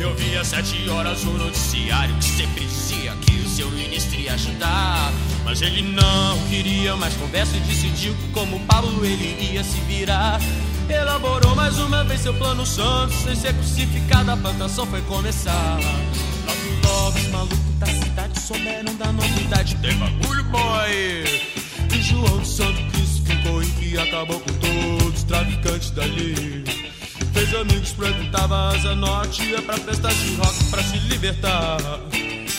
Eu 0.00 0.14
via 0.14 0.42
sete 0.44 0.88
horas 0.88 1.22
o 1.24 1.30
noticiário 1.32 2.14
que 2.16 2.24
sempre 2.24 2.64
dizia 2.64 3.12
que 3.16 3.32
o 3.32 3.48
seu 3.48 3.70
ministro 3.70 4.18
ia 4.18 4.32
ajudar. 4.32 5.12
Mas 5.44 5.60
ele 5.60 5.82
não 5.82 6.38
queria 6.48 6.96
mais 6.96 7.14
conversa 7.14 7.56
e 7.56 7.60
decidiu 7.60 8.14
que 8.14 8.28
como 8.32 8.58
Pablo 8.60 9.04
ele 9.04 9.52
ia 9.52 9.62
se 9.62 9.78
virar. 9.80 10.40
Elaborou 10.88 11.54
mais 11.54 11.78
uma 11.78 12.02
vez 12.04 12.22
seu 12.22 12.32
plano 12.34 12.64
santo, 12.64 13.12
sem 13.12 13.36
ser 13.36 13.52
crucificado 13.54 14.30
a 14.30 14.36
plantação 14.36 14.86
foi 14.86 15.02
começar. 15.02 15.78
Logo 16.46 16.86
logo 16.86 17.18
os 17.18 17.28
malucos 17.28 17.74
da 17.78 17.86
cidade 17.86 18.40
souberam 18.40 18.94
da 18.94 19.12
novidade, 19.12 19.76
tem 19.76 19.96
bagulho 19.98 20.44
boy. 20.44 21.24
E 21.94 22.02
João 22.02 22.38
do 22.38 22.46
Santo 22.46 22.95
Em 23.46 23.70
que 23.78 23.96
acabou 23.96 24.40
com 24.40 24.52
todos 24.54 25.14
os 25.14 25.22
traficantes 25.22 25.90
dali. 25.90 26.64
Fez 27.32 27.54
amigos, 27.54 27.90
frequentava 27.90 28.54
a 28.54 28.68
Asa 28.74 28.94
Norte, 28.96 29.42
ia 29.44 29.62
pra 29.62 29.76
festas 29.76 30.14
de 30.14 30.34
rock 30.36 30.64
pra 30.64 30.82
se 30.82 30.98
libertar. 30.98 31.78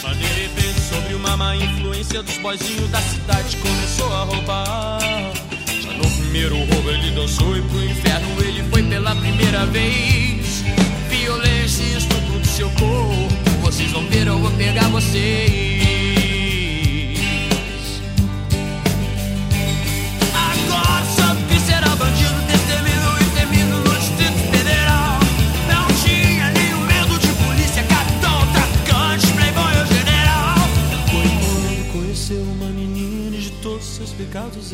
Mas 0.04 0.18
de 0.18 0.26
repente, 0.26 0.80
sobre 0.90 1.14
uma 1.16 1.36
má 1.36 1.56
influência 1.56 2.24
dos 2.24 2.38
boizinhos 2.38 2.90
da 2.90 3.02
cidade, 3.02 3.58
começou 3.58 4.14
a 4.14 4.24
roubar. 4.24 5.00
Já 5.82 5.92
no 5.92 6.10
primeiro 6.10 6.56
roubo 6.56 6.90
ele 6.90 7.12
dançou 7.12 7.58
e 7.58 7.62
pro 7.62 7.84
inferno 7.84 8.44
ele 8.44 8.64
foi 8.70 8.84
pela 8.84 9.16
primeira 9.16 9.66
vez. 9.66 10.64
Violência 11.10 11.84
e 11.84 11.98
estupro 11.98 12.40
do 12.40 12.48
seu 12.48 12.70
corpo, 12.72 13.62
vocês 13.62 13.92
vão 13.92 14.06
ver, 14.08 14.28
eu 14.28 14.40
vou 14.40 14.52
pegar 14.52 14.88
vocês. 14.90 15.77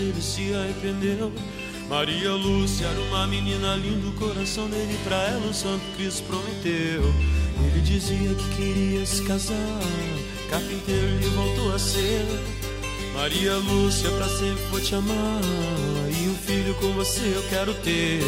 Ele 0.04 0.22
se 0.22 0.54
arrependeu. 0.54 1.32
Maria 1.90 2.32
Lúcia 2.32 2.88
era 2.88 3.00
uma 3.02 3.28
menina 3.28 3.76
linda, 3.76 4.08
o 4.08 4.14
coração 4.14 4.70
dele 4.70 4.98
pra 5.04 5.16
ela 5.16 5.48
o 5.48 5.54
Santo 5.54 5.84
Cristo 5.96 6.24
prometeu. 6.24 7.04
Ele 7.66 7.82
dizia 7.82 8.34
que 8.34 8.56
queria 8.56 9.06
se 9.06 9.24
casar, 9.24 9.80
carpinteiro 10.50 11.08
ele 11.08 11.30
voltou 11.30 11.74
a 11.74 11.80
ser. 11.80 12.26
Maria 13.14 13.56
Lúcia, 13.58 14.10
pra 14.10 14.28
sempre 14.28 14.64
vou 14.72 14.80
te 14.80 14.96
amar, 14.96 15.42
e 16.10 16.28
um 16.30 16.36
filho 16.36 16.74
com 16.76 16.92
você 16.94 17.22
eu 17.36 17.44
quero 17.44 17.74
ter. 17.76 18.22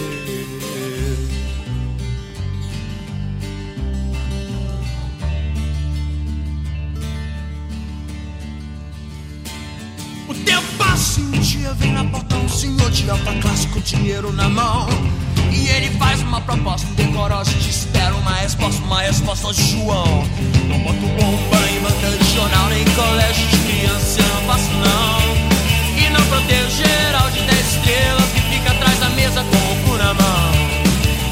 O 10.28 10.78
passa 10.78 11.20
e 11.20 11.24
um 11.24 11.32
dia 11.32 11.74
vem 11.74 11.92
na 11.92 12.06
porta 12.06 12.36
um 12.36 12.48
senhor 12.48 12.92
de 12.92 13.10
alta 13.10 13.34
classe 13.42 13.68
com 13.68 13.80
dinheiro 13.80 14.32
na 14.32 14.48
mão. 14.48 14.88
E 15.56 15.70
ele 15.70 15.90
faz 15.98 16.22
uma 16.22 16.42
proposta 16.42 16.86
decorosa 16.96 17.52
te 17.52 17.70
espera 17.70 18.14
uma 18.16 18.36
resposta, 18.36 18.84
uma 18.84 19.02
resposta 19.02 19.54
de 19.54 19.72
João. 19.72 20.28
Não 20.68 20.80
boto 20.80 21.00
bomba 21.00 21.70
em 21.72 21.80
banca 21.80 22.18
de 22.18 22.36
jornal, 22.36 22.70
nem 22.70 22.84
colégio 22.84 23.48
de 23.48 23.58
criança, 23.60 24.22
não 24.22 24.42
faço 24.48 24.70
não. 24.74 25.16
E 25.98 26.10
não 26.10 26.22
protejo 26.28 26.70
geral 26.72 27.32
de 27.32 27.40
10 27.42 27.76
estrelas 27.76 28.30
que 28.34 28.42
fica 28.42 28.72
atrás 28.72 29.00
da 29.00 29.10
mesa 29.10 29.44
com 29.44 29.56
o 29.56 29.84
cu 29.86 29.98
na 29.98 30.14
mão. 30.14 30.52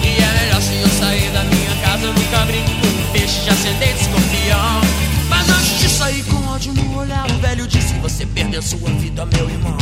E 0.02 0.22
é 0.22 0.40
melhor 0.40 0.62
se 0.62 0.74
eu 0.74 0.88
sair 0.88 1.30
da 1.32 1.44
minha 1.44 1.76
casa, 1.84 2.06
eu 2.06 2.14
nunca 2.14 2.46
brinco 2.46 2.72
com 2.72 3.12
peixe, 3.12 3.46
já 3.46 3.54
sentei 3.54 3.94
desconfião. 3.94 4.82
Mas 5.28 5.50
antes 5.50 5.80
de 5.80 5.90
sair 5.90 6.24
com 6.24 6.48
ódio 6.48 6.74
no 6.74 6.98
olhar, 6.98 7.30
o 7.30 7.40
velho 7.40 7.68
disse: 7.68 7.94
Você 7.96 8.26
perdeu 8.26 8.62
sua 8.62 8.90
vida, 8.92 9.26
meu 9.26 9.50
irmão. 9.50 9.78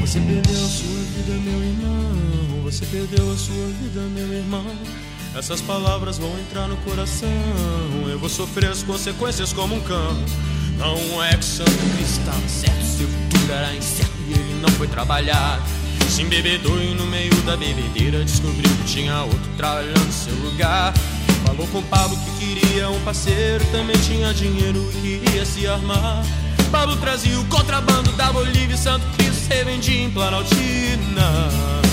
Você 0.00 0.18
perdeu 0.18 0.68
sua 0.68 1.00
vida, 1.14 1.40
meu 1.44 1.62
irmão. 1.62 2.47
Você 2.70 2.84
perdeu 2.84 3.32
a 3.32 3.34
sua 3.34 3.66
vida, 3.80 4.02
meu 4.14 4.30
irmão. 4.30 4.62
Essas 5.34 5.58
palavras 5.62 6.18
vão 6.18 6.38
entrar 6.38 6.68
no 6.68 6.76
coração. 6.78 7.30
Eu 8.06 8.18
vou 8.18 8.28
sofrer 8.28 8.68
as 8.68 8.82
consequências 8.82 9.54
como 9.54 9.76
um 9.76 9.80
cão. 9.80 10.22
Não 10.76 11.24
é 11.24 11.34
que 11.34 11.46
Santo 11.46 11.70
Cristo 11.70 12.20
estava 12.20 12.46
certo, 12.46 12.84
seu 12.84 13.08
futuro 13.08 13.52
era 13.54 13.74
incerto 13.74 14.12
e 14.28 14.32
ele 14.34 14.60
não 14.60 14.68
foi 14.72 14.86
trabalhar. 14.86 15.66
Se 16.10 16.20
embebedou 16.20 16.78
e 16.78 16.92
no 16.92 17.06
meio 17.06 17.34
da 17.36 17.56
bebedeira 17.56 18.22
descobriu 18.22 18.70
que 18.76 18.84
tinha 18.84 19.22
outro 19.22 19.50
trabalhando 19.56 20.04
no 20.04 20.12
seu 20.12 20.34
lugar. 20.34 20.92
Falou 21.46 21.66
com 21.68 21.82
Pablo 21.84 22.18
que 22.18 22.54
queria 22.54 22.90
um 22.90 23.00
parceiro, 23.00 23.64
também 23.72 23.96
tinha 23.96 24.34
dinheiro 24.34 24.92
e 25.02 25.20
queria 25.20 25.46
se 25.46 25.66
armar. 25.66 26.22
Pablo 26.70 26.98
trazia 26.98 27.40
o 27.40 27.46
contrabando 27.46 28.12
da 28.12 28.30
Bolívia 28.30 28.74
e 28.74 28.78
Santo 28.78 29.06
Cristo 29.16 29.48
revendia 29.48 30.02
em 30.02 30.10
Planaltina. 30.10 31.87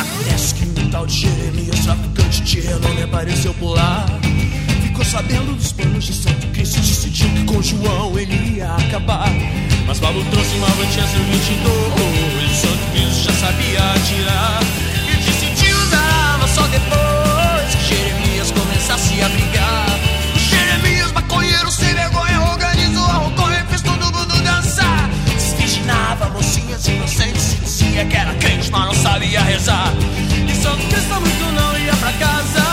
Acontece 0.00 0.54
que 0.54 0.80
um 0.80 0.90
tal 0.90 1.06
de 1.06 1.20
Jeremias, 1.20 1.80
traficante 1.80 2.42
de 2.42 2.60
renome, 2.60 3.02
apareceu 3.02 3.54
por 3.54 3.74
lá. 3.74 4.06
Ficou 4.82 5.04
sabendo 5.04 5.54
dos 5.54 5.72
planos 5.72 6.04
de 6.04 6.14
Santo 6.14 6.46
Cristo, 6.48 6.80
decidiu 6.80 7.28
que 7.30 7.44
com 7.44 7.62
João 7.62 8.18
ele 8.18 8.56
ia 8.56 8.74
acabar. 8.74 9.30
Mas 9.86 9.98
Pablo 9.98 10.24
trouxe 10.30 10.56
uma 10.56 10.68
Manchester 10.68 11.20
22 11.20 12.36
Santo 12.56 12.90
Cristo 12.92 13.22
já 13.24 13.32
sabia 13.34 13.92
atirar 13.92 14.60
E 15.06 15.16
decidiu 15.16 15.76
usar 15.76 16.40
a 16.42 16.48
só 16.48 16.66
depois 16.68 17.74
que 17.74 17.94
Jeremias 17.94 18.50
começasse 18.50 19.20
a 19.20 19.28
brigar. 19.28 19.86
Jeremias, 20.48 21.12
maconheiro 21.12 21.70
sem 21.70 21.94
vergonha, 21.94 22.40
organizou 22.40 23.04
a 23.04 23.12
roconha 23.14 23.60
e 23.60 23.68
fez 23.68 23.82
todo 23.82 24.04
mundo 24.06 24.42
dançar. 24.42 25.10
Desvirginava 25.34 26.30
mocinhas 26.30 26.88
inocentes 26.88 27.52
e 27.52 27.65
dizia 27.96 28.04
que 28.04 28.16
era 28.16 28.34
crente, 28.34 28.70
mas 28.70 28.84
não 28.84 28.94
sabia 28.94 29.40
rezar. 29.40 29.92
E 30.46 30.54
Santo 30.54 30.86
Cristo 30.88 31.14
muito 31.18 31.52
não 31.52 31.78
ia 31.78 31.96
pra 31.96 32.12
casa 32.12 32.65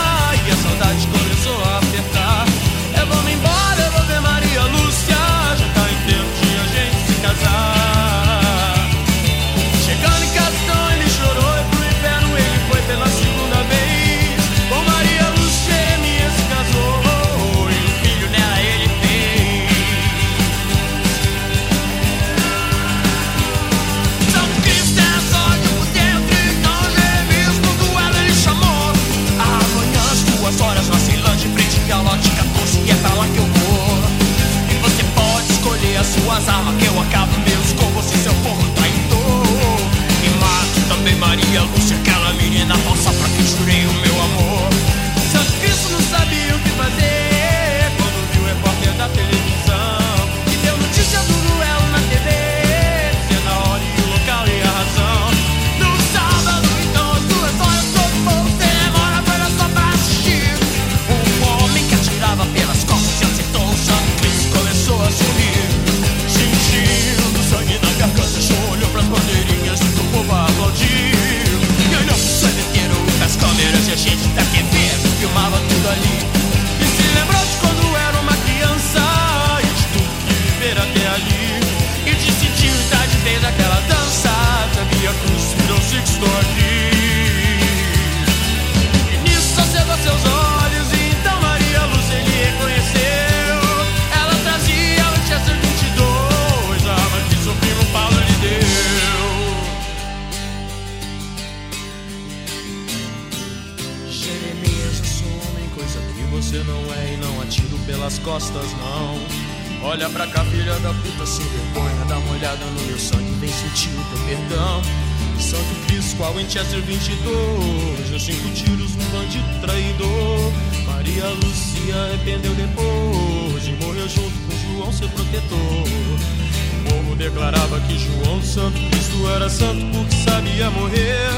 Winchester 116.44 116.80
22 116.82 118.10
Deu 118.10 118.20
cinco 118.20 118.50
tiros 118.50 118.94
no 118.96 119.04
bandido 119.06 119.60
traidor. 119.62 120.52
Maria 120.86 121.26
Lúcia 121.28 121.96
arrependeu 122.04 122.54
depois 122.54 123.66
E 123.66 123.72
morreu 123.82 124.06
junto 124.06 124.30
com 124.30 124.76
João, 124.76 124.92
seu 124.92 125.08
protetor. 125.08 125.58
O 125.58 126.90
povo 126.90 127.16
declarava 127.16 127.80
que 127.80 127.98
João 127.98 128.42
Santo 128.42 128.78
Cristo 128.90 129.28
era 129.34 129.48
santo 129.48 129.86
porque 129.86 130.16
sabia 130.16 130.70
morrer. 130.70 131.30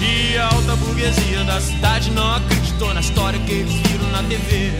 E 0.00 0.38
a 0.38 0.46
alta 0.46 0.76
burguesia 0.76 1.44
da 1.44 1.60
cidade 1.60 2.10
não 2.12 2.36
acreditou 2.36 2.92
na 2.94 3.00
história 3.00 3.38
que 3.40 3.52
eles 3.52 3.72
viram 3.72 4.10
na 4.10 4.22
TV 4.24 4.72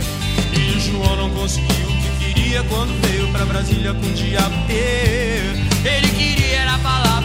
E 0.52 0.80
João 0.80 1.16
não 1.16 1.30
conseguiu 1.30 1.88
o 1.88 2.18
que 2.18 2.32
queria 2.32 2.62
quando 2.64 3.00
veio 3.06 3.28
pra 3.28 3.46
Brasília 3.46 3.94
com 3.94 4.06
o 4.06 4.12
diabo 4.12 4.54
Ele 4.68 6.08
queria 6.08 6.56
era 6.56 6.78
falar 6.78 7.22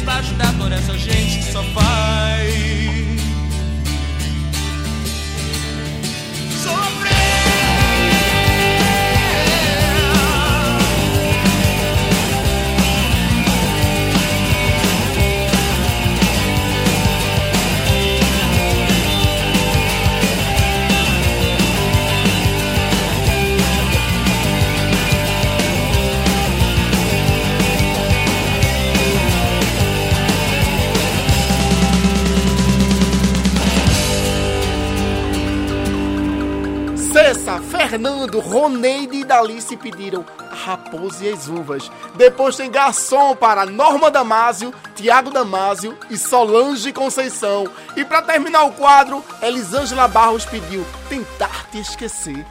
presidente 0.00 0.02
pra 0.02 0.14
ajudar 0.16 0.52
toda 0.58 0.74
essa 0.74 0.96
gente 0.96 1.38
que 1.38 1.52
só 1.52 1.62
faz 1.62 2.20
Fernando, 37.38 38.40
Roneide 38.40 39.18
e 39.18 39.24
Dalice 39.24 39.76
pediram 39.76 40.24
a 40.50 40.54
Raposa 40.54 41.24
e 41.24 41.32
as 41.32 41.46
Uvas. 41.46 41.90
Depois 42.16 42.56
tem 42.56 42.70
garçom 42.70 43.36
para 43.36 43.64
Norma 43.64 44.10
Damásio, 44.10 44.74
Tiago 44.96 45.30
Damásio 45.30 45.96
e 46.10 46.18
Solange 46.18 46.92
Conceição. 46.92 47.68
E 47.96 48.04
para 48.04 48.22
terminar 48.22 48.64
o 48.64 48.72
quadro, 48.72 49.24
Elisângela 49.40 50.08
Barros 50.08 50.44
pediu 50.44 50.84
Tentar 51.08 51.70
Te 51.70 51.78
Esquecer. 51.78 52.44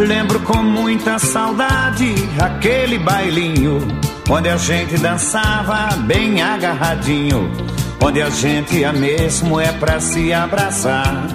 Lembro 0.00 0.40
com 0.40 0.62
muita 0.62 1.18
saudade 1.18 2.14
aquele 2.40 2.98
bailinho 2.98 3.86
onde 4.30 4.48
a 4.48 4.56
gente 4.56 4.96
dançava 4.96 5.94
bem 5.96 6.40
agarradinho, 6.40 7.52
onde 8.02 8.22
a 8.22 8.30
gente 8.30 8.78
ia 8.78 8.94
mesmo 8.94 9.60
é 9.60 9.70
pra 9.72 10.00
se 10.00 10.32
abraçar. 10.32 11.26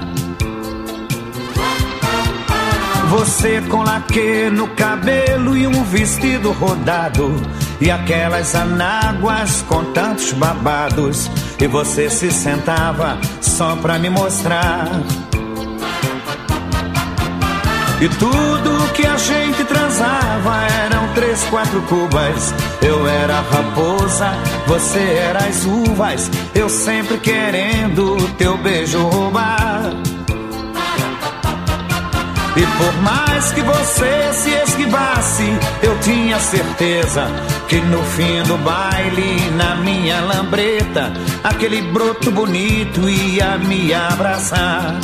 Você 3.10 3.62
com 3.70 3.84
laque 3.84 4.50
no 4.52 4.68
cabelo 4.70 5.56
e 5.56 5.68
um 5.68 5.84
vestido 5.84 6.52
rodado 6.52 7.36
e 7.80 7.92
aquelas 7.92 8.56
anáguas 8.56 9.62
com 9.68 9.84
tantos 9.94 10.34
babados 10.34 11.30
e 11.62 11.68
você 11.68 12.10
se 12.10 12.32
sentava 12.32 13.20
só 13.42 13.76
pra 13.76 14.00
me 14.00 14.10
mostrar. 14.10 14.90
E 18.02 18.10
tudo 18.10 18.94
que 18.94 19.08
a 19.08 19.16
gente 19.18 19.64
transava 19.64 20.66
eram 20.84 21.14
três, 21.14 21.42
quatro 21.46 21.82
cubas. 21.84 22.54
Eu 22.82 23.08
era 23.08 23.38
a 23.38 23.42
raposa, 23.42 24.34
você 24.68 25.00
era 25.00 25.40
as 25.40 25.64
uvas. 25.66 26.30
Eu 26.54 26.68
sempre 26.68 27.18
querendo 27.18 28.18
teu 28.38 28.58
beijo 28.58 29.00
roubar. 29.00 29.94
E 32.58 32.66
por 32.78 33.02
mais 33.02 33.52
que 33.52 33.62
você 33.62 34.34
se 34.34 34.50
esquivasse, 34.50 35.44
eu 35.82 35.98
tinha 36.00 36.40
certeza 36.40 37.28
que 37.68 37.76
no 37.82 38.02
fim 38.04 38.44
do 38.44 38.58
baile, 38.58 39.52
na 39.58 39.76
minha 39.76 40.22
lambreta, 40.22 41.12
aquele 41.44 41.82
broto 41.82 42.32
bonito 42.32 43.10
ia 43.10 43.58
me 43.58 43.94
abraçar. 43.94 45.00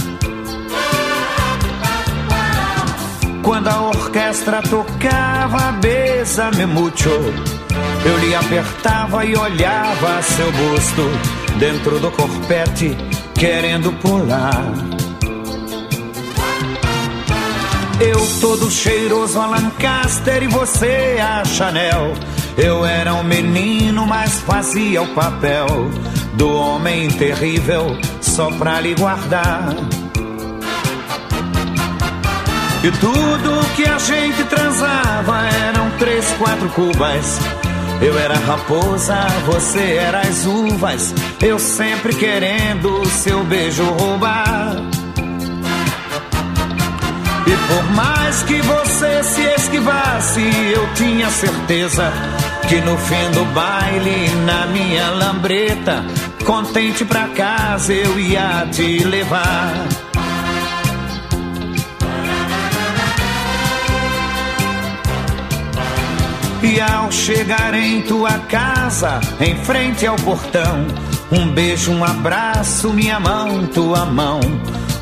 Quando 3.43 3.67
a 3.67 3.81
orquestra 3.81 4.61
tocava 4.61 5.71
Besa-me 5.73 6.65
mucho. 6.65 7.09
Eu 7.09 8.17
lhe 8.19 8.35
apertava 8.35 9.25
e 9.25 9.35
olhava 9.35 10.21
seu 10.21 10.51
busto 10.51 11.09
Dentro 11.57 11.99
do 11.99 12.11
corpete, 12.11 12.95
querendo 13.35 13.91
pular. 13.99 14.73
Eu 17.99 18.17
todo 18.39 18.71
cheiroso 18.71 19.39
a 19.39 19.45
Lancaster 19.45 20.41
e 20.41 20.47
você 20.47 21.17
a 21.21 21.45
Chanel. 21.45 22.13
Eu 22.57 22.83
era 22.83 23.13
um 23.13 23.23
menino, 23.23 24.07
mas 24.07 24.39
fazia 24.39 25.01
o 25.01 25.07
papel 25.13 25.67
Do 26.33 26.51
homem 26.51 27.09
terrível, 27.09 27.95
só 28.19 28.49
pra 28.51 28.81
lhe 28.81 28.95
guardar 28.95 29.75
e 32.83 32.91
tudo 32.91 33.75
que 33.75 33.83
a 33.85 33.97
gente 33.99 34.43
transava 34.45 35.45
eram 35.67 35.91
três, 35.99 36.25
quatro 36.39 36.67
cubas. 36.69 37.39
Eu 38.01 38.17
era 38.17 38.33
raposa, 38.39 39.15
você 39.45 39.97
era 39.97 40.21
as 40.21 40.45
uvas. 40.47 41.13
Eu 41.39 41.59
sempre 41.59 42.15
querendo 42.15 43.05
seu 43.05 43.43
beijo 43.43 43.83
roubar. 43.83 44.77
E 47.45 47.55
por 47.67 47.91
mais 47.91 48.41
que 48.43 48.59
você 48.61 49.23
se 49.23 49.41
esquivasse, 49.41 50.41
eu 50.73 50.93
tinha 50.95 51.29
certeza 51.29 52.11
que 52.67 52.81
no 52.81 52.97
fim 52.97 53.31
do 53.31 53.45
baile, 53.53 54.29
na 54.45 54.65
minha 54.67 55.09
lambreta, 55.11 56.03
contente 56.43 57.05
pra 57.05 57.27
casa 57.27 57.93
eu 57.93 58.19
ia 58.19 58.67
te 58.71 59.03
levar. 59.03 60.10
E 66.71 66.79
ao 66.79 67.11
chegar 67.11 67.73
em 67.73 68.01
tua 68.01 68.31
casa, 68.47 69.19
em 69.41 69.53
frente 69.57 70.07
ao 70.07 70.15
portão, 70.15 70.87
um 71.29 71.51
beijo, 71.51 71.91
um 71.91 72.01
abraço, 72.01 72.93
minha 72.93 73.19
mão, 73.19 73.67
tua 73.67 74.05
mão, 74.05 74.39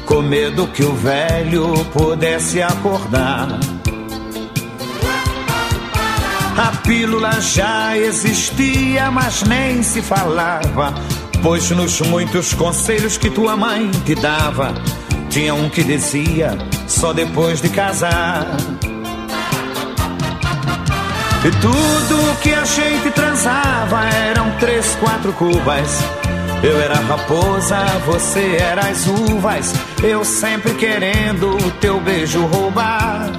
com 0.03 0.19
medo 0.19 0.65
que 0.65 0.83
o 0.83 0.95
velho 0.95 1.85
pudesse 1.93 2.59
acordar. 2.59 3.49
A 6.57 6.71
pílula 6.77 7.39
já 7.39 7.95
existia, 7.95 9.11
mas 9.11 9.43
nem 9.43 9.83
se 9.83 10.01
falava, 10.01 10.91
pois 11.43 11.69
nos 11.69 12.01
muitos 12.01 12.51
conselhos 12.51 13.15
que 13.15 13.29
tua 13.29 13.55
mãe 13.55 13.91
te 14.07 14.15
dava, 14.15 14.73
tinha 15.29 15.53
um 15.53 15.69
que 15.69 15.83
dizia 15.83 16.57
só 16.87 17.13
depois 17.13 17.61
de 17.61 17.69
casar. 17.69 18.57
E 21.41 21.51
tudo 21.51 22.39
que 22.41 22.53
a 22.53 22.65
gente 22.65 23.11
transava 23.11 24.03
eram 24.09 24.51
três, 24.59 24.93
quatro 24.95 25.31
cubas. 25.31 25.99
Eu 26.61 26.81
era 26.81 26.95
raposa, 26.95 27.77
você 28.05 28.57
era 28.57 28.81
as 28.81 29.07
uvas. 29.07 29.73
Eu 30.03 30.25
sempre 30.25 30.73
querendo 30.73 31.55
o 31.55 31.71
teu 31.79 32.01
beijo 32.01 32.45
roubar. 32.45 33.29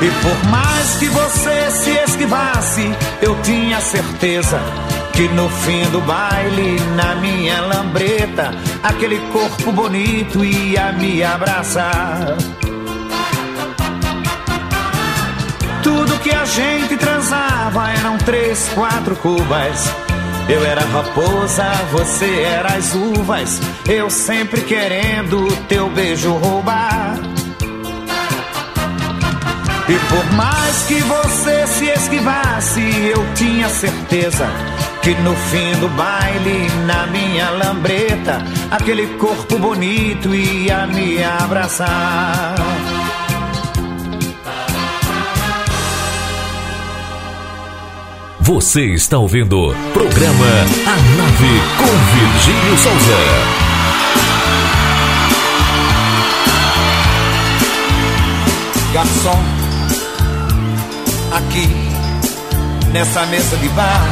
E 0.00 0.10
por 0.22 0.50
mais 0.50 0.96
que 0.96 1.08
você 1.08 1.70
se 1.70 1.90
esquivasse, 1.90 2.90
eu 3.20 3.36
tinha 3.42 3.80
certeza 3.82 4.58
que 5.12 5.28
no 5.28 5.48
fim 5.50 5.84
do 5.90 6.00
baile, 6.00 6.80
na 6.96 7.14
minha 7.16 7.60
lambreta, 7.60 8.50
aquele 8.82 9.18
corpo 9.30 9.70
bonito 9.72 10.42
ia 10.42 10.90
me 10.92 11.22
abraçar. 11.22 12.34
Que 16.24 16.30
a 16.30 16.44
gente 16.46 16.96
transava 16.96 17.90
eram 17.90 18.16
três, 18.16 18.70
quatro 18.74 19.14
cubas. 19.14 19.94
Eu 20.48 20.64
era 20.64 20.80
raposa, 20.80 21.64
você 21.92 22.40
era 22.40 22.74
as 22.76 22.94
uvas. 22.94 23.60
Eu 23.86 24.08
sempre 24.08 24.62
querendo 24.62 25.54
teu 25.68 25.90
beijo 25.90 26.32
roubar. 26.32 27.16
E 29.86 29.98
por 30.08 30.32
mais 30.32 30.82
que 30.84 30.94
você 30.94 31.66
se 31.66 31.84
esquivasse, 31.90 32.80
eu 32.80 33.22
tinha 33.34 33.68
certeza 33.68 34.48
que 35.02 35.14
no 35.16 35.36
fim 35.36 35.72
do 35.78 35.88
baile, 35.90 36.70
na 36.86 37.06
minha 37.06 37.50
lambreta, 37.50 38.42
aquele 38.70 39.06
corpo 39.18 39.58
bonito 39.58 40.34
ia 40.34 40.86
me 40.86 41.22
abraçar. 41.22 42.73
Você 48.44 48.84
está 48.92 49.16
ouvindo 49.16 49.74
programa 49.94 50.46
A 50.84 50.96
Nave 51.16 51.62
com 51.78 51.86
Virgílio 52.14 52.76
Souza. 52.76 53.16
Garçom, 58.92 59.42
aqui 61.32 61.68
nessa 62.92 63.24
mesa 63.24 63.56
de 63.56 63.68
bar, 63.70 64.06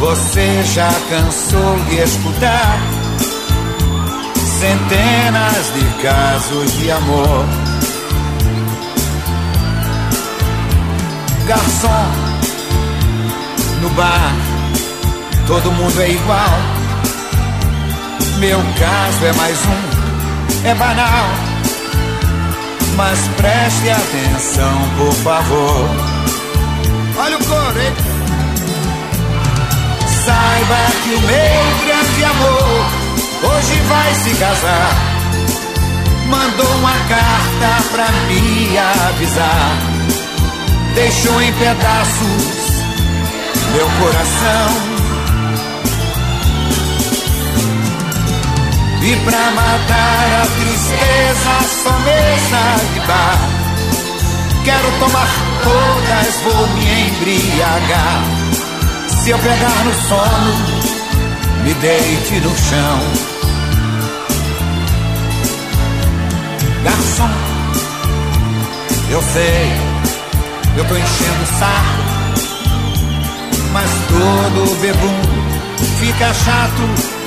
você 0.00 0.64
já 0.74 0.90
cansou 1.08 1.78
de 1.88 2.00
escutar 2.00 2.80
centenas 4.58 5.72
de 5.72 6.02
casos 6.02 6.78
de 6.80 6.90
amor. 6.90 7.44
Garçom, 11.46 12.29
no 13.80 13.90
bar, 13.90 14.34
todo 15.46 15.72
mundo 15.72 16.00
é 16.00 16.10
igual. 16.10 16.58
Meu 18.38 18.58
caso 18.58 19.24
é 19.26 19.32
mais 19.32 19.58
um, 19.66 20.68
é 20.68 20.74
banal. 20.74 21.26
Mas 22.96 23.18
preste 23.36 23.90
atenção, 23.90 24.88
por 24.96 25.12
favor. 25.14 25.88
Olha 27.18 27.36
o 27.36 27.44
coro, 27.44 27.80
hein? 27.80 27.92
Saiba 30.24 30.76
que 31.02 31.14
o 31.14 31.20
meu 31.20 31.86
grande 31.86 32.24
amor 32.24 33.54
hoje 33.54 33.80
vai 33.88 34.14
se 34.14 34.34
casar. 34.36 34.96
Mandou 36.28 36.76
uma 36.76 36.92
carta 37.08 37.88
pra 37.92 38.08
me 38.28 38.78
avisar 38.78 40.00
deixou 40.94 41.40
em 41.40 41.52
pedaços 41.54 42.69
meu 43.72 43.88
coração. 44.00 45.00
E 49.02 49.16
pra 49.24 49.50
matar 49.52 50.42
a 50.42 50.46
tristeza, 50.46 51.52
só 51.82 51.92
mesa 52.00 52.62
de 52.92 53.00
bar. 53.06 53.38
Quero 54.64 54.90
tomar 54.98 55.28
todas, 55.62 56.40
vou 56.42 56.66
me 56.68 57.08
embriagar. 57.08 58.22
Se 59.22 59.30
eu 59.30 59.38
pegar 59.38 59.84
no 59.84 59.94
sono, 60.08 60.52
me 61.64 61.74
deite 61.74 62.40
no 62.40 62.56
chão. 62.56 63.00
Garçom, 66.84 67.30
eu 69.10 69.22
sei, 69.22 69.72
eu 70.76 70.84
tô 70.86 70.96
enchendo 70.96 71.42
o 71.42 71.58
saco. 71.58 71.99
Mas 73.72 73.90
todo 74.08 74.80
bebum 74.80 75.40
fica 75.98 76.34
chato 76.34 77.20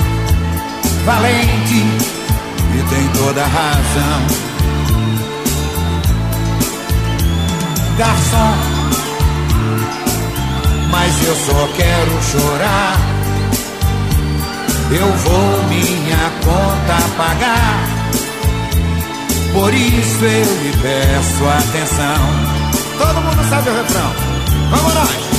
valente 1.05 1.75
e 2.75 2.83
tem 2.89 3.07
toda 3.09 3.43
razão. 3.43 4.43
Garçom, 7.97 8.57
mas 10.89 11.27
eu 11.27 11.35
só 11.35 11.67
quero 11.75 12.23
chorar. 12.23 12.97
Eu 14.91 15.11
vou 15.11 15.63
minha 15.69 16.31
conta 16.43 17.17
pagar. 17.17 17.93
Por 19.53 19.73
isso 19.73 20.25
eu 20.25 20.63
lhe 20.63 20.77
peço 20.81 21.45
atenção. 21.45 22.63
Todo 22.97 23.21
mundo 23.21 23.49
sabe 23.49 23.69
o 23.69 23.75
refrão. 23.75 24.13
Vamos 24.71 24.93
nós! 24.93 25.32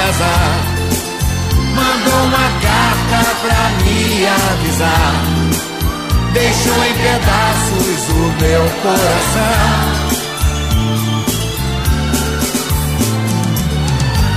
Casar. 0.00 0.52
Mandou 1.74 2.20
uma 2.24 2.48
carta 2.66 3.20
pra 3.42 3.60
me 3.84 4.26
avisar. 4.26 5.14
Deixou 6.32 6.84
em 6.84 6.94
pedaços 6.94 8.08
o 8.08 8.24
meu 8.40 8.64
coração. 8.82 10.10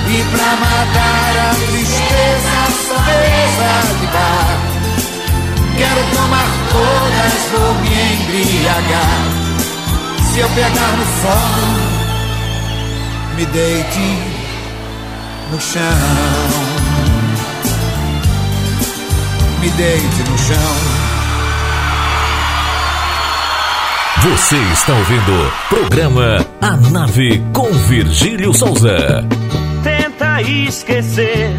E 0.09 0.23
pra 0.31 0.49
matar 0.63 1.33
a 1.37 1.55
tristeza, 1.55 2.57
só 2.87 2.97
mesa 2.99 3.71
de 3.99 4.07
bar. 4.07 4.57
Quero 5.77 6.03
tomar 6.15 6.49
todas, 6.71 7.35
vou 7.51 7.73
me 7.75 7.93
embriagar. 8.13 9.21
Se 10.31 10.39
eu 10.39 10.49
pegar 10.49 10.91
no 10.97 11.05
sono, 11.21 11.73
me 13.35 13.45
deite 13.45 14.32
no 15.53 15.61
chão. 15.61 15.81
Me 19.61 19.69
deite 19.69 20.29
no 20.29 20.37
chão. 20.39 20.73
Você 24.23 24.57
está 24.73 24.93
ouvindo 24.93 25.53
programa 25.69 26.43
A 26.59 26.75
Nave 26.89 27.43
com 27.53 27.71
Virgílio 27.71 28.51
Souza. 28.51 29.23
Tenta 29.83 30.41
esquecer 30.41 31.51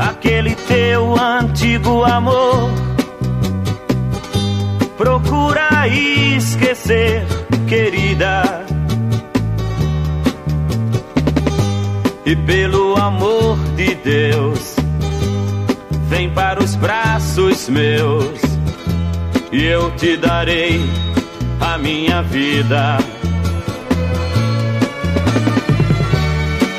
aquele 0.00 0.56
teu 0.56 1.16
antigo 1.16 2.02
amor. 2.02 2.70
Procura 4.96 5.86
esquecer, 5.86 7.24
querida 7.68 8.55
e 12.36 12.46
pelo 12.46 12.96
amor 12.96 13.56
de 13.76 13.94
Deus, 13.94 14.76
vem 16.08 16.30
para 16.30 16.62
os 16.62 16.74
braços 16.76 17.68
meus 17.68 18.40
e 19.52 19.64
eu 19.64 19.90
te 19.92 20.16
darei 20.16 20.80
a 21.60 21.78
minha 21.78 22.22
vida. 22.22 22.98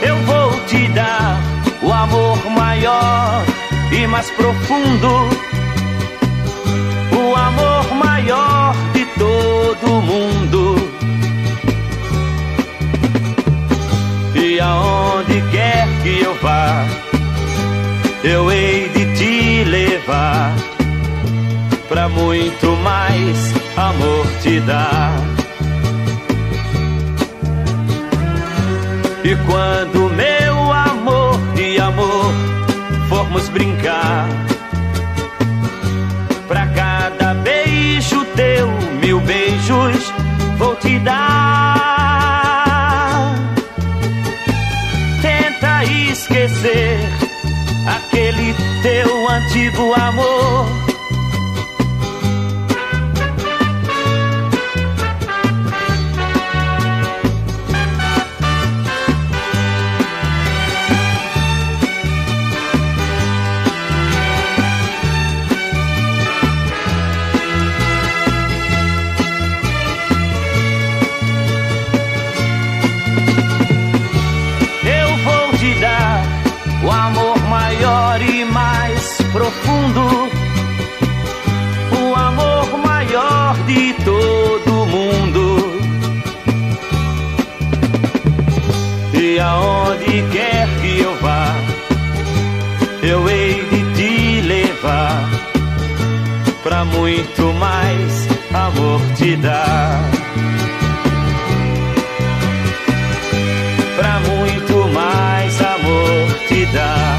Eu 0.02 0.16
vou 0.26 0.52
te 0.68 0.88
dar 0.90 1.40
o 1.82 1.92
amor 1.92 2.38
maior 2.50 3.44
e 3.92 4.08
mais 4.08 4.30
profundo, 4.32 5.08
o 7.12 7.36
amor 7.36 7.96
maior 7.96 8.76
de 8.94 9.06
todo 9.18 10.02
mundo 10.02 10.57
E 14.58 14.60
aonde 14.60 15.40
quer 15.52 15.88
que 16.02 16.20
eu 16.20 16.34
vá, 16.42 16.84
eu 18.24 18.52
hei 18.52 18.90
de 18.90 19.06
te 19.16 19.64
levar 19.66 20.52
pra 21.88 22.10
muito 22.10 22.76
mais 22.78 23.54
amor 23.78 24.26
te 24.42 24.60
dar. 24.62 25.14
E 29.24 29.36
quando 29.46 30.10
meu 30.16 30.74
amor 30.74 31.38
de 31.54 31.80
amor 31.80 32.34
formos 33.10 33.48
brincar, 33.50 34.28
pra 36.48 36.66
cada 36.70 37.36
beijo 37.36 38.26
teu, 38.36 38.68
mil 39.04 39.20
beijos 39.20 40.12
vou 40.58 40.76
te 40.78 40.98
dar. 40.98 41.87
Esquecer 46.28 47.00
aquele 47.88 48.54
teu 48.84 49.30
antigo 49.30 49.94
amor 49.94 50.66
muito 96.88 97.54
mais 97.54 98.28
amor 98.54 99.02
te 99.16 99.36
dar. 99.38 100.02
Pra 103.96 104.20
muito 104.20 104.88
mais 104.94 105.62
amor 105.62 106.48
te 106.48 106.66
dar. 106.68 107.18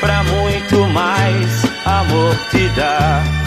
Pra 0.00 0.22
muito 0.24 0.86
mais 0.88 1.64
amor 1.84 2.36
te 2.50 2.68
dar. 2.70 3.40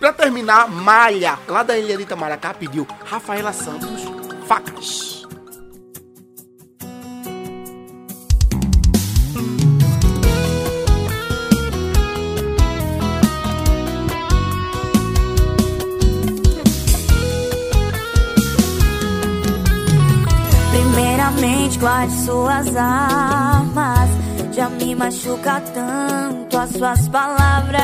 pra 0.00 0.12
terminar, 0.14 0.66
Malha, 0.68 1.38
lá 1.46 1.62
da 1.62 1.78
Ilha 1.78 1.96
de 1.96 2.04
Itamaracá, 2.04 2.54
pediu 2.54 2.86
Rafaela 3.04 3.52
Santos, 3.52 4.02
facas. 4.46 5.09
Guarde 21.80 22.12
suas 22.24 22.76
armas. 22.76 24.10
Já 24.52 24.68
me 24.68 24.94
machuca 24.94 25.60
tanto 25.72 26.58
as 26.58 26.70
suas 26.70 27.08
palavras. 27.08 27.80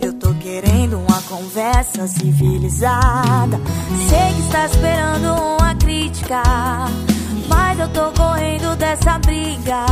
Eu 0.00 0.12
tô 0.14 0.32
querendo 0.34 0.98
uma 0.98 1.20
conversa 1.22 2.06
civilizada. 2.06 3.60
Sei 4.08 4.34
que 4.34 4.40
está 4.40 4.66
esperando 4.66 5.34
uma 5.58 5.74
crítica. 5.74 6.42
Mas 7.48 7.80
eu 7.80 7.88
tô 7.88 8.12
correndo 8.12 8.76
dessa 8.76 9.18
briga. 9.18 9.84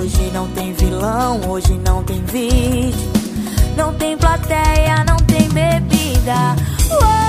Hoje 0.00 0.30
não 0.32 0.46
tem 0.48 0.72
vilão, 0.72 1.40
hoje 1.48 1.78
não 1.84 2.04
tem 2.04 2.22
vídeo. 2.24 3.12
Não 3.76 3.92
tem 3.94 4.16
plateia, 4.16 5.04
não 5.04 5.16
tem 5.16 5.48
bebida. 5.48 6.54
Você 6.88 7.25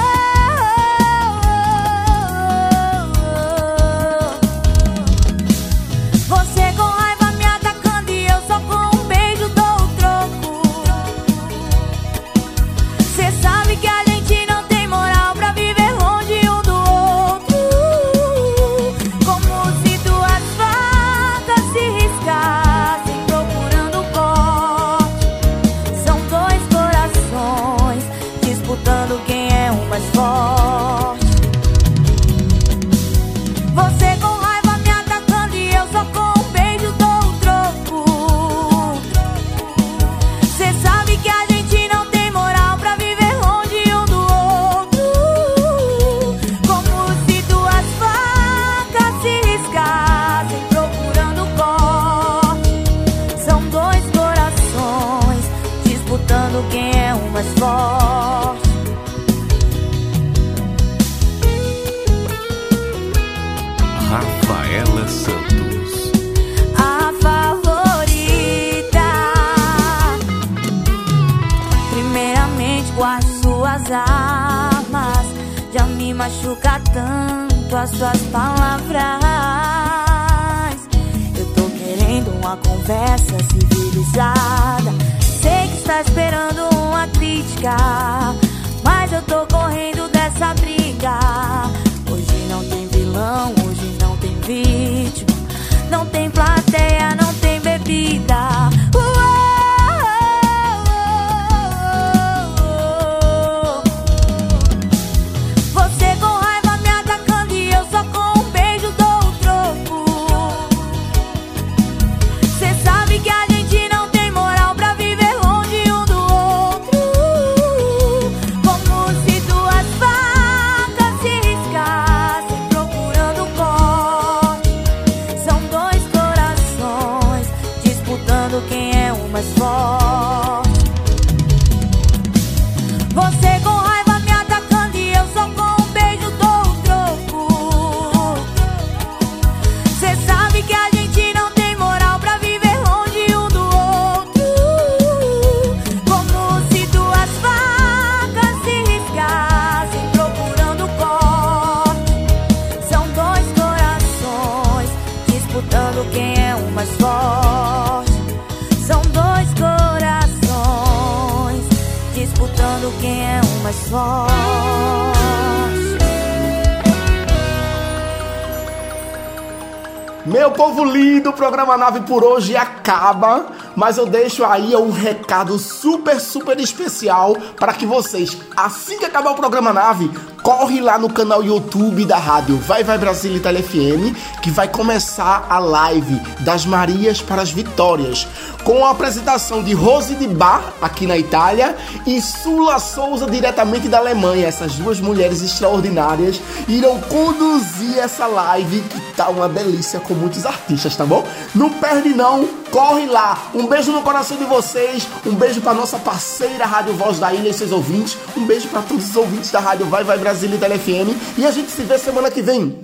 por 172.08 172.24
hoje 172.24 172.56
acaba, 172.56 173.48
mas 173.76 173.98
eu 173.98 174.06
deixo 174.06 174.44
aí 174.46 174.76
um 174.76 174.92
recado 174.92 175.60
super, 175.60 176.20
super 176.20 176.60
especial 176.60 177.36
para 177.60 177.74
que 177.74 177.86
vocês, 177.86 178.38
assim 178.56 178.98
que 178.98 179.06
acabar 179.06 179.32
o 179.32 179.36
programa 179.36 179.74
Nave, 179.74 180.10
corre 180.42 180.80
lá 180.80 180.98
no 180.98 181.10
canal 181.10 181.44
YouTube 181.44 182.06
da 182.06 182.18
rádio 182.18 182.58
Vai 182.58 182.84
Vai 182.84 182.98
Brasil 182.98 183.36
Itália 183.36 183.62
FM, 183.62 184.16
que 184.42 184.50
vai 184.50 184.70
começar 184.70 185.46
a 185.50 185.60
live 185.60 186.20
das 186.40 186.66
Marias 186.66 187.22
para 187.22 187.42
as 187.42 187.52
Vitórias, 187.52 188.26
com 188.64 188.86
a 188.86 188.92
apresentação 188.92 189.62
de 189.62 189.74
Rose 189.74 190.16
de 190.16 190.28
Bar, 190.28 190.74
aqui 190.82 191.06
na 191.06 191.18
Itália, 191.18 191.76
e 192.06 192.22
Sula 192.22 192.80
Souza, 192.80 193.30
diretamente 193.30 193.90
da 193.90 193.98
Alemanha. 193.98 194.48
Essas 194.48 194.76
duas 194.76 195.00
mulheres 195.02 195.42
extraordinárias 195.42 196.40
irão 196.68 197.00
conduzir 197.02 197.98
essa 197.98 198.26
live, 198.26 198.82
que 198.82 199.07
tá 199.18 199.30
uma 199.30 199.50
delícia 199.50 200.00
com 200.00 200.14
muitos 200.14 200.46
artistas, 200.46 200.96
tá 200.96 201.04
bom? 201.04 201.28
Não 201.56 201.72
perde 201.72 202.10
não, 202.10 202.48
corre 202.70 203.08
lá. 203.08 203.50
Um 203.54 203.66
beijo 203.66 203.92
no 203.92 204.04
coração 204.04 204.38
de 204.38 204.46
vocês, 204.46 205.08
um 205.26 205.34
beijo 205.34 205.60
para 205.60 205.74
nossa 205.74 205.98
parceira 205.98 206.66
Rádio 206.66 206.94
Voz 206.94 207.18
da 207.18 207.34
Ilha 207.34 207.50
e 207.50 207.54
seus 207.54 207.72
ouvintes, 207.72 208.16
um 208.38 208.46
beijo 208.46 208.68
para 208.68 208.84
todos 208.84 209.10
os 209.10 209.16
ouvintes 209.16 209.50
da 209.50 209.60
Rádio 209.60 209.88
Vai 209.88 210.04
Vai 210.04 210.20
Brasil 210.20 210.50
e 210.54 210.58
Tele 210.58 210.78
FM, 210.78 211.38
e 211.38 211.46
a 211.46 211.52
gente 211.52 211.72
se 211.72 211.82
vê 211.82 211.98
semana 211.98 212.30
que 212.30 212.44
vem. 212.44 212.78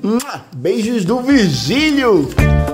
Beijos 0.52 1.06
do 1.06 1.22
Virgílio! 1.22 2.73